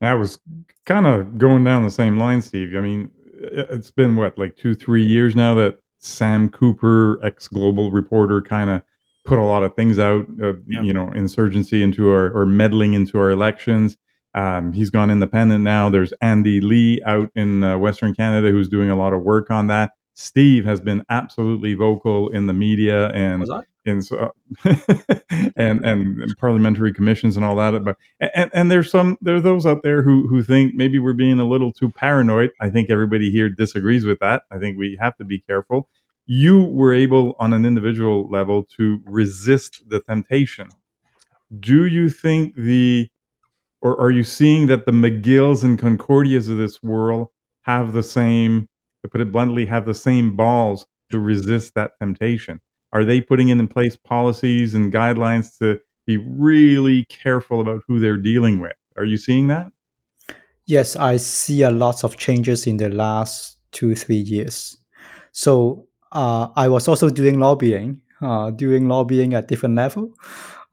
I 0.00 0.14
was 0.14 0.38
kind 0.86 1.06
of 1.06 1.36
going 1.36 1.64
down 1.64 1.84
the 1.84 1.90
same 1.90 2.18
line, 2.18 2.40
Steve. 2.40 2.74
I 2.74 2.80
mean, 2.80 3.10
it's 3.34 3.90
been 3.90 4.16
what, 4.16 4.38
like 4.38 4.56
two, 4.56 4.74
three 4.74 5.04
years 5.04 5.36
now 5.36 5.54
that 5.56 5.78
Sam 5.98 6.48
Cooper, 6.48 7.20
ex 7.22 7.48
global 7.48 7.90
reporter, 7.90 8.40
kind 8.40 8.70
of 8.70 8.82
put 9.24 9.38
a 9.38 9.42
lot 9.42 9.62
of 9.62 9.74
things 9.74 9.98
out, 9.98 10.26
of, 10.40 10.60
Yeah. 10.66 10.82
you 10.82 10.92
know, 10.92 11.10
insurgency 11.12 11.82
into 11.82 12.10
our 12.10 12.30
or 12.30 12.46
meddling 12.46 12.94
into 12.94 13.18
our 13.18 13.30
elections. 13.30 13.96
Um, 14.34 14.72
he's 14.72 14.90
gone 14.90 15.10
independent 15.10 15.64
now. 15.64 15.90
There's 15.90 16.12
Andy 16.20 16.60
Lee 16.60 17.02
out 17.04 17.30
in 17.34 17.64
uh, 17.64 17.78
Western 17.78 18.14
Canada 18.14 18.50
who's 18.50 18.68
doing 18.68 18.90
a 18.90 18.96
lot 18.96 19.12
of 19.12 19.22
work 19.22 19.50
on 19.50 19.66
that. 19.68 19.90
Steve 20.14 20.64
has 20.64 20.80
been 20.80 21.04
absolutely 21.10 21.74
vocal 21.74 22.28
in 22.30 22.46
the 22.46 22.52
media 22.52 23.08
and 23.10 23.48
in 23.86 24.02
so 24.02 24.30
and, 24.64 24.82
and 25.56 25.84
and 25.84 26.36
parliamentary 26.38 26.92
commissions 26.92 27.36
and 27.36 27.44
all 27.46 27.56
that 27.56 27.82
but 27.82 27.96
and, 28.34 28.50
and 28.52 28.70
there's 28.70 28.90
some 28.90 29.16
there 29.22 29.36
are 29.36 29.40
those 29.40 29.64
out 29.64 29.82
there 29.82 30.02
who 30.02 30.28
who 30.28 30.42
think 30.42 30.74
maybe 30.74 30.98
we're 30.98 31.14
being 31.14 31.40
a 31.40 31.48
little 31.48 31.72
too 31.72 31.90
paranoid 31.90 32.50
i 32.60 32.68
think 32.68 32.90
everybody 32.90 33.30
here 33.30 33.48
disagrees 33.48 34.04
with 34.04 34.18
that 34.18 34.42
i 34.50 34.58
think 34.58 34.76
we 34.76 34.98
have 35.00 35.16
to 35.16 35.24
be 35.24 35.38
careful 35.38 35.88
you 36.32 36.62
were 36.62 36.94
able 36.94 37.34
on 37.40 37.52
an 37.52 37.66
individual 37.66 38.28
level 38.30 38.62
to 38.62 39.02
resist 39.04 39.82
the 39.88 39.98
temptation. 40.02 40.68
Do 41.58 41.86
you 41.86 42.08
think 42.08 42.54
the 42.54 43.10
or 43.82 44.00
are 44.00 44.12
you 44.12 44.22
seeing 44.22 44.68
that 44.68 44.86
the 44.86 44.92
mcgills 44.92 45.64
and 45.64 45.76
concordias 45.76 46.48
of 46.48 46.56
this 46.56 46.80
world 46.84 47.30
have 47.62 47.94
the 47.94 48.04
same 48.04 48.68
to 49.02 49.10
put 49.10 49.20
it 49.20 49.32
bluntly 49.32 49.66
have 49.66 49.86
the 49.86 49.94
same 49.94 50.36
balls 50.36 50.86
to 51.10 51.18
resist 51.18 51.74
that 51.74 51.98
temptation? 51.98 52.60
Are 52.92 53.04
they 53.04 53.20
putting 53.20 53.48
in 53.48 53.66
place 53.66 53.96
policies 53.96 54.74
and 54.74 54.92
guidelines 54.92 55.58
to 55.58 55.80
be 56.06 56.18
really 56.18 57.06
careful 57.06 57.60
about 57.60 57.82
who 57.88 57.98
they're 57.98 58.16
dealing 58.16 58.60
with? 58.60 58.76
Are 58.96 59.04
you 59.04 59.16
seeing 59.16 59.48
that? 59.48 59.66
Yes, 60.66 60.94
I 60.94 61.16
see 61.16 61.62
a 61.62 61.72
lot 61.72 62.04
of 62.04 62.18
changes 62.18 62.68
in 62.68 62.76
the 62.76 62.88
last 62.88 63.56
two, 63.72 63.96
three 63.96 64.14
years. 64.14 64.76
So 65.32 65.88
uh, 66.12 66.48
I 66.56 66.68
was 66.68 66.88
also 66.88 67.10
doing 67.10 67.38
lobbying, 67.38 68.00
uh, 68.20 68.50
doing 68.50 68.88
lobbying 68.88 69.34
at 69.34 69.48
different 69.48 69.74
level 69.76 70.12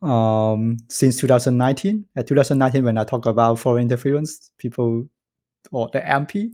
um, 0.02 0.78
since 0.90 1.18
2019. 1.18 2.06
At 2.16 2.28
2019, 2.28 2.84
when 2.84 2.98
I 2.98 3.04
talk 3.04 3.26
about 3.26 3.60
foreign 3.60 3.84
interference, 3.84 4.52
people 4.58 5.08
or 5.72 5.90
the 5.92 6.00
MP 6.00 6.52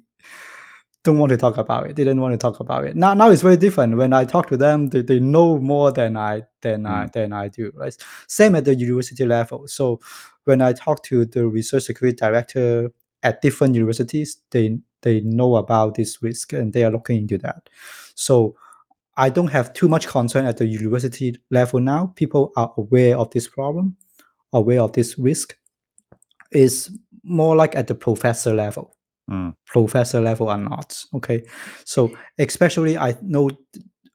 don't 1.03 1.19
want 1.19 1.31
to 1.31 1.37
talk 1.37 1.57
about 1.57 1.89
it. 1.89 1.95
They 1.95 2.03
didn't 2.05 2.21
want 2.21 2.33
to 2.33 2.37
talk 2.37 2.61
about 2.61 2.85
it. 2.85 2.95
Now, 2.95 3.13
now 3.13 3.29
it's 3.29 3.41
very 3.41 3.57
different. 3.57 3.97
When 3.97 4.13
I 4.13 4.23
talk 4.23 4.47
to 4.49 4.57
them, 4.57 4.87
they, 4.87 5.01
they 5.01 5.19
know 5.19 5.59
more 5.59 5.91
than 5.91 6.15
I 6.15 6.43
than 6.61 6.85
I 6.85 7.07
than 7.07 7.33
I 7.33 7.49
do. 7.49 7.71
Right. 7.75 7.95
Same 8.27 8.55
at 8.55 8.65
the 8.65 8.73
university 8.73 9.25
level. 9.25 9.67
So 9.67 9.99
when 10.45 10.61
I 10.61 10.73
talk 10.73 11.03
to 11.03 11.25
the 11.25 11.47
research 11.47 11.83
security 11.83 12.15
director 12.15 12.91
at 13.21 13.41
different 13.41 13.75
universities, 13.75 14.37
they 14.51 14.77
they 15.01 15.19
know 15.21 15.57
about 15.57 15.95
this 15.95 16.23
risk 16.23 16.53
and 16.53 16.71
they 16.71 16.85
are 16.85 16.91
looking 16.91 17.17
into 17.17 17.37
that. 17.39 17.69
So 18.15 18.55
I 19.17 19.29
don't 19.29 19.47
have 19.47 19.73
too 19.73 19.87
much 19.87 20.07
concern 20.07 20.45
at 20.45 20.57
the 20.57 20.65
university 20.65 21.37
level 21.51 21.79
now. 21.79 22.13
People 22.15 22.51
are 22.55 22.73
aware 22.77 23.17
of 23.17 23.29
this 23.31 23.47
problem, 23.47 23.95
aware 24.53 24.81
of 24.81 24.93
this 24.93 25.17
risk. 25.19 25.55
It's 26.51 26.91
more 27.23 27.55
like 27.55 27.75
at 27.75 27.87
the 27.87 27.95
professor 27.95 28.53
level. 28.53 28.95
Mm. 29.29 29.55
Professor 29.67 30.19
level 30.19 30.49
are 30.49 30.57
not 30.57 31.01
okay. 31.13 31.43
So 31.85 32.15
especially 32.39 32.97
I 32.97 33.15
know 33.21 33.51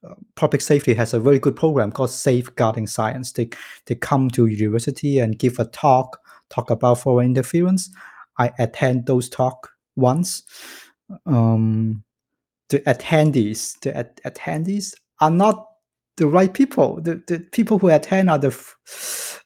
uh, 0.07 0.13
public 0.35 0.61
safety 0.61 0.93
has 0.93 1.13
a 1.13 1.19
very 1.19 1.39
good 1.39 1.55
program 1.55 1.91
called 1.91 2.11
Safeguarding 2.11 2.87
Science. 2.87 3.31
They 3.31 3.49
they 3.85 3.95
come 3.95 4.29
to 4.31 4.45
university 4.45 5.19
and 5.19 5.39
give 5.39 5.59
a 5.59 5.65
talk, 5.65 6.19
talk 6.49 6.69
about 6.69 6.99
foreign 6.99 7.27
interference. 7.27 7.89
I 8.37 8.51
attend 8.59 9.07
those 9.07 9.29
talk 9.29 9.71
once. 9.95 10.43
Um, 11.25 12.03
the 12.69 12.79
attendees, 12.81 13.79
the 13.81 13.95
at- 13.95 14.21
attendees 14.23 14.95
are 15.21 15.31
not 15.31 15.65
the 16.17 16.27
right 16.27 16.53
people. 16.53 17.01
The, 17.01 17.21
the 17.27 17.39
people 17.39 17.79
who 17.79 17.89
attend 17.89 18.29
are 18.29 18.37
the 18.37 18.55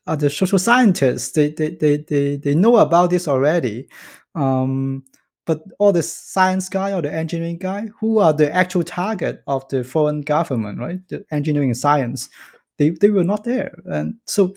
are 0.07 0.17
the 0.17 0.29
social 0.29 0.59
scientists. 0.59 1.31
They 1.31 1.49
they 1.51 1.75
they 1.75 1.97
they, 1.97 2.36
they 2.38 2.55
know 2.55 2.77
about 2.77 3.09
this 3.09 3.27
already. 3.27 3.88
Um, 4.36 5.03
but 5.45 5.62
all 5.79 5.91
the 5.91 6.03
science 6.03 6.69
guy 6.69 6.93
or 6.93 7.01
the 7.01 7.13
engineering 7.13 7.57
guy, 7.57 7.88
who 7.99 8.19
are 8.19 8.33
the 8.33 8.53
actual 8.53 8.83
target 8.83 9.43
of 9.47 9.67
the 9.67 9.83
foreign 9.83 10.21
government, 10.21 10.79
right? 10.79 10.99
The 11.09 11.25
engineering 11.31 11.69
and 11.69 11.77
science, 11.77 12.29
they, 12.77 12.91
they 12.91 13.09
were 13.09 13.25
not 13.25 13.43
there. 13.43 13.77
And 13.86 14.15
so 14.25 14.53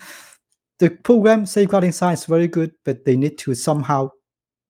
the 0.79 0.91
program 0.91 1.47
safeguarding 1.47 1.93
science 1.93 2.21
is 2.21 2.27
very 2.27 2.47
good, 2.47 2.73
but 2.85 3.05
they 3.05 3.17
need 3.17 3.39
to 3.39 3.55
somehow 3.55 4.11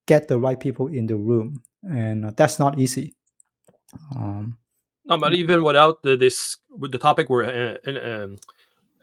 get 0.06 0.28
the 0.28 0.38
right 0.38 0.58
people 0.58 0.86
in 0.86 1.06
the 1.06 1.16
room. 1.16 1.62
And 1.82 2.24
uh, 2.24 2.32
that's 2.36 2.58
not 2.58 2.78
easy. 2.78 3.15
Um, 4.14 4.58
No, 5.04 5.18
but 5.18 5.34
even 5.34 5.62
without 5.62 6.02
the, 6.02 6.16
this, 6.16 6.56
with 6.70 6.92
the 6.92 6.98
topic 6.98 7.28
we're 7.28 7.78
uh, 7.86 7.90
um, 7.90 8.38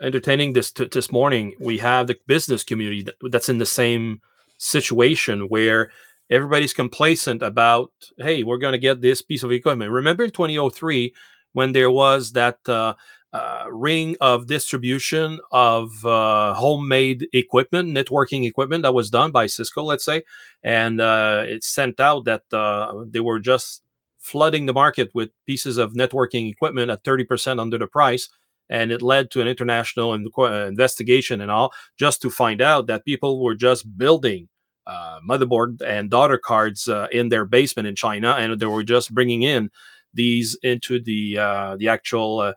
entertaining 0.01 0.53
this 0.53 0.71
t- 0.71 0.85
this 0.91 1.11
morning, 1.11 1.53
we 1.59 1.77
have 1.77 2.07
the 2.07 2.17
business 2.27 2.63
community 2.63 3.03
that, 3.03 3.15
that's 3.31 3.49
in 3.49 3.57
the 3.57 3.65
same 3.65 4.21
situation 4.57 5.47
where 5.49 5.91
everybody's 6.29 6.73
complacent 6.73 7.41
about, 7.41 7.91
hey, 8.17 8.43
we're 8.43 8.57
going 8.57 8.73
to 8.73 8.77
get 8.79 9.01
this 9.01 9.21
piece 9.21 9.43
of 9.43 9.51
equipment. 9.51 9.91
Remember 9.91 10.23
in 10.23 10.31
2003 10.31 11.13
when 11.53 11.71
there 11.71 11.91
was 11.91 12.31
that 12.33 12.57
uh, 12.67 12.95
uh, 13.31 13.65
ring 13.71 14.15
of 14.21 14.47
distribution 14.47 15.39
of 15.51 16.05
uh, 16.05 16.53
homemade 16.53 17.27
equipment, 17.33 17.89
networking 17.89 18.45
equipment 18.45 18.83
that 18.83 18.93
was 18.93 19.09
done 19.09 19.31
by 19.31 19.47
Cisco, 19.47 19.83
let's 19.83 20.05
say, 20.05 20.23
and 20.63 20.99
uh, 20.99 21.43
it 21.45 21.63
sent 21.63 21.99
out 21.99 22.25
that 22.25 22.43
uh, 22.51 23.03
they 23.07 23.19
were 23.19 23.39
just 23.39 23.82
flooding 24.23 24.65
the 24.65 24.73
market 24.73 25.11
with 25.13 25.29
pieces 25.45 25.77
of 25.77 25.93
networking 25.93 26.49
equipment 26.49 26.89
at 26.89 27.03
30% 27.03 27.59
under 27.59 27.77
the 27.77 27.87
price. 27.87 28.29
And 28.69 28.91
it 28.91 29.01
led 29.01 29.29
to 29.31 29.41
an 29.41 29.47
international 29.47 30.13
in- 30.13 30.29
uh, 30.37 30.65
investigation 30.65 31.41
and 31.41 31.51
all, 31.51 31.73
just 31.99 32.21
to 32.21 32.29
find 32.29 32.61
out 32.61 32.87
that 32.87 33.05
people 33.05 33.43
were 33.43 33.53
just 33.53 33.97
building 33.97 34.47
uh, 34.87 35.19
motherboard 35.27 35.81
and 35.81 36.09
daughter 36.09 36.37
cards 36.37 36.87
uh, 36.87 37.07
in 37.11 37.29
their 37.29 37.45
basement 37.45 37.87
in 37.87 37.95
China, 37.95 38.31
and 38.31 38.59
they 38.59 38.65
were 38.65 38.83
just 38.83 39.13
bringing 39.13 39.43
in 39.43 39.69
these 40.13 40.55
into 40.63 41.01
the 41.01 41.37
uh, 41.37 41.75
the 41.77 41.89
actual 41.89 42.39
uh, 42.39 42.53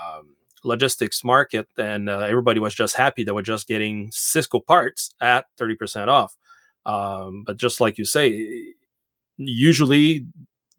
um, 0.00 0.34
logistics 0.64 1.24
market, 1.24 1.68
and 1.78 2.08
uh, 2.08 2.20
everybody 2.20 2.60
was 2.60 2.74
just 2.74 2.96
happy 2.96 3.24
they 3.24 3.32
were 3.32 3.42
just 3.42 3.68
getting 3.68 4.10
Cisco 4.12 4.60
parts 4.60 5.14
at 5.20 5.46
thirty 5.56 5.74
percent 5.74 6.10
off. 6.10 6.36
Um, 6.86 7.44
but 7.46 7.56
just 7.56 7.80
like 7.80 7.98
you 7.98 8.04
say, 8.04 8.74
usually 9.36 10.26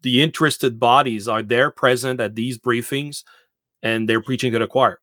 the 0.02 0.22
interested 0.22 0.78
bodies 0.78 1.28
are 1.28 1.42
there 1.42 1.70
present 1.70 2.20
at 2.20 2.34
these 2.34 2.58
briefings, 2.58 3.24
and 3.82 4.08
they're 4.08 4.22
preaching 4.22 4.52
to 4.52 4.58
the 4.58 4.66
choir. 4.66 5.00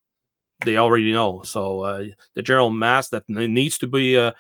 They 0.66 0.78
already 0.78 1.12
know. 1.12 1.42
So 1.44 1.82
uh, 1.82 2.06
the 2.36 2.42
general 2.42 2.70
mass 2.70 3.10
that 3.10 3.28
needs 3.30 3.78
to 3.80 3.88
be 3.88 4.18
uh, 4.18 4.34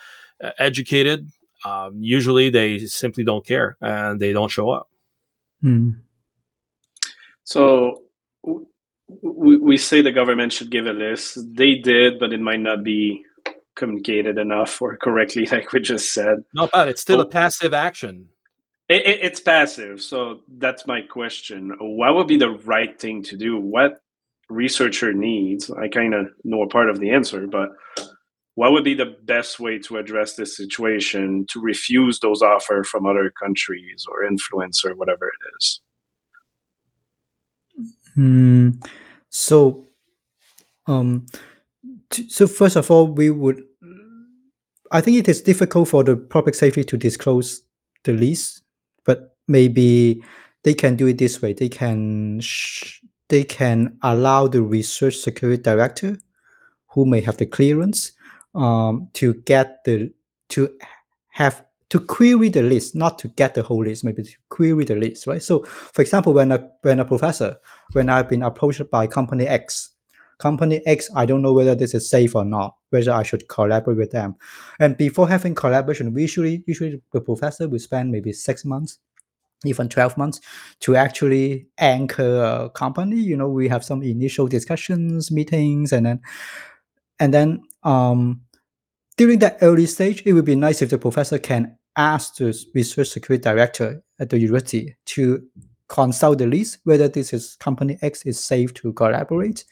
educated 0.57 1.29
um, 1.65 1.97
usually 1.99 2.49
they 2.49 2.79
simply 2.79 3.23
don't 3.23 3.45
care 3.45 3.77
and 3.81 4.19
they 4.19 4.33
don't 4.33 4.49
show 4.51 4.69
up. 4.69 4.89
Hmm. 5.61 5.91
So 7.43 8.03
w- 8.45 8.65
we, 9.21 9.57
we 9.57 9.77
say 9.77 10.01
the 10.01 10.11
government 10.11 10.53
should 10.53 10.69
give 10.69 10.85
a 10.85 10.93
list. 10.93 11.37
They 11.55 11.75
did, 11.75 12.19
but 12.19 12.31
it 12.31 12.39
might 12.39 12.61
not 12.61 12.83
be 12.83 13.25
communicated 13.75 14.37
enough 14.37 14.81
or 14.81 14.95
correctly, 14.97 15.45
like 15.51 15.73
we 15.73 15.81
just 15.81 16.13
said. 16.13 16.43
no 16.53 16.69
but 16.71 16.87
It's 16.87 17.01
still 17.01 17.21
a 17.21 17.25
passive 17.25 17.73
action. 17.73 18.29
It, 18.89 19.05
it, 19.05 19.19
it's 19.21 19.39
passive. 19.39 20.01
So 20.01 20.41
that's 20.57 20.87
my 20.87 21.01
question. 21.01 21.75
What 21.79 22.15
would 22.15 22.27
be 22.27 22.37
the 22.37 22.49
right 22.49 22.99
thing 22.99 23.21
to 23.23 23.37
do? 23.37 23.59
What 23.59 24.01
researcher 24.49 25.13
needs? 25.13 25.69
I 25.69 25.87
kind 25.87 26.15
of 26.15 26.27
know 26.43 26.63
a 26.63 26.67
part 26.67 26.89
of 26.89 26.99
the 26.99 27.11
answer, 27.11 27.45
but 27.45 27.69
what 28.55 28.71
would 28.71 28.83
be 28.83 28.95
the 28.95 29.15
best 29.23 29.59
way 29.59 29.77
to 29.79 29.97
address 29.97 30.35
this 30.35 30.57
situation 30.57 31.45
to 31.51 31.61
refuse 31.61 32.19
those 32.19 32.41
offers 32.41 32.89
from 32.89 33.05
other 33.05 33.31
countries 33.41 34.05
or 34.11 34.25
influence 34.25 34.83
or 34.83 34.95
whatever 34.95 35.27
it 35.27 35.55
is? 35.57 35.81
Hmm. 38.15 38.69
So, 39.29 39.87
um, 40.87 41.27
t- 42.09 42.27
so 42.27 42.47
first 42.47 42.75
of 42.75 42.89
all, 42.89 43.07
we 43.07 43.29
would. 43.29 43.63
I 44.91 45.01
think 45.01 45.17
it 45.17 45.29
is 45.29 45.41
difficult 45.41 45.87
for 45.87 46.03
the 46.03 46.17
public 46.17 46.55
safety 46.55 46.83
to 46.83 46.97
disclose 46.97 47.61
the 48.03 48.13
but 48.13 48.63
maybe 49.49 50.23
they 50.63 50.73
can 50.73 50.95
do 50.95 51.07
it 51.07 51.17
this 51.17 51.41
way. 51.41 51.53
They 51.53 51.69
can 51.69 52.41
they 53.27 53.43
can 53.43 53.97
allow 54.01 54.47
the 54.47 54.61
research 54.61 55.17
security 55.17 55.61
director, 55.61 56.17
who 56.87 57.05
may 57.05 57.21
have 57.21 57.37
the 57.37 57.45
clearance, 57.45 58.13
um, 58.55 59.09
to 59.13 59.33
get 59.45 59.83
the 59.83 60.11
to 60.49 60.69
have 61.29 61.65
to 61.89 61.99
query 61.99 62.49
the 62.49 62.61
list, 62.61 62.95
not 62.95 63.17
to 63.19 63.27
get 63.29 63.55
the 63.55 63.63
whole 63.63 63.83
list, 63.83 64.03
maybe 64.03 64.23
to 64.23 64.35
query 64.49 64.85
the 64.85 64.95
list, 64.95 65.25
right? 65.25 65.41
So, 65.41 65.63
for 65.63 66.01
example, 66.01 66.33
when 66.33 66.51
a 66.51 66.69
when 66.81 66.99
a 66.99 67.05
professor, 67.05 67.57
when 67.93 68.09
I've 68.09 68.29
been 68.29 68.43
approached 68.43 68.89
by 68.91 69.07
company 69.07 69.47
X, 69.47 69.91
company 70.37 70.81
X, 70.85 71.09
I 71.15 71.25
don't 71.25 71.41
know 71.41 71.53
whether 71.53 71.75
this 71.75 71.93
is 71.93 72.09
safe 72.09 72.35
or 72.35 72.45
not, 72.45 72.75
whether 72.89 73.11
I 73.11 73.23
should 73.23 73.47
collaborate 73.47 73.97
with 73.97 74.11
them. 74.11 74.35
And 74.79 74.97
before 74.97 75.27
having 75.27 75.55
collaboration, 75.55 76.13
we 76.13 76.23
usually 76.23 76.63
usually 76.67 77.01
the 77.11 77.21
professor 77.21 77.67
will 77.67 77.79
spend 77.79 78.11
maybe 78.11 78.33
six 78.33 78.65
months, 78.65 78.99
even 79.65 79.89
12 79.89 80.17
months 80.17 80.39
to 80.81 80.95
actually 80.95 81.67
anchor 81.77 82.43
a 82.43 82.69
company. 82.69 83.17
You 83.17 83.37
know, 83.37 83.49
we 83.49 83.67
have 83.67 83.83
some 83.83 84.01
initial 84.01 84.47
discussions, 84.47 85.31
meetings, 85.31 85.91
and 85.91 86.05
then 86.05 86.21
and 87.19 87.33
then 87.33 87.61
um 87.83 88.41
during 89.17 89.39
that 89.39 89.57
early 89.61 89.85
stage, 89.85 90.23
it 90.25 90.31
would 90.31 90.45
be 90.45 90.55
nice 90.55 90.81
if 90.81 90.89
the 90.89 90.97
professor 90.97 91.37
can 91.37 91.77
ask 91.97 92.35
the 92.35 92.57
research 92.73 93.09
security 93.09 93.43
director 93.43 94.01
at 94.19 94.29
the 94.29 94.39
university 94.39 94.95
to 95.05 95.43
consult 95.89 96.37
the 96.37 96.45
list 96.45 96.77
whether 96.83 97.07
this 97.09 97.33
is 97.33 97.55
company 97.55 97.97
X 98.01 98.23
is 98.25 98.39
safe 98.39 98.73
to 98.75 98.93
collaborate. 98.93 99.65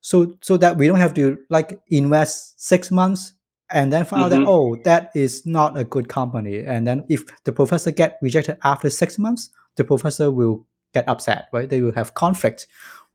So 0.00 0.34
so 0.40 0.56
that 0.56 0.76
we 0.76 0.86
don't 0.86 0.98
have 0.98 1.14
to 1.14 1.38
like 1.50 1.78
invest 1.88 2.64
six 2.64 2.90
months 2.90 3.34
and 3.72 3.92
then 3.92 4.04
find 4.04 4.22
out 4.24 4.30
that 4.30 4.44
oh 4.46 4.76
that 4.84 5.10
is 5.14 5.46
not 5.46 5.76
a 5.76 5.84
good 5.84 6.08
company. 6.08 6.64
And 6.64 6.86
then 6.86 7.04
if 7.08 7.24
the 7.44 7.52
professor 7.52 7.90
get 7.90 8.18
rejected 8.22 8.58
after 8.64 8.90
six 8.90 9.18
months, 9.18 9.50
the 9.76 9.84
professor 9.84 10.30
will 10.30 10.66
get 10.94 11.08
upset, 11.08 11.48
right? 11.52 11.68
They 11.68 11.80
will 11.80 11.92
have 11.92 12.14
conflict 12.14 12.66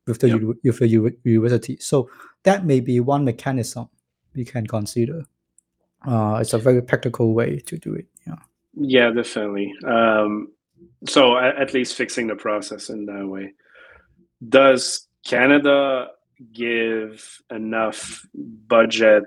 with 0.08 0.20
the 0.20 0.30
Yep. 0.30 0.41
uni- 0.41 0.56
with 0.63 0.80
the 0.80 0.88
u- 0.88 1.18
university. 1.24 1.78
So 1.80 2.10
that 2.44 2.65
may 2.65 2.80
be 2.80 3.00
one 3.00 3.26
mechanism 3.26 3.89
we 4.36 4.46
can 4.46 4.65
consider. 4.68 5.24
Uh, 6.08 6.38
it's 6.41 6.54
a 6.54 6.58
very 6.60 6.82
practical 6.82 7.34
way 7.34 7.60
to 7.60 7.78
do 7.78 7.94
it. 7.96 8.06
Yeah. 8.28 8.36
Yeah, 8.76 9.10
definitely. 9.12 9.74
Um, 9.86 10.52
so 11.08 11.38
at, 11.38 11.58
at 11.58 11.74
least 11.74 11.96
fixing 11.96 12.28
the 12.28 12.36
process 12.36 12.89
in 12.89 13.06
that 13.08 13.28
way. 13.28 13.54
Does 14.48 15.08
Canada 15.26 16.10
give 16.54 17.41
enough 17.50 18.26
budget 18.68 19.26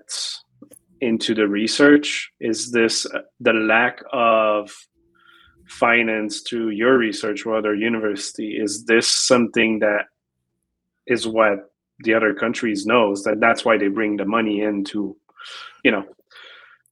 into 1.01 1.35
the 1.35 1.47
research? 1.47 2.31
Is 2.41 2.71
this 2.71 3.07
the 3.41 3.53
lack 3.53 4.03
of 4.13 4.75
finance 5.67 6.43
to 6.45 6.71
your 6.71 6.97
research 6.99 7.45
or 7.45 7.57
other 7.57 7.75
university? 7.75 8.59
Is 8.61 8.85
this 8.85 9.09
something 9.09 9.81
that 9.81 10.07
is 11.07 11.27
what 11.27 11.71
the 12.01 12.15
other 12.15 12.35
countries 12.35 12.87
knows 12.87 13.25
that 13.25 13.41
that's 13.41 13.65
why 13.65 13.77
they 13.77 13.89
bring 13.89 14.17
the 14.17 14.25
money 14.25 14.61
in 14.63 14.85
to, 14.85 15.17
you 15.85 15.91
know, 15.91 16.05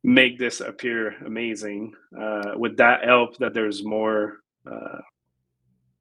make 0.03 0.38
this 0.38 0.61
appear 0.61 1.14
amazing. 1.25 1.92
Uh, 2.19 2.53
would 2.55 2.77
that 2.77 3.05
help 3.05 3.37
that 3.38 3.55
there's 3.55 3.85
more 3.85 4.38
uh, 4.71 5.01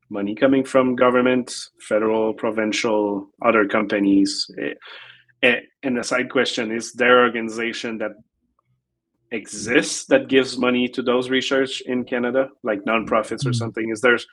money 0.10 0.36
coming 0.36 0.64
from 0.64 0.96
government, 0.96 1.70
federal, 1.80 2.34
provincial, 2.34 3.30
other 3.44 3.68
companies? 3.68 4.50
Eh, 4.60 4.68
eh, 4.68 4.74
and 5.42 5.98
the 5.98 6.04
side 6.04 6.30
question 6.30 6.72
is 6.72 6.94
there 6.94 7.20
organization 7.24 7.98
that 8.00 8.12
exists 9.32 10.06
that 10.06 10.28
gives 10.28 10.58
money 10.58 10.88
to 10.88 11.02
those 11.02 11.30
research 11.30 11.82
in 11.82 12.04
Canada, 12.04 12.50
like 12.64 12.84
nonprofits 12.86 13.46
or 13.46 13.52
Mm. 13.52 13.56
something? 13.56 13.90
Is 13.90 14.02
there's 14.02 14.28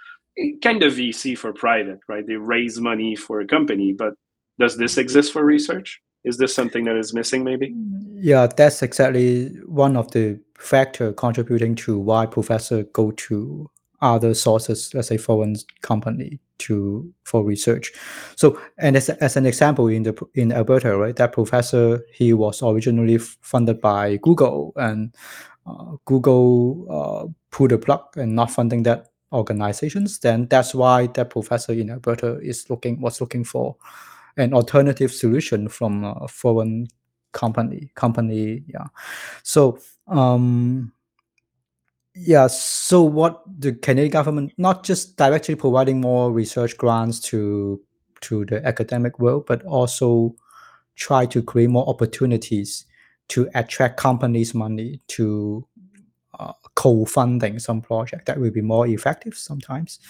kind 0.62 0.82
of 0.82 0.94
VC 0.94 1.34
for 1.36 1.52
private, 1.52 1.98
right? 2.08 2.26
They 2.26 2.36
raise 2.36 2.80
money 2.80 3.16
for 3.16 3.40
a 3.40 3.46
company, 3.46 3.92
but 3.92 4.14
does 4.58 4.76
this 4.76 4.96
exist 4.98 5.32
for 5.32 5.44
research? 5.44 6.00
Is 6.24 6.36
this 6.38 6.54
something 6.54 6.84
that 6.84 6.96
is 6.96 7.12
missing, 7.12 7.42
maybe? 7.42 7.74
Yeah, 8.14 8.46
that's 8.46 8.82
exactly 8.82 9.48
one 9.66 9.96
of 9.96 10.10
the 10.12 10.38
factor 10.56 11.12
contributing 11.12 11.74
to 11.74 11.98
why 11.98 12.26
professor 12.26 12.84
go 12.84 13.10
to 13.10 13.68
other 14.02 14.34
sources, 14.34 14.92
let's 14.94 15.08
say 15.08 15.16
foreign 15.16 15.56
company 15.80 16.38
to 16.58 17.12
for 17.24 17.44
research. 17.44 17.92
So, 18.36 18.60
and 18.78 18.96
as, 18.96 19.08
as 19.08 19.36
an 19.36 19.46
example, 19.46 19.88
in 19.88 20.02
the 20.02 20.14
in 20.34 20.52
Alberta, 20.52 20.96
right, 20.96 21.16
that 21.16 21.32
professor 21.32 22.04
he 22.12 22.32
was 22.32 22.62
originally 22.62 23.18
funded 23.18 23.80
by 23.80 24.18
Google, 24.18 24.72
and 24.76 25.14
uh, 25.66 25.96
Google 26.04 26.86
uh, 26.90 27.26
pulled 27.50 27.70
the 27.70 27.78
plug 27.78 28.02
and 28.16 28.34
not 28.36 28.50
funding 28.50 28.82
that 28.82 29.08
organizations. 29.32 30.18
Then 30.18 30.46
that's 30.48 30.74
why 30.74 31.06
that 31.06 31.30
professor 31.30 31.72
in 31.72 31.90
Alberta 31.90 32.38
is 32.40 32.68
looking 32.68 33.00
was 33.00 33.20
looking 33.20 33.44
for 33.44 33.76
an 34.36 34.52
alternative 34.52 35.12
solution 35.12 35.68
from 35.68 36.04
a 36.04 36.28
foreign 36.28 36.88
company 37.32 37.90
company 37.94 38.62
yeah 38.66 38.86
so 39.42 39.78
um 40.08 40.92
yeah 42.14 42.46
so 42.46 43.02
what 43.02 43.42
the 43.58 43.72
canadian 43.72 44.10
government 44.10 44.52
not 44.58 44.84
just 44.84 45.16
directly 45.16 45.54
providing 45.54 46.00
more 46.00 46.30
research 46.30 46.76
grants 46.76 47.18
to 47.18 47.80
to 48.20 48.44
the 48.44 48.64
academic 48.66 49.18
world 49.18 49.44
but 49.46 49.62
also 49.64 50.34
try 50.96 51.24
to 51.26 51.42
create 51.42 51.70
more 51.70 51.88
opportunities 51.88 52.86
to 53.28 53.48
attract 53.54 53.96
companies 53.96 54.54
money 54.54 55.00
to 55.08 55.66
uh, 56.38 56.52
co-funding 56.74 57.58
some 57.58 57.80
project 57.80 58.26
that 58.26 58.38
will 58.38 58.50
be 58.50 58.60
more 58.60 58.86
effective 58.86 59.34
sometimes. 59.34 60.00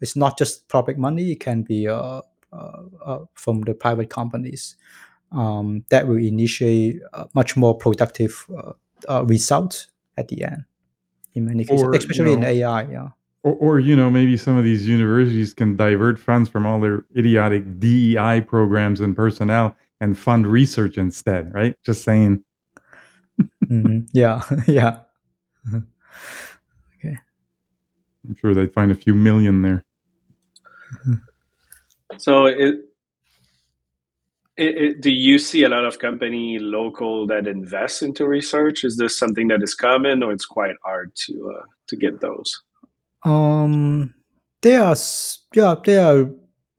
It's 0.00 0.16
not 0.16 0.38
just 0.38 0.68
public 0.68 0.98
money 0.98 1.32
it 1.32 1.40
can 1.40 1.62
be 1.62 1.88
uh, 1.88 2.22
uh, 2.52 2.82
uh, 3.04 3.18
from 3.34 3.62
the 3.62 3.74
private 3.74 4.10
companies 4.10 4.76
um, 5.32 5.84
that 5.90 6.06
will 6.06 6.18
initiate 6.18 7.00
uh, 7.12 7.24
much 7.34 7.56
more 7.56 7.76
productive 7.76 8.46
uh, 9.08 9.24
results 9.24 9.88
at 10.16 10.28
the 10.28 10.44
end 10.44 10.64
in 11.34 11.44
many 11.46 11.64
cases, 11.64 11.82
Or, 11.82 11.92
you 11.92 11.98
especially 11.98 12.32
in 12.32 12.44
AI. 12.44 12.82
Yeah. 12.90 13.08
or, 13.42 13.54
or 13.54 13.80
you 13.80 13.94
know 13.96 14.10
maybe 14.10 14.36
some 14.36 14.56
of 14.56 14.64
these 14.64 14.86
universities 14.86 15.54
can 15.54 15.76
divert 15.76 16.18
funds 16.18 16.48
from 16.48 16.66
all 16.66 16.80
their 16.80 17.04
idiotic 17.16 17.78
DEI 17.78 18.40
programs 18.46 19.00
and 19.00 19.14
personnel 19.14 19.76
and 20.00 20.18
fund 20.18 20.46
research 20.46 20.98
instead, 20.98 21.52
right? 21.54 21.74
Just 21.84 22.02
saying. 22.04 22.44
Mhm. 23.66 24.08
Yeah, 24.12 24.42
yeah. 24.66 25.00
Okay. 26.96 27.16
I'm 28.26 28.36
sure 28.40 28.54
they'd 28.54 28.72
find 28.72 28.90
a 28.90 28.94
few 28.96 29.14
million 29.14 29.62
there. 29.62 29.84
So 32.16 32.46
it, 32.46 32.80
it, 34.58 34.76
it, 34.76 35.00
do 35.00 35.10
you 35.10 35.38
see 35.38 35.62
a 35.64 35.68
lot 35.68 35.84
of 35.84 35.98
company 35.98 36.58
local 36.58 37.26
that 37.28 37.46
invest 37.46 38.02
into 38.02 38.26
research? 38.26 38.84
Is 38.84 38.96
this 38.96 39.16
something 39.18 39.48
that 39.48 39.62
is 39.62 39.74
common, 39.74 40.22
or 40.22 40.32
it's 40.32 40.46
quite 40.46 40.76
hard 40.84 41.14
to 41.26 41.54
uh, 41.58 41.64
to 41.88 41.96
get 41.96 42.20
those? 42.20 42.62
Um, 43.24 44.14
there 44.62 44.82
are 44.82 44.96
yeah 45.54 45.74
there 45.84 46.04
are 46.06 46.30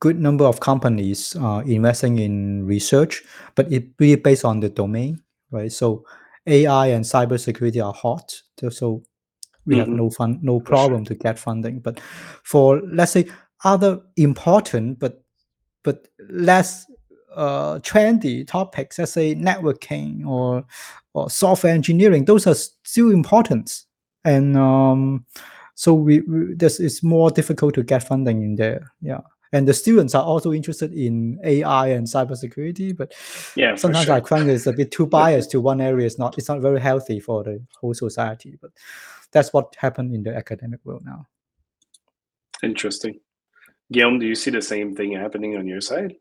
good 0.02 0.20
number 0.20 0.46
of 0.46 0.60
companies 0.60 1.36
uh, 1.36 1.62
investing 1.66 2.20
in 2.20 2.66
research, 2.66 3.24
but 3.56 3.72
it 3.72 3.86
really 4.00 4.16
based 4.16 4.46
on 4.46 4.60
the 4.60 4.70
domain, 4.70 5.22
right? 5.52 5.72
So 5.72 6.06
AI 6.48 6.88
and 6.88 7.04
cybersecurity 7.06 7.84
are 7.84 7.94
hot, 7.94 8.42
so- 8.70 9.04
we 9.66 9.78
have 9.78 9.88
Mhm. 9.88 9.98
no 9.98 10.10
fun, 10.10 10.40
no 10.42 10.54
sure. 10.60 10.66
problem 10.66 11.06
to 11.06 11.14
get 11.16 11.38
funding. 11.38 11.80
But 11.80 12.00
for 12.44 12.82
let's 12.92 13.12
say 13.12 13.26
other 13.64 14.02
important 14.16 14.98
but 15.00 15.22
but 15.84 16.08
less 16.30 16.86
uh, 17.36 17.80
trendy 17.80 18.46
topics, 18.48 19.00
let's 19.00 19.14
say 19.14 19.36
networking 19.36 20.26
or 20.26 20.66
or 21.14 21.30
software 21.30 21.74
engineering, 21.74 22.26
those 22.26 22.46
are 22.48 22.56
still 22.56 23.12
important, 23.12 23.84
and 24.24 24.58
um, 24.58 25.26
so 25.76 25.94
we, 25.94 26.22
we 26.22 26.54
this 26.54 26.80
is 26.80 27.04
more 27.04 27.32
difficult 27.32 27.74
to 27.76 27.84
get 27.84 28.08
funding 28.08 28.44
in 28.44 28.56
there. 28.56 28.92
Yeah, 29.02 29.22
and 29.52 29.68
the 29.68 29.74
students 29.74 30.14
are 30.14 30.24
also 30.24 30.54
interested 30.54 30.94
in 30.94 31.40
AI 31.44 31.88
and 31.88 32.06
cybersecurity, 32.06 32.96
but 32.96 33.14
Yeah, 33.56 33.76
sometimes 33.76 34.06
sure. 34.06 34.16
I 34.16 34.22
find 34.22 34.50
it's 34.50 34.68
a 34.68 34.74
bit 34.74 34.92
too 34.92 35.08
biased 35.08 35.52
to 35.52 35.62
one 35.62 35.82
area. 35.82 36.06
It's 36.06 36.20
not 36.20 36.38
it's 36.38 36.50
not 36.50 36.62
very 36.62 36.80
healthy 36.80 37.20
for 37.20 37.44
the 37.44 37.62
whole 37.80 37.94
society. 37.94 38.58
But 38.62 38.72
that's 39.32 39.52
what 39.52 39.76
happened 39.78 40.14
in 40.14 40.24
the 40.24 40.36
academic 40.36 40.82
world 40.84 41.04
now. 41.04 41.28
Interesting. 42.62 43.20
Guillaume, 43.92 44.20
do 44.20 44.28
you 44.28 44.36
see 44.36 44.52
the 44.52 44.62
same 44.62 44.96
thing 44.96 45.14
happening 45.14 45.58
on 45.58 45.66
your 45.66 45.82
side? 45.82 46.16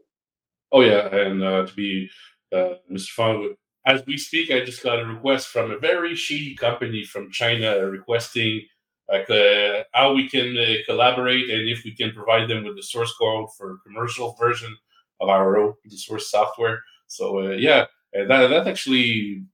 Oh 0.70 0.82
yeah, 0.82 1.06
and 1.14 1.42
uh, 1.42 1.66
to 1.66 1.74
be 1.74 2.10
uh, 2.52 2.74
Mr. 2.90 3.08
Fung, 3.10 3.54
as 3.86 4.04
we 4.06 4.18
speak, 4.18 4.50
I 4.50 4.64
just 4.64 4.82
got 4.82 5.00
a 5.00 5.06
request 5.06 5.48
from 5.48 5.70
a 5.70 5.78
very 5.78 6.14
shady 6.14 6.54
company 6.54 7.04
from 7.04 7.30
China 7.30 7.86
requesting 7.86 8.62
like 9.08 9.28
uh, 9.30 9.84
how 9.94 10.12
we 10.12 10.28
can 10.28 10.56
uh, 10.56 10.74
collaborate 10.86 11.48
and 11.48 11.68
if 11.68 11.82
we 11.84 11.94
can 11.94 12.12
provide 12.12 12.48
them 12.48 12.64
with 12.64 12.76
the 12.76 12.82
source 12.82 13.14
code 13.18 13.48
for 13.56 13.78
commercial 13.86 14.36
version 14.38 14.76
of 15.20 15.30
our 15.30 15.56
open 15.56 15.90
source 15.90 16.30
software. 16.30 16.82
So 17.06 17.40
uh, 17.40 17.50
yeah, 17.52 17.86
that, 18.12 18.26
that's 18.48 18.68
actually 18.68 19.44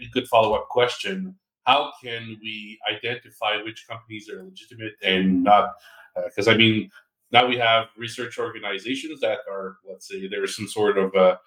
a 0.00 0.06
good 0.12 0.28
follow 0.28 0.54
up 0.54 0.68
question. 0.68 1.34
How 1.64 1.92
can 2.02 2.38
we 2.40 2.78
identify 2.88 3.60
which 3.62 3.86
companies 3.88 4.28
are 4.28 4.42
legitimate 4.42 4.94
and 5.02 5.42
not? 5.44 5.72
Because 6.24 6.46
I 6.46 6.56
mean, 6.56 6.90
now 7.32 7.46
we 7.46 7.56
have 7.56 7.86
research 7.96 8.38
organizations 8.38 9.20
that 9.20 9.38
are, 9.50 9.76
let's 9.88 10.08
say, 10.08 10.28
there's 10.28 10.56
some 10.56 10.68
sort 10.68 10.98
of 10.98 11.14
a, 11.14 11.38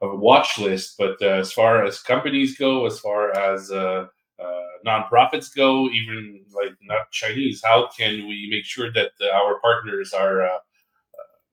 of 0.00 0.12
a 0.12 0.16
watch 0.16 0.58
list. 0.58 0.96
But 0.98 1.16
uh, 1.22 1.26
as 1.26 1.52
far 1.52 1.84
as 1.84 2.00
companies 2.00 2.56
go, 2.58 2.86
as 2.86 3.00
far 3.00 3.36
as 3.36 3.70
uh, 3.70 4.06
uh, 4.42 4.62
nonprofits 4.86 5.54
go, 5.54 5.88
even 5.88 6.44
like 6.54 6.72
not 6.82 7.10
Chinese, 7.10 7.62
how 7.64 7.88
can 7.96 8.26
we 8.26 8.48
make 8.50 8.64
sure 8.64 8.92
that 8.92 9.12
uh, 9.20 9.28
our 9.34 9.60
partners 9.60 10.12
are 10.12 10.42
uh, 10.42 10.58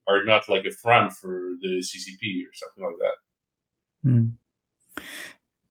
are 0.08 0.24
not 0.24 0.48
like 0.50 0.66
a 0.66 0.72
front 0.72 1.14
for 1.14 1.52
the 1.62 1.80
CCP 1.80 2.44
or 2.46 2.54
something 2.54 2.84
like 2.84 2.96
that? 3.00 4.10
Mm. 4.10 4.32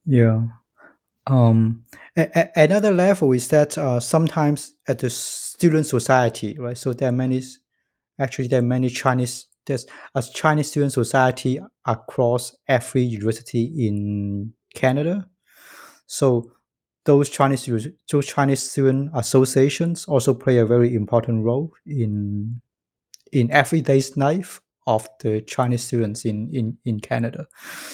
Yeah. 0.05 0.43
Um, 1.27 1.85
a- 2.17 2.31
a- 2.39 2.51
another 2.65 2.93
level 2.93 3.33
is 3.33 3.49
that 3.49 3.77
uh, 3.77 3.99
sometimes 3.99 4.75
at 4.87 5.01
the 5.01 5.11
student 5.11 5.87
society, 5.87 6.57
right? 6.59 6.79
So 6.79 6.93
there 6.93 7.09
are 7.09 7.13
many, 7.13 7.43
actually 8.19 8.49
there 8.49 8.61
are 8.61 8.63
many 8.63 8.89
Chinese. 8.89 9.47
There's 9.67 9.87
a 10.15 10.23
Chinese 10.23 10.71
student 10.71 10.93
society 10.93 11.61
across 11.85 12.55
every 12.69 13.03
university 13.03 13.87
in 13.89 14.53
Canada. 14.75 15.29
So 16.07 16.53
those 17.05 17.31
Chinese 17.31 17.89
those 18.11 18.27
Chinese 18.27 18.63
student 18.63 19.11
associations 19.15 20.05
also 20.07 20.35
play 20.35 20.59
a 20.59 20.67
very 20.67 20.95
important 20.95 21.45
role 21.45 21.73
in 21.87 22.61
in 23.33 23.51
everyday 23.51 24.03
life 24.17 24.61
of 24.87 25.09
the 25.21 25.41
Chinese 25.43 25.85
students 25.85 26.25
in 26.25 26.49
in 26.53 26.79
in 26.85 27.01
Canada. 27.01 27.47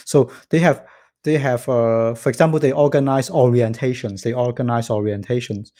So 0.04 0.30
they 0.50 0.58
have 0.58 0.84
they 1.24 1.38
have 1.38 1.68
uh, 1.68 2.14
for 2.14 2.30
example 2.30 2.58
they 2.58 2.72
organize 2.72 3.30
orientations. 3.30 4.22
They 4.22 4.32
organize 4.32 4.88
orientations 4.88 5.72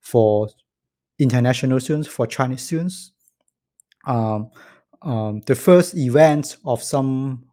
for 0.00 0.48
international 1.18 1.80
students 1.80 2.08
for 2.08 2.26
Chinese 2.26 2.62
students. 2.62 3.12
Um, 4.06 4.50
um, 5.02 5.40
the 5.46 5.54
first 5.54 5.96
event 5.96 6.56
of 6.64 6.82
some 6.82 7.44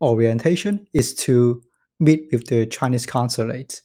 orientation 0.00 0.86
is 0.92 1.14
to 1.14 1.62
meet 2.00 2.28
with 2.32 2.46
the 2.46 2.66
Chinese 2.66 3.06
consulate. 3.06 3.82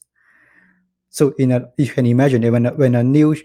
So 1.10 1.34
in 1.40 1.52
a, 1.52 1.70
you 1.78 1.88
can 1.88 2.06
imagine 2.06 2.42
that 2.42 2.52
when 2.52 2.66
a, 2.66 2.74
when 2.74 2.96
a 2.96 3.04
new 3.04 3.36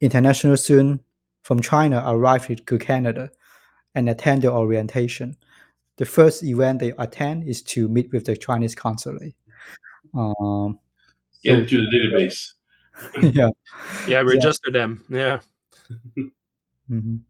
international 0.00 0.56
student 0.56 1.02
from 1.42 1.60
China 1.60 2.02
arrives 2.06 2.46
to 2.66 2.78
Canada 2.78 3.30
and 3.94 4.08
attend 4.08 4.42
the 4.42 4.52
orientation, 4.52 5.36
the 5.96 6.06
first 6.06 6.42
event 6.44 6.78
they 6.80 6.92
attend 6.98 7.46
is 7.48 7.62
to 7.62 7.88
meet 7.88 8.10
with 8.12 8.24
the 8.24 8.36
Chinese 8.36 8.74
consulate. 8.74 9.34
Um, 10.14 10.78
Get 11.42 11.54
so- 11.54 11.60
into 11.62 11.76
the 11.90 11.98
database. 11.98 12.52
yeah. 13.34 13.50
Yeah, 14.06 14.20
register 14.20 14.70
them. 14.70 15.04
Yeah. 15.08 15.40
mhm. 16.90 17.20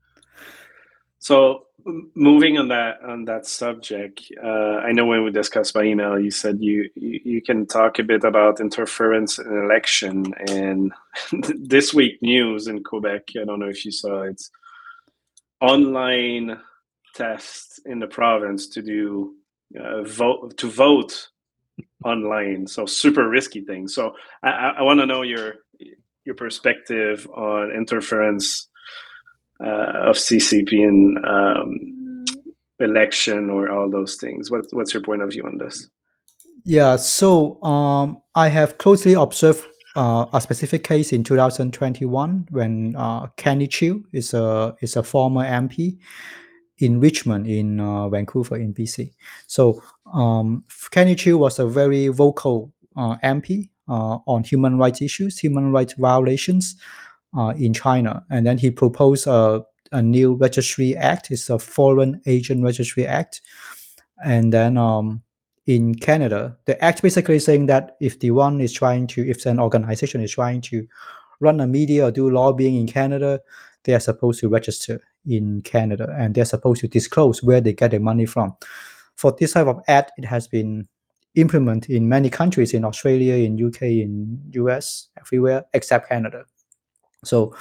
So 1.21 1.67
moving 2.15 2.59
on 2.59 2.69
that 2.69 3.03
on 3.03 3.27
that 3.27 3.47
subject, 3.47 4.23
uh, 4.43 4.81
I 4.87 4.93
know 4.93 5.05
when 5.07 5.23
we 5.23 5.31
discussed 5.31 5.75
by 5.75 5.85
email, 5.85 6.19
you 6.19 6.31
said 6.31 6.59
you, 6.61 6.89
you 6.95 7.21
you 7.25 7.43
can 7.43 7.67
talk 7.67 7.99
a 7.99 8.03
bit 8.03 8.25
about 8.25 8.61
interference 8.61 9.39
in 9.39 9.47
election 9.47 10.35
and 10.49 10.93
this 11.61 11.93
week 11.93 12.21
news 12.23 12.67
in 12.69 12.83
Quebec. 12.83 13.29
I 13.41 13.45
don't 13.45 13.61
know 13.61 13.69
if 13.69 13.85
you 13.85 13.93
saw 13.93 14.23
it. 14.23 14.43
Online 15.61 16.59
tests 17.15 17.81
in 17.85 17.99
the 17.99 18.07
province 18.07 18.69
to 18.69 18.83
do 18.83 19.35
uh, 19.79 20.03
vote 20.03 20.57
to 20.57 20.71
vote 20.71 21.29
online. 22.03 22.67
So 22.67 22.87
super 22.87 23.29
risky 23.29 23.61
thing. 23.61 23.89
So 23.89 24.15
I, 24.43 24.75
I, 24.79 24.83
want 24.83 25.01
to 25.01 25.07
know 25.07 25.21
your 25.21 25.57
your 26.25 26.35
perspective 26.35 27.29
on 27.35 27.73
interference 27.73 28.70
of 29.61 30.17
CCP 30.17 30.73
in 30.73 31.17
um, 31.25 32.25
election 32.81 33.51
or 33.51 33.71
all 33.71 33.91
those 33.91 34.17
things. 34.17 34.51
What, 34.51 34.67
what's 34.73 34.95
your 34.95 35.03
point 35.03 35.23
of 35.23 35.31
view 35.31 35.45
on 35.45 35.59
this? 35.59 35.89
Yeah, 36.65 36.97
so 36.97 37.63
um, 37.63 38.21
I 38.35 38.49
have 38.49 38.79
closely 38.79 39.15
observed 39.15 39.65
uh, 39.97 40.27
a 40.33 40.41
specific 40.41 40.85
case 40.85 41.13
in 41.13 41.25
2021 41.25 42.49
when 42.51 42.95
uh, 42.97 43.27
Kenny 43.37 43.67
Chiu 43.67 44.05
is 44.13 44.35
a 44.35 44.77
is 44.81 44.97
a 44.97 45.03
former 45.03 45.43
MP 45.43 45.99
in 46.79 47.01
Richmond 47.01 47.47
in 47.47 47.81
uh, 47.81 48.09
Vancouver 48.09 48.57
in 48.57 48.75
BC. 48.75 49.13
So 49.47 49.83
um, 50.13 50.65
Kenny 50.91 51.15
Chiu 51.15 51.39
was 51.39 51.59
a 51.59 51.67
very 51.67 52.09
vocal 52.09 52.73
uh, 52.97 53.17
MP 53.25 53.71
uh, 53.89 54.19
on 54.27 54.45
human 54.45 54.79
rights 54.79 55.03
issues, 55.03 55.39
human 55.39 55.73
rights 55.73 55.95
violations 55.95 56.77
uh, 57.37 57.53
in 57.57 57.73
China, 57.73 58.25
and 58.31 58.47
then 58.47 58.59
he 58.59 58.71
proposed 58.71 59.27
a, 59.27 59.63
a 59.93 60.03
new 60.03 60.35
registry 60.35 60.97
act. 60.97 61.31
It's 61.31 61.51
a 61.51 61.59
Foreign 61.59 62.21
Agent 62.27 62.63
Registry 62.65 63.07
Act, 63.07 63.41
and 64.25 64.53
then 64.53 64.77
um, 64.77 65.23
in 65.67 65.95
Canada, 65.95 66.57
the 66.65 66.83
act 66.83 67.03
basically 67.03 67.39
saying 67.39 67.67
that 67.67 67.97
if 68.01 68.19
the 68.19 68.31
one 68.33 68.61
is 68.61 68.73
trying 68.73 69.07
to, 69.09 69.29
if 69.29 69.47
an 69.47 69.61
organization 69.61 70.21
is 70.21 70.33
trying 70.33 70.61
to 70.63 70.87
run 71.41 71.61
a 71.61 71.67
media 71.67 72.07
or 72.07 72.11
do 72.11 72.31
lobbying 72.31 72.77
in 72.77 72.87
Canada, 72.87 73.41
they 73.85 73.95
are 73.95 74.01
supposed 74.01 74.41
to 74.41 74.49
register 74.49 75.01
in 75.27 75.63
Canada 75.63 76.15
and 76.19 76.35
they're 76.35 76.45
supposed 76.45 76.81
to 76.81 76.89
disclose 76.89 77.43
where 77.43 77.61
they 77.61 77.73
get 77.73 77.93
their 77.93 78.01
money 78.01 78.27
from. 78.27 78.57
For 79.17 79.35
this 79.39 79.53
type 79.53 79.67
of 79.67 79.81
act, 79.87 80.13
it 80.19 80.25
has 80.25 80.49
been 80.49 80.89
implemented 81.35 81.91
in 81.91 82.09
many 82.09 82.31
countries 82.31 82.75
in 82.75 82.85
Australia, 82.85 83.35
in 83.35 83.65
UK, 83.65 83.83
in 83.83 84.43
US, 84.53 85.09
everywhere 85.19 85.65
except 85.73 86.09
Canada. 86.09 86.45
So, 87.25 87.55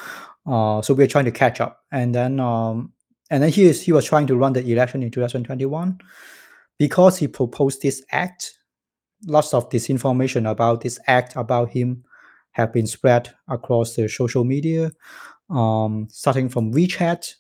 uh, 0.46 0.82
so 0.82 0.94
we're 0.94 1.08
trying 1.08 1.26
to 1.26 1.32
catch 1.32 1.62
up, 1.62 1.84
and 1.92 2.14
then 2.16 2.40
um, 2.40 2.94
and 3.30 3.44
then 3.44 3.50
he 3.52 3.66
is 3.66 3.82
he 3.82 3.92
was 3.92 4.06
trying 4.06 4.28
to 4.28 4.36
run 4.38 4.54
the 4.54 4.66
election 4.72 5.04
in 5.04 5.12
2021 5.12 6.00
because 6.78 7.18
he 7.18 7.28
proposed 7.28 7.82
this 7.82 8.04
act, 8.12 8.54
lots 9.26 9.54
of 9.54 9.70
disinformation 9.70 10.50
about 10.50 10.82
this 10.82 11.00
act 11.08 11.36
about 11.36 11.70
him 11.70 12.04
have 12.52 12.74
been 12.74 12.88
spread 12.88 13.34
across 13.48 13.96
the 13.96 14.08
social 14.08 14.44
media. 14.44 14.92
um, 15.50 16.08
starting 16.12 16.50
from 16.50 16.72
WeChat, 16.74 17.34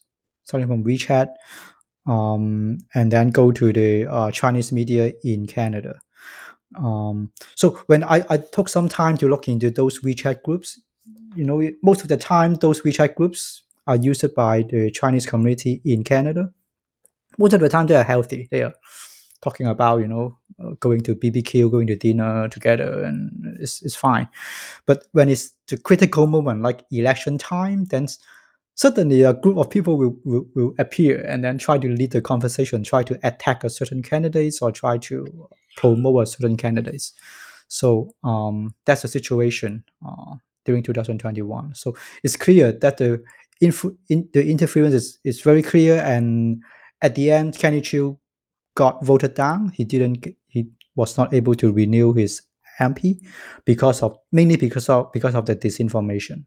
starting 0.43 0.67
from 0.67 0.83
WeChat, 0.83 1.29
um, 2.07 2.77
and 2.95 3.11
then 3.11 3.29
go 3.29 3.51
to 3.51 3.71
the 3.71 4.07
uh, 4.07 4.31
Chinese 4.31 4.71
media 4.71 5.13
in 5.23 5.45
Canada. 5.45 5.99
Um, 6.75 7.31
so 7.55 7.81
when 7.87 8.03
I, 8.03 8.25
I 8.29 8.37
took 8.37 8.69
some 8.69 8.89
time 8.89 9.17
to 9.17 9.27
look 9.27 9.47
into 9.47 9.71
those 9.71 9.99
WeChat 10.01 10.43
groups, 10.43 10.79
you 11.35 11.43
know, 11.43 11.67
most 11.83 12.01
of 12.01 12.07
the 12.07 12.17
time 12.17 12.55
those 12.55 12.81
WeChat 12.81 13.15
groups 13.15 13.63
are 13.87 13.95
used 13.95 14.33
by 14.35 14.63
the 14.63 14.91
Chinese 14.91 15.25
community 15.25 15.81
in 15.85 16.03
Canada. 16.03 16.51
Most 17.37 17.53
of 17.53 17.61
the 17.61 17.69
time 17.69 17.87
they 17.87 17.95
are 17.95 18.03
healthy. 18.03 18.47
They 18.51 18.63
are 18.63 18.73
talking 19.41 19.67
about 19.67 20.01
you 20.01 20.07
know 20.07 20.37
uh, 20.63 20.71
going 20.79 21.01
to 21.01 21.15
BBQ, 21.15 21.71
going 21.71 21.87
to 21.87 21.95
dinner 21.95 22.47
together, 22.49 23.03
and 23.03 23.57
it's 23.59 23.81
it's 23.81 23.95
fine. 23.95 24.27
But 24.85 25.07
when 25.11 25.29
it's 25.29 25.51
the 25.67 25.77
critical 25.77 26.27
moment 26.27 26.61
like 26.61 26.83
election 26.91 27.37
time, 27.37 27.85
then 27.85 28.07
suddenly 28.75 29.23
a 29.23 29.33
group 29.33 29.57
of 29.57 29.69
people 29.69 29.97
will, 29.97 30.15
will, 30.23 30.45
will 30.55 30.73
appear 30.79 31.21
and 31.25 31.43
then 31.43 31.57
try 31.57 31.77
to 31.77 31.89
lead 31.89 32.11
the 32.11 32.21
conversation, 32.21 32.81
try 32.81 33.03
to 33.03 33.19
attack 33.23 33.65
a 33.65 33.69
certain 33.69 34.01
candidates 34.01 34.61
or 34.61 34.71
try 34.71 34.97
to 34.97 35.49
promote 35.75 36.23
a 36.23 36.25
certain 36.25 36.55
candidates. 36.55 37.13
So 37.67 38.13
um, 38.23 38.73
that's 38.85 39.01
the 39.01 39.09
situation 39.09 39.83
uh, 40.05 40.35
during 40.69 40.83
2021. 40.83 41.73
So 41.73 41.97
it's 42.23 42.35
clear 42.35 42.71
that 42.71 42.97
the 42.97 43.23
influ- 43.59 43.97
in, 44.09 44.29
the 44.33 44.47
interference 44.47 44.93
is, 44.93 45.19
is 45.23 45.41
very 45.41 45.63
clear, 45.63 45.99
and 45.99 46.61
at 47.01 47.15
the 47.15 47.31
end, 47.31 47.57
Kenny 47.57 47.81
Chiu 47.81 48.19
got 48.75 49.03
voted 49.03 49.33
down. 49.33 49.69
He 49.69 49.83
didn't. 49.83 50.27
He 50.47 50.67
was 50.95 51.17
not 51.17 51.33
able 51.33 51.55
to 51.55 51.71
renew 51.71 52.13
his 52.13 52.43
MP 52.79 53.19
because 53.65 54.03
of 54.03 54.15
mainly 54.31 54.57
because 54.57 54.89
of 54.89 55.11
because 55.11 55.33
of 55.33 55.47
the 55.47 55.55
disinformation. 55.55 56.45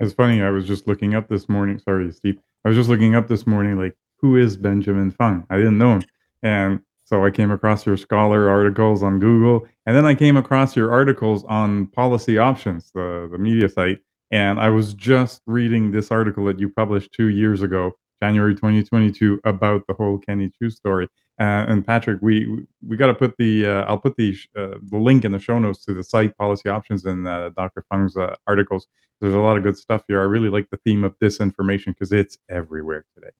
It's 0.00 0.14
funny. 0.14 0.42
I 0.42 0.50
was 0.50 0.66
just 0.66 0.88
looking 0.88 1.14
up 1.14 1.28
this 1.28 1.48
morning. 1.48 1.78
Sorry, 1.78 2.10
Steve. 2.10 2.38
I 2.64 2.70
was 2.70 2.76
just 2.76 2.88
looking 2.88 3.14
up 3.14 3.28
this 3.28 3.46
morning, 3.46 3.78
like 3.78 3.94
who 4.16 4.36
is 4.36 4.56
Benjamin 4.56 5.12
Fung? 5.12 5.46
I 5.48 5.58
didn't 5.58 5.78
know 5.78 5.94
him, 5.94 6.04
and 6.42 6.80
so 7.08 7.24
I 7.24 7.30
came 7.30 7.50
across 7.50 7.86
your 7.86 7.96
scholar 7.96 8.50
articles 8.50 9.02
on 9.02 9.18
Google, 9.18 9.66
and 9.86 9.96
then 9.96 10.04
I 10.04 10.14
came 10.14 10.36
across 10.36 10.76
your 10.76 10.92
articles 10.92 11.42
on 11.44 11.86
Policy 11.86 12.36
Options, 12.36 12.90
the 12.92 13.28
the 13.32 13.38
media 13.38 13.66
site, 13.70 14.00
and 14.30 14.60
I 14.60 14.68
was 14.68 14.92
just 14.92 15.40
reading 15.46 15.90
this 15.90 16.10
article 16.10 16.44
that 16.44 16.58
you 16.58 16.68
published 16.68 17.12
two 17.12 17.28
years 17.28 17.62
ago, 17.62 17.92
January 18.22 18.54
2022, 18.54 19.40
about 19.44 19.86
the 19.88 19.94
whole 19.94 20.18
Kenny 20.18 20.50
Chiu 20.58 20.68
story. 20.68 21.08
Uh, 21.40 21.64
and 21.68 21.86
Patrick, 21.86 22.18
we 22.20 22.66
we 22.86 22.98
got 22.98 23.06
to 23.06 23.14
put 23.14 23.34
the 23.38 23.64
uh, 23.64 23.84
I'll 23.84 23.98
put 23.98 24.16
the 24.16 24.36
uh, 24.54 24.74
the 24.90 24.98
link 24.98 25.24
in 25.24 25.32
the 25.32 25.38
show 25.38 25.58
notes 25.58 25.86
to 25.86 25.94
the 25.94 26.04
site 26.04 26.36
Policy 26.36 26.68
Options 26.68 27.06
and 27.06 27.26
uh, 27.26 27.48
Dr. 27.56 27.86
Fung's 27.88 28.18
uh, 28.18 28.36
articles. 28.46 28.86
There's 29.22 29.34
a 29.34 29.38
lot 29.38 29.56
of 29.56 29.62
good 29.62 29.78
stuff 29.78 30.02
here. 30.08 30.20
I 30.20 30.24
really 30.24 30.50
like 30.50 30.68
the 30.70 30.78
theme 30.84 31.04
of 31.04 31.18
disinformation 31.20 31.86
because 31.86 32.12
it's 32.12 32.36
everywhere 32.50 33.06
today. 33.14 33.30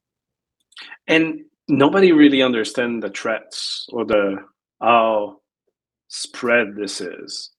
And 1.07 1.45
nobody 1.69 2.11
really 2.11 2.41
understands 2.41 3.01
the 3.01 3.09
threats 3.09 3.85
or 3.93 4.05
the 4.05 4.37
how 4.81 5.37
spread 6.07 6.75
this 6.75 7.01
is. 7.01 7.51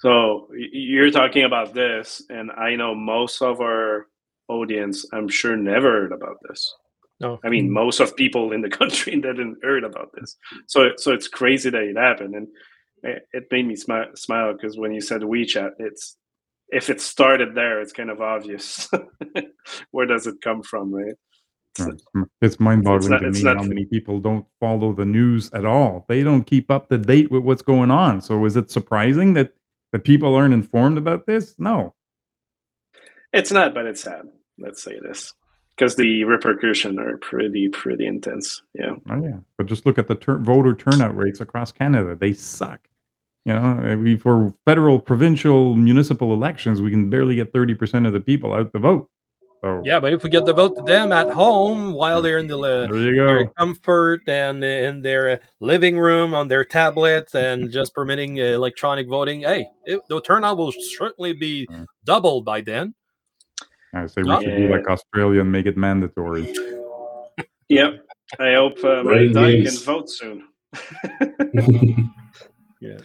So 0.00 0.48
you're 0.54 1.10
talking 1.10 1.44
about 1.44 1.74
this, 1.74 2.22
and 2.30 2.50
I 2.52 2.74
know 2.76 2.94
most 2.94 3.42
of 3.42 3.60
our 3.60 4.06
audience, 4.48 5.04
I'm 5.12 5.28
sure, 5.28 5.56
never 5.56 5.90
heard 5.90 6.12
about 6.12 6.38
this. 6.48 6.74
No. 7.20 7.38
I 7.44 7.50
mean, 7.50 7.66
mm-hmm. 7.66 7.74
most 7.74 8.00
of 8.00 8.16
people 8.16 8.52
in 8.52 8.62
the 8.62 8.70
country 8.80 9.14
didn't 9.14 9.58
heard 9.62 9.84
about 9.84 10.10
this. 10.14 10.36
So, 10.66 10.90
so 10.96 11.12
it's 11.12 11.28
crazy 11.28 11.68
that 11.68 11.82
it 11.82 11.96
happened, 11.98 12.34
and 12.34 12.48
it, 13.02 13.44
made 13.50 13.66
me 13.66 13.76
smile 13.76 14.06
smile 14.14 14.54
because 14.54 14.78
when 14.78 14.92
you 14.92 15.00
said 15.00 15.20
WeChat, 15.20 15.72
it's 15.78 16.16
if 16.68 16.88
it 16.88 17.00
started 17.00 17.54
there, 17.54 17.80
it's 17.80 17.92
kind 17.92 18.10
of 18.10 18.20
obvious. 18.20 18.88
Where 19.90 20.06
does 20.06 20.26
it 20.26 20.36
come 20.42 20.62
from, 20.62 20.94
right? 20.94 21.14
It's, 22.42 22.58
mind-boggling 22.58 23.10
not- 23.10 23.20
to 23.20 23.30
me 23.30 23.42
how 23.42 23.62
many 23.62 23.84
people 23.84 24.18
don't 24.18 24.44
follow 24.58 24.92
the 24.92 25.04
news 25.04 25.50
at 25.52 25.64
all. 25.64 26.04
They 26.08 26.22
don't 26.22 26.44
keep 26.44 26.70
up 26.70 26.88
to 26.88 26.98
date 26.98 27.30
with 27.30 27.44
what's 27.44 27.62
going 27.62 27.90
on. 27.90 28.20
So 28.20 28.44
is 28.44 28.56
it 28.56 28.70
surprising 28.70 29.34
that 29.34 29.54
that 29.92 30.04
people 30.04 30.34
aren't 30.34 30.54
informed 30.54 30.98
about 30.98 31.26
this? 31.26 31.54
No. 31.58 31.94
It's 33.32 33.52
not, 33.52 33.74
but 33.74 33.86
it's 33.86 34.02
sad. 34.02 34.22
Let's 34.58 34.82
say 34.82 34.98
this 35.00 35.32
because 35.76 35.96
the 35.96 36.24
repercussions 36.24 36.98
are 36.98 37.16
pretty, 37.18 37.68
pretty 37.68 38.06
intense. 38.06 38.62
Yeah. 38.74 38.96
Oh 39.08 39.22
yeah, 39.22 39.38
but 39.56 39.66
just 39.66 39.86
look 39.86 39.98
at 39.98 40.08
the 40.08 40.16
tur- 40.16 40.38
voter 40.38 40.74
turnout 40.74 41.16
rates 41.16 41.40
across 41.40 41.72
Canada. 41.72 42.14
They 42.14 42.32
suck. 42.32 42.80
You 43.46 43.54
know, 43.54 43.96
we, 44.02 44.16
for 44.16 44.52
federal, 44.66 45.00
provincial, 45.00 45.74
municipal 45.74 46.34
elections, 46.34 46.82
we 46.82 46.90
can 46.90 47.08
barely 47.08 47.36
get 47.36 47.52
thirty 47.52 47.74
percent 47.74 48.06
of 48.06 48.12
the 48.12 48.20
people 48.20 48.52
out 48.52 48.72
to 48.72 48.78
vote. 48.78 49.08
So 49.62 49.82
Yeah, 49.84 50.00
but 50.00 50.12
if 50.12 50.22
we 50.22 50.30
get 50.30 50.46
the 50.46 50.52
vote 50.54 50.76
to 50.76 50.82
them 50.82 51.12
at 51.12 51.30
home 51.30 51.92
while 51.92 52.22
they're 52.22 52.38
in 52.38 52.46
the 52.46 52.58
uh, 52.58 52.86
there 52.86 52.96
you 52.96 53.26
their 53.26 53.46
comfort 53.58 54.22
and 54.28 54.64
in 54.64 55.02
their 55.02 55.30
uh, 55.30 55.36
living 55.60 55.98
room 55.98 56.34
on 56.34 56.48
their 56.48 56.64
tablets 56.64 57.34
and 57.34 57.70
just 57.78 57.94
permitting 57.94 58.40
uh, 58.40 58.44
electronic 58.44 59.08
voting, 59.08 59.42
hey, 59.42 59.66
it, 59.84 60.00
the 60.08 60.20
turnout 60.22 60.56
will 60.56 60.72
certainly 60.72 61.32
be 61.32 61.66
Mm. 61.70 61.86
doubled 62.04 62.44
by 62.44 62.60
then. 62.62 62.94
I 63.92 64.06
say 64.06 64.22
we 64.22 64.30
Yeah. 64.30 64.40
should 64.40 64.56
do 64.56 64.68
like 64.68 64.88
Australia 64.88 65.40
and 65.42 65.52
make 65.52 65.66
it 65.66 65.76
mandatory. 65.76 66.46
Yep. 67.68 68.04
I 68.40 68.54
hope 68.54 68.82
uh, 68.82 68.96
my 68.96 69.02
Brain 69.04 69.32
dog 69.32 69.52
can 69.64 69.76
vote 69.84 70.10
soon. 70.10 70.48
Yeah. 72.80 72.96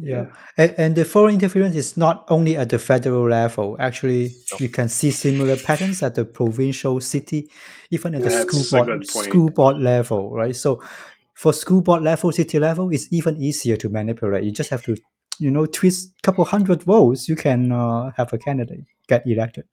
Yeah, 0.00 0.26
and, 0.56 0.74
and 0.78 0.96
the 0.96 1.04
foreign 1.04 1.34
interference 1.34 1.76
is 1.76 1.96
not 1.96 2.24
only 2.28 2.56
at 2.56 2.70
the 2.70 2.78
federal 2.78 3.28
level. 3.28 3.76
Actually, 3.78 4.32
you 4.58 4.68
can 4.68 4.88
see 4.88 5.10
similar 5.10 5.56
patterns 5.56 6.02
at 6.02 6.14
the 6.14 6.24
provincial, 6.24 7.00
city, 7.00 7.50
even 7.90 8.14
at 8.14 8.22
the 8.22 8.30
That's 8.30 8.58
school 8.58 8.84
board, 8.84 9.06
school 9.06 9.50
board 9.50 9.78
level, 9.78 10.30
right? 10.30 10.56
So, 10.56 10.82
for 11.34 11.52
school 11.52 11.82
board 11.82 12.02
level, 12.02 12.32
city 12.32 12.58
level, 12.58 12.90
it's 12.90 13.08
even 13.10 13.36
easier 13.42 13.76
to 13.76 13.88
manipulate. 13.88 14.44
You 14.44 14.52
just 14.52 14.70
have 14.70 14.82
to, 14.84 14.96
you 15.38 15.50
know, 15.50 15.66
twist 15.66 16.12
a 16.18 16.22
couple 16.22 16.44
hundred 16.44 16.82
votes. 16.82 17.28
You 17.28 17.36
can 17.36 17.72
uh, 17.72 18.10
have 18.16 18.32
a 18.32 18.38
candidate 18.38 18.84
get 19.10 19.26
elected. 19.26 19.64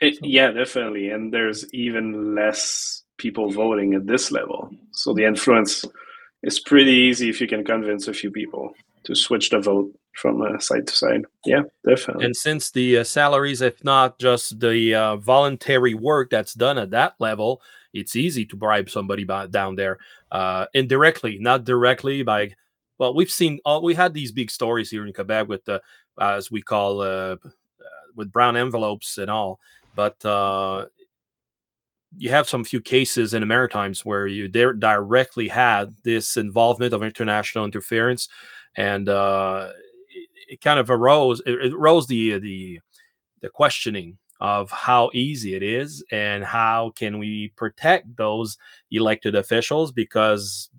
It, 0.00 0.18
yeah, 0.22 0.50
definitely. 0.50 1.10
And 1.10 1.32
there's 1.32 1.66
even 1.74 2.34
less 2.34 3.02
people 3.18 3.50
voting 3.50 3.94
at 3.94 4.06
this 4.06 4.30
level. 4.30 4.70
So 4.92 5.12
the 5.12 5.24
influence 5.24 5.84
is 6.42 6.60
pretty 6.60 6.92
easy 6.92 7.28
if 7.28 7.40
you 7.40 7.46
can 7.46 7.64
convince 7.64 8.08
a 8.08 8.14
few 8.14 8.30
people 8.30 8.74
to 9.04 9.14
switch 9.14 9.50
the 9.50 9.60
vote 9.60 9.92
from 10.14 10.42
uh, 10.42 10.58
side 10.58 10.86
to 10.86 10.94
side. 10.94 11.24
Yeah, 11.44 11.62
definitely. 11.86 12.26
And 12.26 12.36
since 12.36 12.70
the 12.70 12.98
uh, 12.98 13.04
salaries, 13.04 13.60
if 13.60 13.82
not 13.84 14.18
just 14.18 14.60
the 14.60 14.94
uh, 14.94 15.16
voluntary 15.16 15.94
work 15.94 16.30
that's 16.30 16.54
done 16.54 16.78
at 16.78 16.90
that 16.90 17.14
level, 17.18 17.60
it's 17.92 18.16
easy 18.16 18.44
to 18.46 18.56
bribe 18.56 18.90
somebody 18.90 19.24
by, 19.24 19.46
down 19.46 19.76
there 19.76 19.98
uh, 20.32 20.66
indirectly, 20.74 21.38
not 21.40 21.64
directly 21.64 22.22
by. 22.22 22.54
Well, 22.98 23.14
we've 23.14 23.30
seen 23.30 23.60
all 23.64 23.82
we 23.82 23.94
had 23.94 24.14
these 24.14 24.32
big 24.32 24.50
stories 24.50 24.90
here 24.90 25.06
in 25.06 25.12
Quebec 25.12 25.48
with 25.48 25.64
the, 25.64 25.82
as 26.20 26.50
we 26.50 26.62
call, 26.62 27.00
uh, 27.00 27.04
uh, 27.04 27.36
with 28.14 28.32
brown 28.32 28.56
envelopes 28.56 29.18
and 29.18 29.30
all. 29.30 29.58
But 29.96 30.24
uh, 30.24 30.86
you 32.16 32.30
have 32.30 32.48
some 32.48 32.64
few 32.64 32.80
cases 32.80 33.34
in 33.34 33.40
the 33.40 33.46
Maritimes 33.46 34.04
where 34.04 34.26
you 34.26 34.48
there 34.48 34.72
directly 34.72 35.48
had 35.48 35.94
this 36.04 36.36
involvement 36.36 36.92
of 36.92 37.02
international 37.02 37.64
interference, 37.64 38.28
and 38.76 39.08
uh, 39.08 39.70
it, 40.08 40.28
it 40.54 40.60
kind 40.60 40.78
of 40.78 40.90
arose 40.90 41.40
it, 41.46 41.72
it 41.72 42.06
the 42.08 42.38
the 42.38 42.80
the 43.40 43.48
questioning 43.48 44.18
of 44.40 44.70
how 44.70 45.10
easy 45.14 45.54
it 45.54 45.62
is 45.62 46.04
and 46.10 46.44
how 46.44 46.92
can 46.96 47.18
we 47.18 47.52
protect 47.56 48.16
those 48.16 48.58
elected 48.90 49.34
officials 49.34 49.92
because 49.92 50.70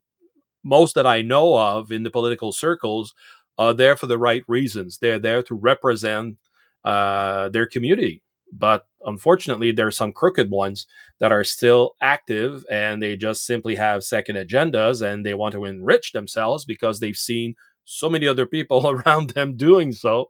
most 0.63 0.95
that 0.95 1.07
I 1.07 1.21
know 1.21 1.57
of 1.57 1.91
in 1.91 2.03
the 2.03 2.09
political 2.09 2.51
circles 2.51 3.13
are 3.57 3.73
there 3.73 3.95
for 3.95 4.07
the 4.07 4.17
right 4.17 4.43
reasons. 4.47 4.97
They're 4.97 5.19
there 5.19 5.43
to 5.43 5.55
represent 5.55 6.37
uh, 6.83 7.49
their 7.49 7.65
community. 7.65 8.21
But 8.51 8.85
unfortunately, 9.05 9.71
there 9.71 9.87
are 9.87 9.91
some 9.91 10.11
crooked 10.11 10.49
ones 10.49 10.87
that 11.19 11.31
are 11.31 11.43
still 11.43 11.95
active 12.01 12.65
and 12.69 13.01
they 13.01 13.15
just 13.15 13.45
simply 13.45 13.75
have 13.75 14.03
second 14.03 14.35
agendas 14.35 15.01
and 15.01 15.25
they 15.25 15.33
want 15.33 15.53
to 15.53 15.65
enrich 15.65 16.11
themselves 16.11 16.65
because 16.65 16.99
they've 16.99 17.17
seen 17.17 17.55
so 17.85 18.09
many 18.09 18.27
other 18.27 18.45
people 18.45 18.87
around 19.07 19.31
them 19.31 19.55
doing 19.55 19.91
so 19.91 20.27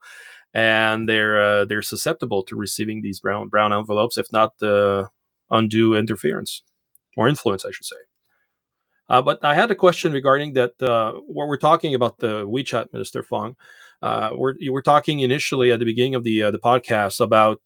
and 0.54 1.10
they're 1.10 1.42
uh, 1.42 1.66
they're 1.66 1.82
susceptible 1.82 2.44
to 2.44 2.56
receiving 2.56 3.02
these 3.02 3.20
brown 3.20 3.48
brown 3.48 3.74
envelopes 3.74 4.18
if 4.18 4.32
not 4.32 4.54
uh, 4.62 5.06
undue 5.52 5.96
interference 5.96 6.64
or 7.18 7.28
influence 7.28 7.66
i 7.66 7.72
should 7.72 7.86
say 7.86 7.98
uh, 9.10 9.22
but 9.22 9.44
I 9.44 9.54
had 9.54 9.72
a 9.72 9.76
question 9.76 10.12
regarding 10.14 10.54
that. 10.54 10.82
Uh, 10.82 11.14
what 11.28 11.48
we're 11.48 11.58
talking 11.58 11.94
about 11.94 12.18
the 12.18 12.46
WeChat, 12.48 12.92
Minister 12.92 13.22
Fung. 13.22 13.56
Uh, 14.02 14.32
we're 14.34 14.56
you 14.58 14.74
were 14.74 14.82
talking 14.82 15.20
initially 15.20 15.72
at 15.72 15.80
the 15.80 15.86
beginning 15.86 16.16
of 16.16 16.24
the 16.24 16.44
uh, 16.44 16.52
the 16.52 16.60
podcast 16.60 17.20
about 17.20 17.62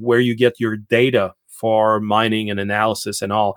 where 0.00 0.20
you 0.20 0.36
get 0.36 0.60
your 0.60 0.76
data 0.76 1.34
for 1.48 2.00
mining 2.00 2.50
and 2.50 2.60
analysis 2.60 3.22
and 3.22 3.32
all. 3.32 3.56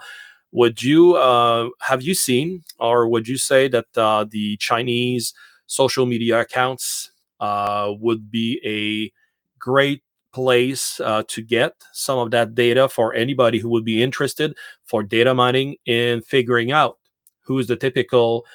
Would 0.52 0.82
you 0.82 1.16
have 1.16 2.02
you 2.02 2.14
seen, 2.14 2.64
or 2.80 3.08
would 3.08 3.28
you 3.28 3.38
say 3.38 3.68
that 3.68 3.86
the 3.94 4.58
Chinese 4.58 5.34
social 5.70 6.06
media 6.06 6.40
accounts 6.42 7.12
uh, 7.40 7.94
would 8.00 8.30
be 8.30 8.60
a 8.66 9.12
great 9.60 10.02
place 10.34 11.00
uh, 11.00 11.24
to 11.28 11.42
get 11.42 11.74
some 11.94 12.18
of 12.18 12.32
that 12.32 12.56
data 12.56 12.90
for 12.90 13.14
anybody 13.14 13.60
who 13.60 13.70
would 13.70 13.86
be 13.86 14.02
interested 14.02 14.56
for 14.86 15.04
data 15.04 15.34
mining 15.34 15.76
in 15.86 16.22
figuring 16.22 16.72
out 16.72 16.98
who's 17.42 17.68
the 17.68 17.76
typical 17.76 18.46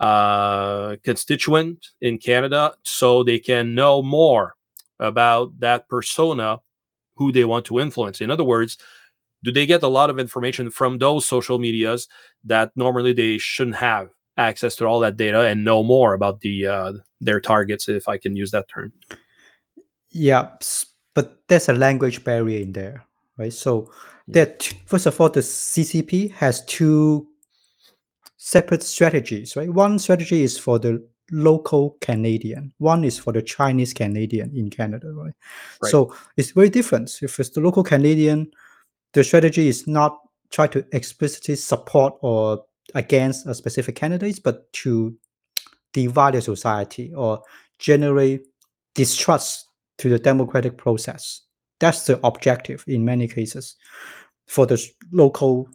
uh, 0.00 0.96
constituent 1.04 1.86
in 2.00 2.18
Canada 2.18 2.74
so 2.82 3.22
they 3.22 3.38
can 3.38 3.74
know 3.74 4.02
more 4.02 4.54
about 4.98 5.58
that 5.60 5.88
persona 5.88 6.58
who 7.16 7.30
they 7.30 7.44
want 7.44 7.64
to 7.64 7.78
influence. 7.78 8.20
In 8.20 8.30
other 8.30 8.44
words, 8.44 8.78
do 9.44 9.52
they 9.52 9.66
get 9.66 9.82
a 9.82 9.88
lot 9.88 10.10
of 10.10 10.18
information 10.18 10.70
from 10.70 10.98
those 10.98 11.24
social 11.24 11.58
medias 11.58 12.08
that 12.44 12.72
normally 12.74 13.12
they 13.12 13.38
shouldn't 13.38 13.76
have 13.76 14.08
access 14.36 14.76
to 14.76 14.86
all 14.86 15.00
that 15.00 15.16
data 15.16 15.40
and 15.42 15.64
know 15.64 15.82
more 15.82 16.14
about 16.14 16.40
the 16.40 16.66
uh, 16.66 16.92
their 17.20 17.40
targets, 17.40 17.88
if 17.88 18.08
I 18.08 18.18
can 18.18 18.36
use 18.36 18.50
that 18.50 18.68
term? 18.68 18.92
Yeah, 20.10 20.48
but 21.14 21.42
there's 21.48 21.68
a 21.68 21.74
language 21.74 22.24
barrier 22.24 22.60
in 22.60 22.72
there, 22.72 23.04
right? 23.36 23.52
So 23.52 23.90
that 24.28 24.72
first 24.86 25.06
of 25.06 25.20
all, 25.20 25.28
the 25.28 25.40
CCP 25.40 26.32
has 26.32 26.64
two 26.64 27.26
separate 28.36 28.82
strategies, 28.82 29.56
right? 29.56 29.72
One 29.72 29.98
strategy 29.98 30.42
is 30.42 30.58
for 30.58 30.78
the 30.78 31.06
local 31.30 31.96
Canadian. 32.00 32.72
One 32.78 33.04
is 33.04 33.18
for 33.18 33.32
the 33.32 33.42
Chinese 33.42 33.94
Canadian 33.94 34.54
in 34.54 34.70
Canada, 34.70 35.12
right? 35.12 35.32
Right. 35.82 35.90
So 35.90 36.14
it's 36.36 36.50
very 36.50 36.68
different. 36.68 37.18
If 37.22 37.40
it's 37.40 37.50
the 37.50 37.60
local 37.60 37.82
Canadian, 37.82 38.50
the 39.12 39.24
strategy 39.24 39.68
is 39.68 39.86
not 39.86 40.18
try 40.50 40.66
to 40.68 40.84
explicitly 40.92 41.56
support 41.56 42.14
or 42.20 42.64
against 42.94 43.46
a 43.46 43.54
specific 43.54 43.96
candidates, 43.96 44.38
but 44.38 44.72
to 44.72 45.16
divide 45.92 46.34
the 46.34 46.42
society 46.42 47.12
or 47.14 47.42
generate 47.78 48.42
distrust 48.94 49.68
to 49.98 50.08
the 50.08 50.18
democratic 50.18 50.76
process. 50.76 51.42
That's 51.80 52.06
the 52.06 52.24
objective 52.26 52.84
in 52.86 53.04
many 53.04 53.28
cases 53.28 53.76
for 54.46 54.66
the 54.66 54.82
local 55.12 55.68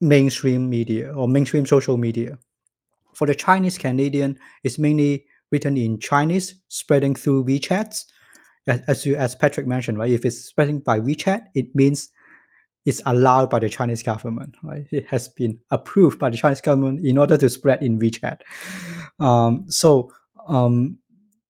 mainstream 0.00 0.68
media 0.68 1.12
or 1.12 1.28
mainstream 1.28 1.66
social 1.66 1.96
media. 1.96 2.38
For 3.14 3.26
the 3.26 3.34
Chinese 3.34 3.78
Canadian, 3.78 4.38
it's 4.62 4.78
mainly 4.78 5.26
written 5.50 5.76
in 5.76 5.98
Chinese, 5.98 6.54
spreading 6.68 7.14
through 7.14 7.44
WeChat. 7.44 8.04
As, 8.66 8.80
as 8.88 9.06
you 9.06 9.16
as 9.16 9.34
Patrick 9.34 9.66
mentioned, 9.66 9.98
right? 9.98 10.10
If 10.10 10.24
it's 10.24 10.44
spreading 10.44 10.80
by 10.80 11.00
WeChat, 11.00 11.46
it 11.54 11.74
means 11.74 12.10
it's 12.86 13.02
allowed 13.04 13.50
by 13.50 13.58
the 13.58 13.68
Chinese 13.68 14.02
government, 14.02 14.56
right? 14.62 14.86
It 14.92 15.06
has 15.08 15.28
been 15.28 15.58
approved 15.70 16.18
by 16.18 16.30
the 16.30 16.36
Chinese 16.36 16.60
government 16.60 17.04
in 17.04 17.18
order 17.18 17.36
to 17.36 17.50
spread 17.50 17.82
in 17.82 17.98
WeChat. 17.98 18.40
Um, 19.18 19.64
so 19.68 20.12
um, 20.48 20.98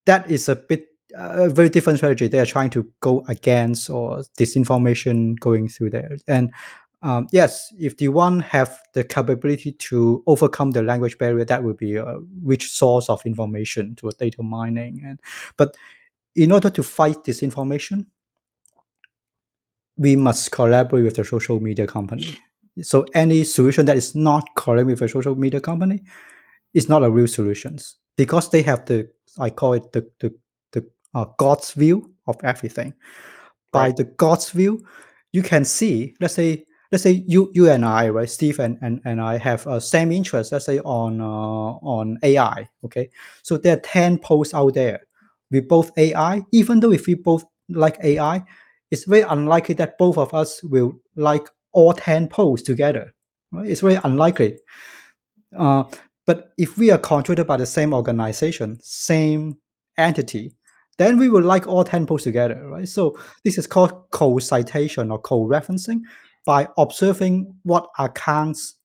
that 0.07 0.29
is 0.31 0.49
a 0.49 0.57
bit 0.57 0.87
a 1.15 1.49
very 1.49 1.69
different 1.69 1.99
strategy. 1.99 2.27
They 2.27 2.41
are 2.41 2.47
trying 2.47 2.71
to 2.71 2.91
go 3.01 3.25
against 3.29 3.89
or 3.89 4.23
disinformation 4.39 5.39
going 5.39 5.69
through 5.69 5.91
there. 5.91 6.17
And 6.27 6.53
um, 7.03 7.29
yes, 7.33 7.73
if 7.79 7.97
the 7.97 8.09
one 8.09 8.41
have 8.41 8.79
the 8.93 9.05
capability 9.05 9.73
to 9.73 10.23
overcome 10.27 10.73
the 10.73 10.83
language 10.83 11.17
barrier, 11.19 11.45
that 11.45 11.63
would 11.63 11.77
be 11.77 11.97
a 11.97 12.19
rich 12.43 12.71
source 12.71 13.09
of 13.09 13.25
information 13.25 13.95
to 13.97 14.11
data 14.19 14.43
mining. 14.43 15.03
And 15.07 15.21
but 15.57 15.77
in 16.35 16.53
order 16.53 16.71
to 16.71 16.83
fight 16.83 17.25
disinformation, 17.25 18.07
we 19.97 20.17
must 20.17 20.51
collaborate 20.53 21.05
with 21.05 21.17
the 21.17 21.25
social 21.25 21.61
media 21.61 21.87
company. 21.87 22.39
So 22.83 23.07
any 23.15 23.45
solution 23.45 23.87
that 23.87 23.97
is 23.97 24.15
not 24.15 24.49
collaborating 24.57 24.93
with 24.93 25.03
a 25.03 25.09
social 25.09 25.35
media 25.35 25.61
company 25.61 26.03
is 26.75 26.89
not 26.89 27.03
a 27.05 27.11
real 27.11 27.29
solution 27.29 27.79
because 28.17 28.51
they 28.51 28.63
have 28.63 28.85
the 28.87 29.09
I 29.39 29.51
call 29.51 29.75
it 29.75 29.93
the 29.93 30.09
the 30.21 30.35
the 30.73 30.87
uh, 31.15 31.27
God's 31.39 31.73
view 31.73 32.13
of 32.27 32.37
everything. 32.45 32.95
By 33.73 33.87
Right. 33.87 33.97
the 33.97 34.05
God's 34.05 34.51
view, 34.51 34.85
you 35.33 35.43
can 35.43 35.65
see. 35.65 36.15
Let's 36.21 36.35
say 36.35 36.65
let's 36.93 37.03
say 37.05 37.25
you 37.27 37.51
you 37.55 37.71
and 37.71 37.85
I 37.85 38.09
right, 38.11 38.31
Steve 38.31 38.59
and 38.61 38.79
and, 38.83 39.01
and 39.05 39.21
I 39.21 39.39
have 39.39 39.67
a 39.67 39.81
same 39.81 40.13
interest. 40.13 40.53
Let's 40.53 40.67
say 40.67 40.81
on 40.81 41.21
uh, 41.21 41.25
on 41.25 42.19
AI. 42.23 42.69
Okay, 42.85 43.11
so 43.43 43.57
there 43.59 43.77
are 43.77 43.81
ten 43.81 44.19
posts 44.19 44.55
out 44.55 44.75
there. 44.75 45.01
We 45.51 45.61
both 45.61 45.93
AI. 45.99 46.43
Even 46.53 46.81
though 46.81 46.93
if 46.93 47.07
we 47.07 47.15
both 47.15 47.45
like 47.69 47.99
AI, 48.03 48.45
it's 48.91 49.05
very 49.05 49.23
unlikely 49.23 49.75
that 49.77 49.99
both 49.99 50.19
of 50.19 50.33
us 50.35 50.63
will 50.63 50.93
like 51.17 51.49
all 51.73 51.93
10 51.93 52.29
posts 52.29 52.67
together. 52.67 53.15
right? 53.53 53.69
It's 53.69 53.81
very 53.81 53.99
unlikely. 54.05 54.59
Uh, 55.57 55.85
but 56.27 56.53
if 56.59 56.77
we 56.77 56.91
are 56.91 56.99
controlled 56.99 57.47
by 57.47 57.57
the 57.57 57.67
same 57.67 57.95
organization, 57.95 58.79
same 58.81 59.57
entity, 59.99 60.53
then 60.99 61.19
we 61.19 61.29
will 61.29 61.43
like 61.43 61.67
all 61.67 61.85
10 61.85 62.07
posts 62.07 62.25
together, 62.25 62.69
right? 62.69 62.89
So 62.89 63.19
this 63.45 63.59
is 63.59 63.67
called 63.67 64.11
co-citation 64.11 65.11
or 65.11 65.19
co-referencing 65.21 66.01
by 66.45 66.69
observing 66.79 67.55
what 67.65 67.91
accounts 67.99 68.77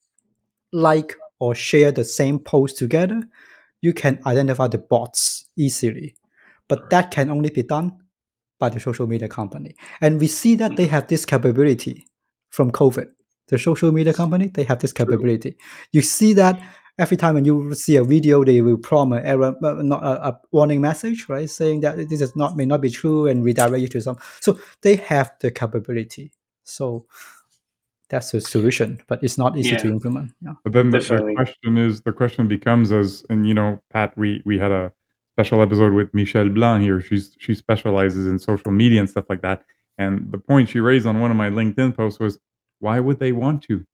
like 0.74 1.16
or 1.39 1.56
share 1.56 1.91
the 1.91 2.04
same 2.04 2.39
post 2.39 2.78
together, 2.78 3.24
you 3.82 3.93
can 3.93 4.20
identify 4.26 4.68
the 4.68 4.78
bots 4.78 5.45
easily. 5.58 6.16
But 6.68 6.89
that 6.89 7.12
can 7.12 7.30
only 7.30 7.49
be 7.49 7.64
done 7.64 8.01
by 8.62 8.70
the 8.70 8.80
social 8.80 9.07
media 9.07 9.28
company. 9.28 9.76
And 9.99 10.22
we 10.22 10.28
see 10.28 10.55
that 10.55 10.78
they 10.78 10.86
have 10.86 11.07
this 11.07 11.26
capability 11.26 12.05
from 12.51 12.72
COVID. 12.72 13.07
The 13.47 13.57
social 13.57 13.91
media 13.91 14.14
company, 14.14 14.47
they 14.47 14.64
have 14.64 14.80
this 14.80 14.93
capability. 14.93 15.57
You 15.91 16.01
see 16.01 16.32
that 16.34 16.62
every 16.97 17.18
time 17.18 17.34
when 17.34 17.43
you 17.43 17.74
see 17.74 17.97
a 17.97 18.03
video, 18.03 18.45
they 18.45 18.62
will 18.62 18.78
prompt 18.78 19.18
an 19.18 19.26
error, 19.26 19.55
uh, 19.64 19.82
not 19.82 20.03
a, 20.03 20.28
a 20.30 20.39
warning 20.51 20.80
message, 20.80 21.28
right, 21.28 21.49
saying 21.49 21.82
that 21.82 21.97
this 22.07 22.22
is 22.22 22.36
not 22.36 22.55
may 22.55 22.66
not 22.66 22.80
be 22.80 22.89
true 22.89 23.28
and 23.28 23.43
redirect 23.43 23.82
you 23.82 23.88
to 23.89 24.01
some. 24.01 24.18
So 24.39 24.59
they 24.84 24.95
have 24.95 25.32
the 25.41 25.51
capability. 25.51 26.32
So 26.64 27.07
that's 28.09 28.32
the 28.32 28.41
solution, 28.41 29.01
but 29.07 29.24
it's 29.24 29.38
not 29.38 29.57
easy 29.57 29.76
to 29.76 29.88
implement. 29.88 30.32
Yeah. 30.41 30.53
But 30.64 30.74
then 30.74 30.91
the, 30.91 30.99
the 30.99 31.34
question 31.36 31.78
is, 31.78 32.01
the 32.01 32.14
question 32.14 32.47
becomes 32.47 32.91
as, 32.91 33.26
and 33.30 33.47
you 33.47 33.55
know, 33.55 33.82
Pat, 33.89 34.16
we 34.18 34.41
we 34.45 34.59
had 34.59 34.72
a 34.72 34.91
special 35.36 35.62
episode 35.62 35.94
with 35.94 36.14
Michelle 36.14 36.50
Blanc 36.50 36.84
here. 36.84 37.02
She's 37.02 37.36
she 37.40 37.56
specializes 37.56 38.28
in 38.28 38.40
social 38.40 38.72
media 38.72 39.00
and 39.00 39.10
stuff 39.10 39.26
like 39.30 39.42
that. 39.42 39.64
And 39.98 40.32
the 40.32 40.38
point 40.38 40.70
she 40.70 40.80
raised 40.80 41.06
on 41.06 41.20
one 41.20 41.32
of 41.32 41.38
my 41.38 41.50
LinkedIn 41.50 41.96
posts 41.96 42.20
was, 42.20 42.40
why 42.80 43.00
would 43.00 43.20
they 43.20 43.32
want 43.32 43.64
to? 43.64 43.86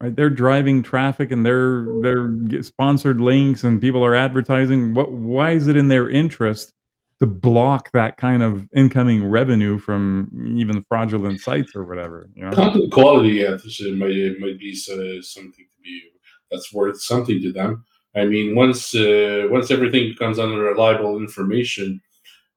Right? 0.00 0.14
They're 0.14 0.30
driving 0.30 0.82
traffic 0.82 1.30
and 1.30 1.44
they're 1.44 1.86
they're 2.00 2.62
sponsored 2.62 3.20
links 3.20 3.64
and 3.64 3.80
people 3.80 4.04
are 4.04 4.14
advertising. 4.14 4.94
What? 4.94 5.12
Why 5.12 5.52
is 5.52 5.66
it 5.68 5.76
in 5.76 5.88
their 5.88 6.08
interest 6.08 6.72
to 7.20 7.26
block 7.26 7.90
that 7.92 8.16
kind 8.16 8.42
of 8.42 8.66
incoming 8.74 9.28
revenue 9.28 9.78
from 9.78 10.30
even 10.56 10.82
fraudulent 10.88 11.40
sites 11.40 11.76
or 11.76 11.84
whatever? 11.84 12.30
You 12.34 12.44
know? 12.44 12.52
Content 12.52 12.92
quality, 12.92 13.42
is- 13.42 13.62
might 13.98 14.10
it 14.10 14.40
might 14.40 14.58
be 14.58 14.74
something 14.74 15.52
to 15.52 15.82
be 15.82 16.02
that's 16.50 16.72
worth 16.72 17.00
something 17.00 17.40
to 17.42 17.52
them. 17.52 17.84
I 18.16 18.24
mean, 18.24 18.54
once 18.56 18.94
uh, 18.94 19.46
once 19.50 19.70
everything 19.70 20.08
becomes 20.08 20.38
unreliable 20.38 21.16
information, 21.18 22.00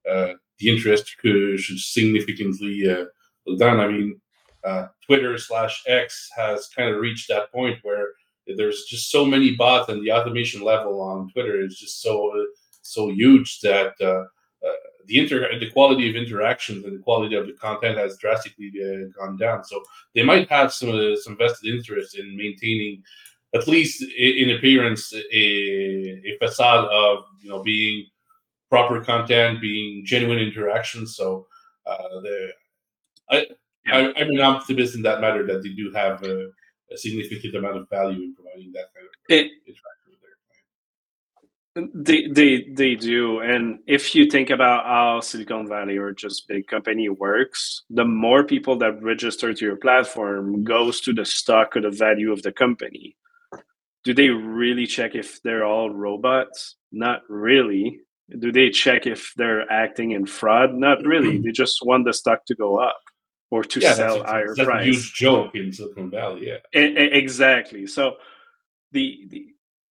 uh, 0.10 0.34
the 0.60 0.70
interest 0.70 1.16
could, 1.20 1.60
should 1.60 1.80
significantly 1.80 2.89
uh, 2.89 3.06
go 3.45 3.58
down. 3.58 3.80
I 3.80 3.88
mean, 3.88 4.20
uh, 4.64 4.88
Twitter 5.06 5.38
slash 5.38 5.84
X 5.88 6.30
has 6.36 6.70
kind 6.76 6.89
of 6.89 6.99
reached 6.99 7.28
that 7.28 7.51
point 7.51 7.78
where 7.84 8.08
there's 8.58 8.84
just 8.86 9.12
so 9.12 9.26
many 9.26 9.56
bots, 9.56 9.89
and 9.89 10.04
the 10.04 10.12
automation 10.12 10.62
level 10.62 11.01
on 11.01 11.30
Twitter 11.32 11.62
is 11.62 11.78
just 11.78 12.01
so 12.01 12.32
uh, 12.36 12.45
so 12.82 13.10
huge 13.10 13.62
that 13.62 13.93
uh, 14.01 14.24
the 15.06 15.20
inter 15.20 15.47
the 15.60 15.70
quality 15.70 16.10
of 16.10 16.16
interactions 16.16 16.84
and 16.86 16.97
the 16.97 17.04
quality 17.04 17.36
of 17.36 17.45
the 17.45 17.54
content 17.54 17.97
has 17.97 18.18
drastically 18.18 18.72
gone 19.20 19.38
down. 19.38 19.64
So 19.64 19.84
they 20.16 20.24
might 20.24 20.49
have 20.49 20.74
some 20.74 21.16
some 21.18 21.38
vested 21.38 21.76
interest 21.76 22.18
in 22.18 22.36
maintaining, 22.36 23.04
at 23.54 23.68
least 23.68 24.04
in 24.18 24.51
appearance, 24.51 25.14
a, 25.14 25.38
a 25.38 26.38
facade 26.39 26.86
of 26.86 27.26
you 27.41 27.49
know 27.49 27.62
being 27.62 28.06
proper 28.70 29.01
content, 29.01 29.62
being 29.62 30.04
genuine 30.06 30.39
interactions. 30.39 31.16
So 31.16 31.47
uh, 31.86 32.22
the 32.22 32.49
I, 33.30 33.45
I 33.88 34.14
I'm 34.18 34.30
an 34.30 34.41
optimist 34.41 34.95
in 34.95 35.04
that 35.04 35.22
matter 35.22 35.45
that 35.47 35.62
they 35.62 35.70
do 35.70 35.91
have 35.93 36.24
a, 36.24 36.47
a 36.91 36.97
significant 36.97 37.56
amount 37.56 37.78
of 37.78 37.89
value 37.89 38.24
in 38.24 38.36
providing 38.36 38.72
that 38.74 38.88
kind 38.93 39.06
of 39.06 39.12
It, 39.30 39.51
interaction 39.68 40.10
with 40.10 40.22
their 40.24 40.38
clients. 41.76 41.91
They 42.10 42.28
they 42.28 42.74
they 42.74 42.95
do, 42.95 43.39
and 43.41 43.80
if 43.86 44.16
you 44.16 44.30
think 44.30 44.49
about 44.49 44.86
how 44.86 45.20
Silicon 45.20 45.68
Valley 45.68 45.97
or 45.97 46.12
just 46.12 46.47
big 46.47 46.66
company 46.68 47.10
works, 47.10 47.84
the 47.89 48.06
more 48.06 48.43
people 48.43 48.76
that 48.78 49.01
register 49.04 49.54
to 49.54 49.66
your 49.66 49.76
platform 49.76 50.64
goes 50.64 50.99
to 51.01 51.14
the 51.14 51.26
stock 51.26 51.76
or 51.76 51.82
the 51.82 51.91
value 51.91 52.32
of 52.32 52.41
the 52.41 52.51
company. 52.51 53.16
Do 54.04 54.14
they 54.14 54.30
really 54.30 54.86
check 54.86 55.16
if 55.16 55.41
they're 55.43 55.66
all 55.66 55.89
robots? 55.89 56.76
Not 56.91 57.22
really. 57.30 57.99
Do 58.39 58.51
they 58.51 58.70
check 58.70 59.06
if 59.08 59.34
they're 59.38 59.70
acting 59.72 60.12
in 60.12 60.26
fraud? 60.26 60.74
Not 60.74 61.06
really. 61.06 61.38
They 61.43 61.51
just 61.51 61.80
want 61.86 62.06
the 62.06 62.14
stock 62.14 62.45
to 62.47 62.56
go 62.56 62.78
up 62.78 62.99
or 63.51 63.64
to 63.64 63.80
Yeah, 63.80 63.93
sell 63.93 64.18
that's, 64.20 64.30
higher 64.32 64.43
a, 64.51 64.56
that's 64.56 64.60
a 64.60 64.66
price. 64.66 64.86
huge 64.86 65.14
joke 65.14 65.56
in 65.56 65.72
Silicon 65.72 66.10
Valley. 66.10 66.47
Yeah. 66.47 66.80
Exactly. 66.80 67.88
So 67.88 68.16
the, 68.91 69.26
the 69.30 69.45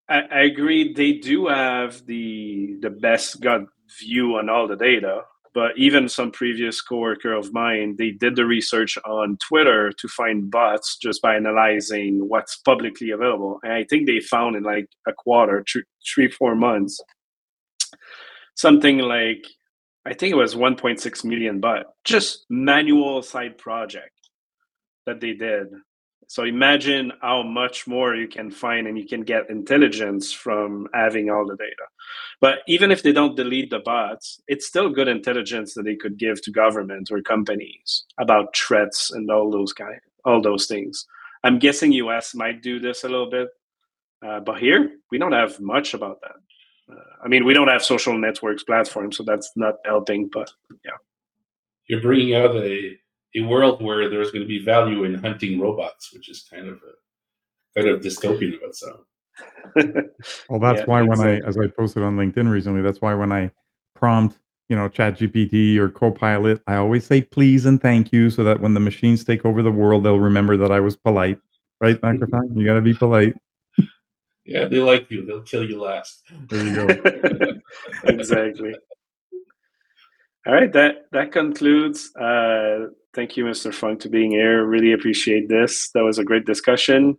I, 0.10 0.20
I 0.22 0.40
agree 0.42 0.94
they 0.94 1.14
do 1.14 1.48
have 1.48 2.06
the 2.06 2.78
the 2.82 2.90
best 2.90 3.40
gut 3.42 3.62
view 4.00 4.36
on 4.38 4.50
all 4.50 4.68
the 4.68 4.76
data, 4.76 5.22
but 5.54 5.78
even 5.78 6.08
some 6.08 6.32
previous 6.32 6.82
coworker 6.82 7.34
of 7.34 7.54
mine, 7.54 7.96
they 7.98 8.12
did 8.12 8.36
the 8.36 8.46
research 8.46 8.98
on 9.06 9.38
Twitter 9.38 9.92
to 9.92 10.08
find 10.08 10.50
bots 10.50 10.98
just 10.98 11.22
by 11.22 11.36
analyzing 11.36 12.28
what's 12.28 12.58
publicly 12.58 13.12
available. 13.12 13.60
And 13.64 13.74
I 13.74 13.84
think 13.84 14.08
they 14.08 14.20
found 14.20 14.56
in 14.56 14.64
like 14.64 14.88
a 15.08 15.14
quarter, 15.14 15.64
three, 15.70 15.84
three 16.14 16.30
four 16.30 16.56
months, 16.56 17.02
something 18.56 19.00
like 19.00 19.46
I 20.06 20.14
think 20.14 20.32
it 20.32 20.38
was 20.38 20.56
1.6 20.56 21.26
million, 21.26 21.60
but 21.60 21.94
just 22.04 22.46
manual 22.50 23.22
side 23.22 23.58
project 23.58 24.30
that 25.06 25.20
they 25.20 25.34
did. 25.34 25.68
So 26.32 26.46
imagine 26.46 27.12
how 27.22 27.44
much 27.44 27.88
more 27.88 28.16
you 28.16 28.26
can 28.26 28.52
find 28.52 28.88
and 28.88 28.98
you 28.98 29.06
can 29.06 29.20
get 29.20 29.50
intelligence 29.50 30.32
from 30.32 30.88
having 30.94 31.30
all 31.30 31.46
the 31.46 31.58
data. 31.58 31.86
But 32.40 32.60
even 32.70 32.90
if 32.90 33.04
they 33.04 33.12
don't 33.12 33.36
delete 33.36 33.70
the 33.70 33.80
bots, 33.80 34.42
it's 34.48 34.66
still 34.66 34.90
good 34.90 35.10
intelligence 35.10 35.74
that 35.74 35.84
they 35.84 35.98
could 35.98 36.18
give 36.18 36.42
to 36.44 36.50
government 36.50 37.10
or 37.12 37.22
companies 37.22 38.06
about 38.18 38.56
threats 38.56 39.12
and 39.12 39.30
all 39.30 39.52
those 39.52 39.74
kind, 39.74 40.00
all 40.24 40.42
those 40.42 40.68
things. 40.68 41.06
I'm 41.44 41.60
guessing 41.60 41.92
US 41.92 42.34
might 42.34 42.64
do 42.64 42.80
this 42.80 43.04
a 43.04 43.10
little 43.10 43.30
bit, 43.30 43.50
uh, 44.26 44.40
but 44.40 44.58
here 44.58 44.90
we 45.12 45.18
don't 45.18 45.34
have 45.34 45.60
much 45.60 45.94
about 45.94 46.22
that. 46.22 46.96
Uh, 46.96 47.26
I 47.26 47.28
mean, 47.28 47.44
we 47.44 47.54
don't 47.54 47.68
have 47.68 47.84
social 47.84 48.18
networks 48.18 48.64
platforms, 48.64 49.18
so 49.18 49.24
that's 49.24 49.52
not 49.58 49.76
helping. 49.84 50.30
But 50.32 50.50
yeah, 50.86 50.92
You're 51.88 52.00
bringing 52.00 52.36
out 52.36 52.56
a 52.56 52.98
a 53.36 53.42
world 53.42 53.82
where 53.82 54.10
there's 54.10 54.32
going 54.32 54.42
to 54.42 54.48
be 54.48 54.64
value 54.64 55.04
in 55.06 55.16
hunting 55.16 55.60
robots, 55.60 56.14
which 56.14 56.30
is 56.30 56.48
kind 56.52 56.68
of 56.68 56.76
a 56.78 57.80
kind 57.80 57.90
of 57.90 58.02
dystopian 58.02 58.56
of 58.56 58.62
itself. 58.64 59.02
Well, 60.50 60.60
that's 60.60 60.82
Yeah, 60.82 60.86
why 60.86 61.02
when 61.02 61.20
I, 61.22 61.40
as 61.48 61.58
I 61.58 61.68
posted 61.68 62.04
on 62.04 62.18
LinkedIn 62.18 62.52
recently, 62.52 62.82
that's 62.82 63.02
why 63.02 63.14
when 63.16 63.32
I 63.32 63.52
prompt, 63.96 64.38
you 64.70 64.76
know, 64.76 64.88
Chat 64.90 65.18
GPT 65.18 65.78
or 65.78 65.90
Copilot, 65.90 66.62
I 66.68 66.76
always 66.76 67.06
say 67.06 67.22
please 67.22 67.66
and 67.66 67.82
thank 67.82 68.12
you, 68.12 68.30
so 68.30 68.44
that 68.44 68.60
when 68.60 68.74
the 68.74 68.80
machines 68.80 69.24
take 69.24 69.46
over 69.46 69.64
the 69.64 69.72
world, 69.72 70.04
they'll 70.04 70.20
remember 70.20 70.58
that 70.58 70.72
I 70.72 70.80
was 70.80 70.96
polite. 70.96 71.40
Right, 71.80 72.00
Dr. 72.00 72.28
Mhm. 72.28 72.58
You 72.58 72.66
got 72.66 72.76
to 72.76 72.82
be 72.82 72.94
polite. 72.94 73.36
Yeah, 74.46 74.66
they 74.66 74.80
like 74.80 75.10
you. 75.10 75.26
They'll 75.26 75.42
kill 75.42 75.68
you 75.68 75.82
last. 75.82 76.24
There 76.50 76.64
you 76.64 76.76
go. 76.76 76.88
exactly. 78.04 78.76
All 80.48 80.54
right, 80.54 80.72
that 80.74 81.06
that 81.12 81.32
concludes. 81.32 82.16
Uh, 82.16 82.88
thank 83.14 83.38
you, 83.38 83.46
Mr. 83.46 83.74
Fung, 83.74 83.98
to 84.00 84.10
being 84.10 84.32
here. 84.32 84.66
Really 84.66 84.94
appreciate 84.94 85.50
this. 85.50 85.92
That 85.92 86.04
was 86.04 86.18
a 86.18 86.24
great 86.24 86.46
discussion. 86.46 87.18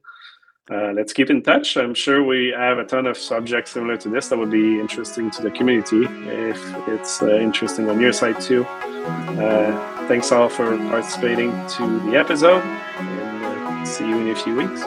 Uh, 0.70 0.92
let's 0.92 1.12
keep 1.12 1.28
in 1.28 1.42
touch. 1.42 1.76
I'm 1.76 1.94
sure 1.94 2.24
we 2.24 2.54
have 2.56 2.78
a 2.78 2.84
ton 2.84 3.06
of 3.06 3.18
subjects 3.18 3.72
similar 3.72 3.96
to 3.98 4.08
this 4.08 4.28
that 4.28 4.38
would 4.38 4.50
be 4.50 4.80
interesting 4.80 5.30
to 5.32 5.42
the 5.42 5.50
community 5.50 6.04
if 6.04 6.88
it's 6.88 7.20
uh, 7.20 7.36
interesting 7.36 7.88
on 7.90 8.00
your 8.00 8.12
side 8.12 8.40
too. 8.40 8.64
Uh, 8.64 10.06
thanks 10.06 10.30
all 10.32 10.48
for 10.48 10.76
participating 10.76 11.50
to 11.68 12.00
the 12.10 12.16
episode, 12.16 12.62
and 12.62 13.44
uh, 13.44 13.84
see 13.84 14.08
you 14.08 14.18
in 14.18 14.30
a 14.30 14.36
few 14.36 14.54
weeks. 14.54 14.82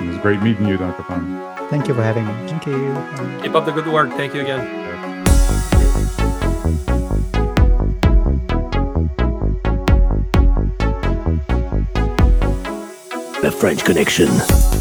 It 0.00 0.08
was 0.08 0.18
great 0.18 0.42
meeting 0.42 0.66
you, 0.66 0.76
Dr. 0.76 1.02
Fung. 1.04 1.68
Thank 1.70 1.86
you 1.88 1.94
for 1.94 2.02
having 2.02 2.26
me. 2.26 2.32
Thank 2.48 2.66
you. 2.66 3.42
Keep 3.42 3.54
up 3.54 3.64
the 3.64 3.72
good 3.72 3.86
work. 3.86 4.10
Thank 4.10 4.34
you 4.34 4.40
again. 4.40 4.89
The 13.50 13.56
French 13.56 13.84
Connection. 13.84 14.79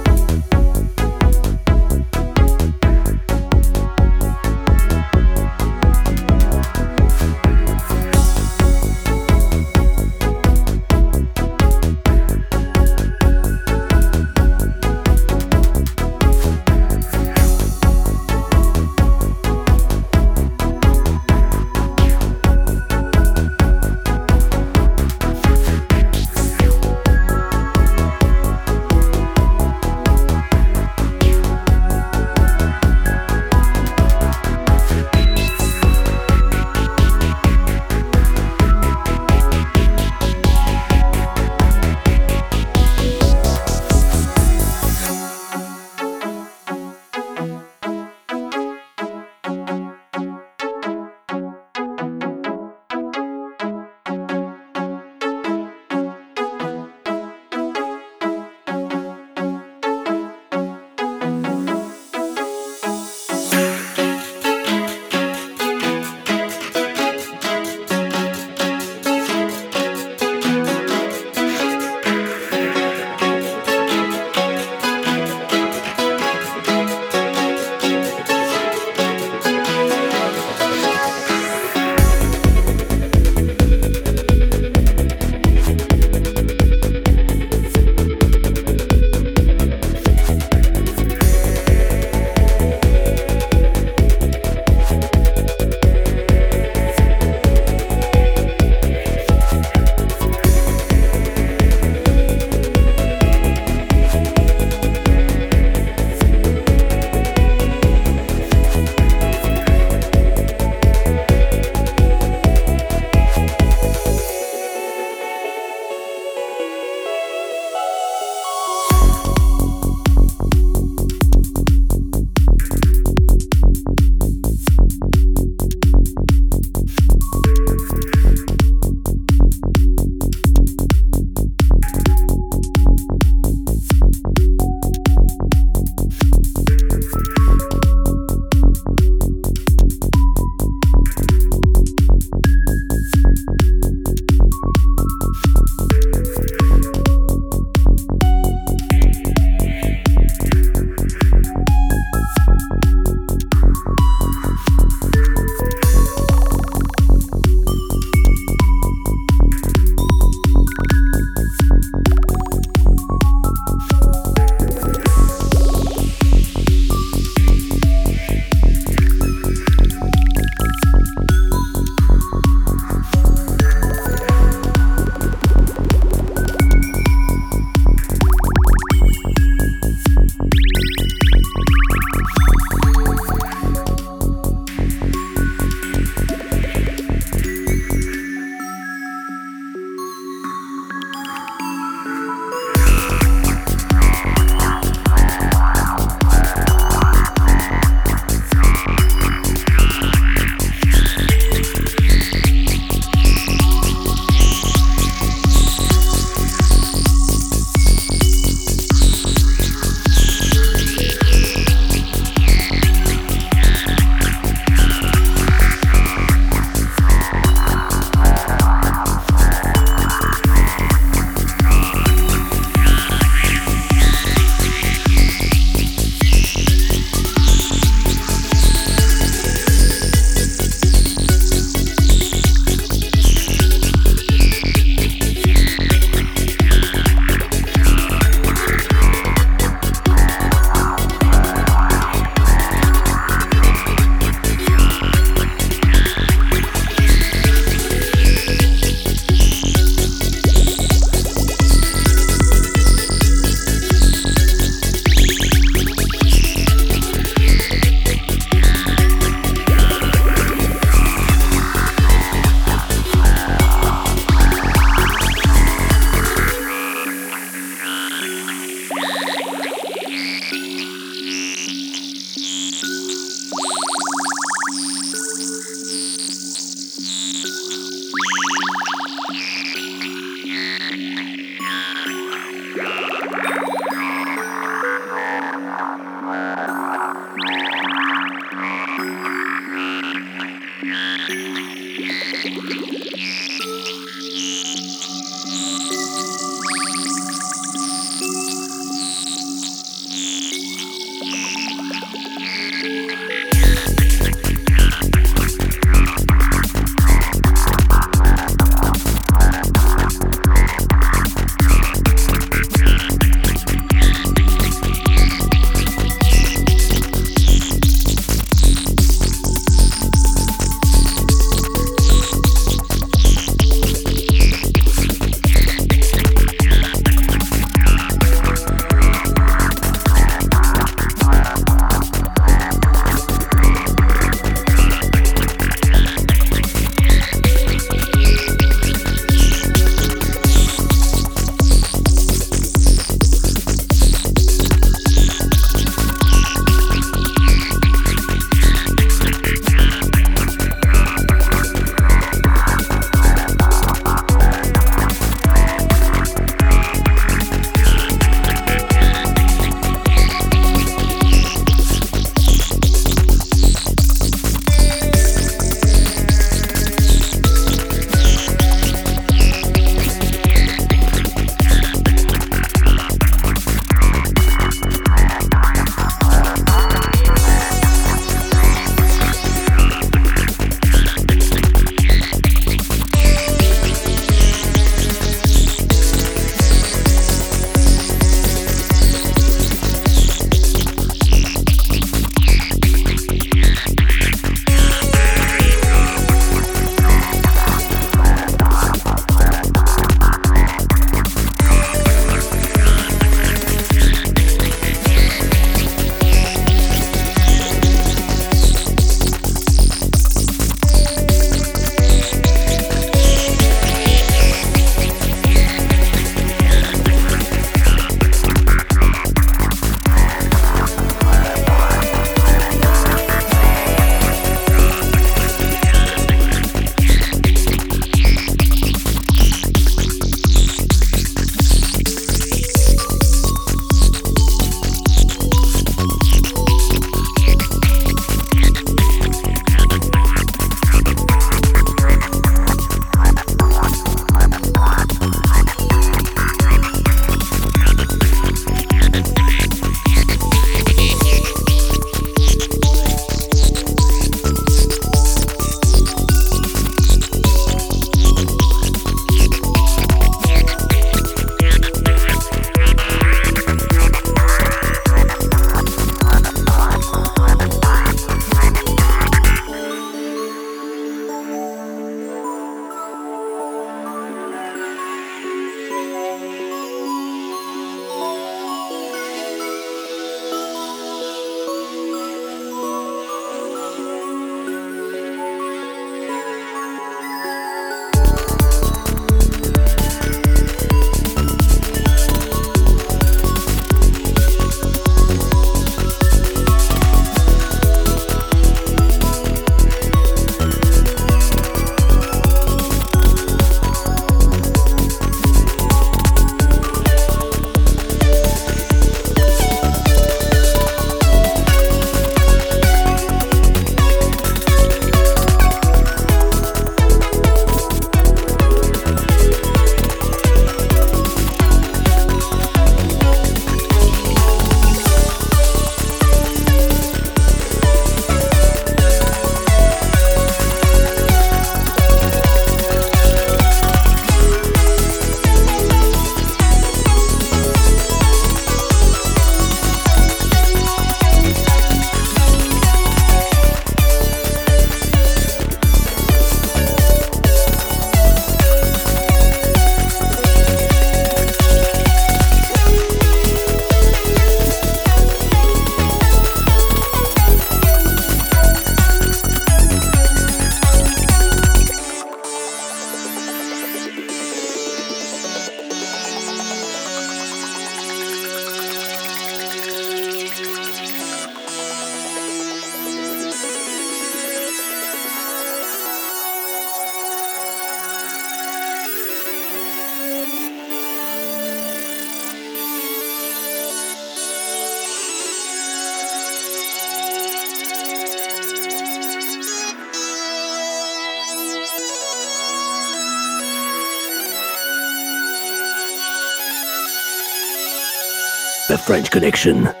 French 599.11 599.29
Connection. 599.29 600.00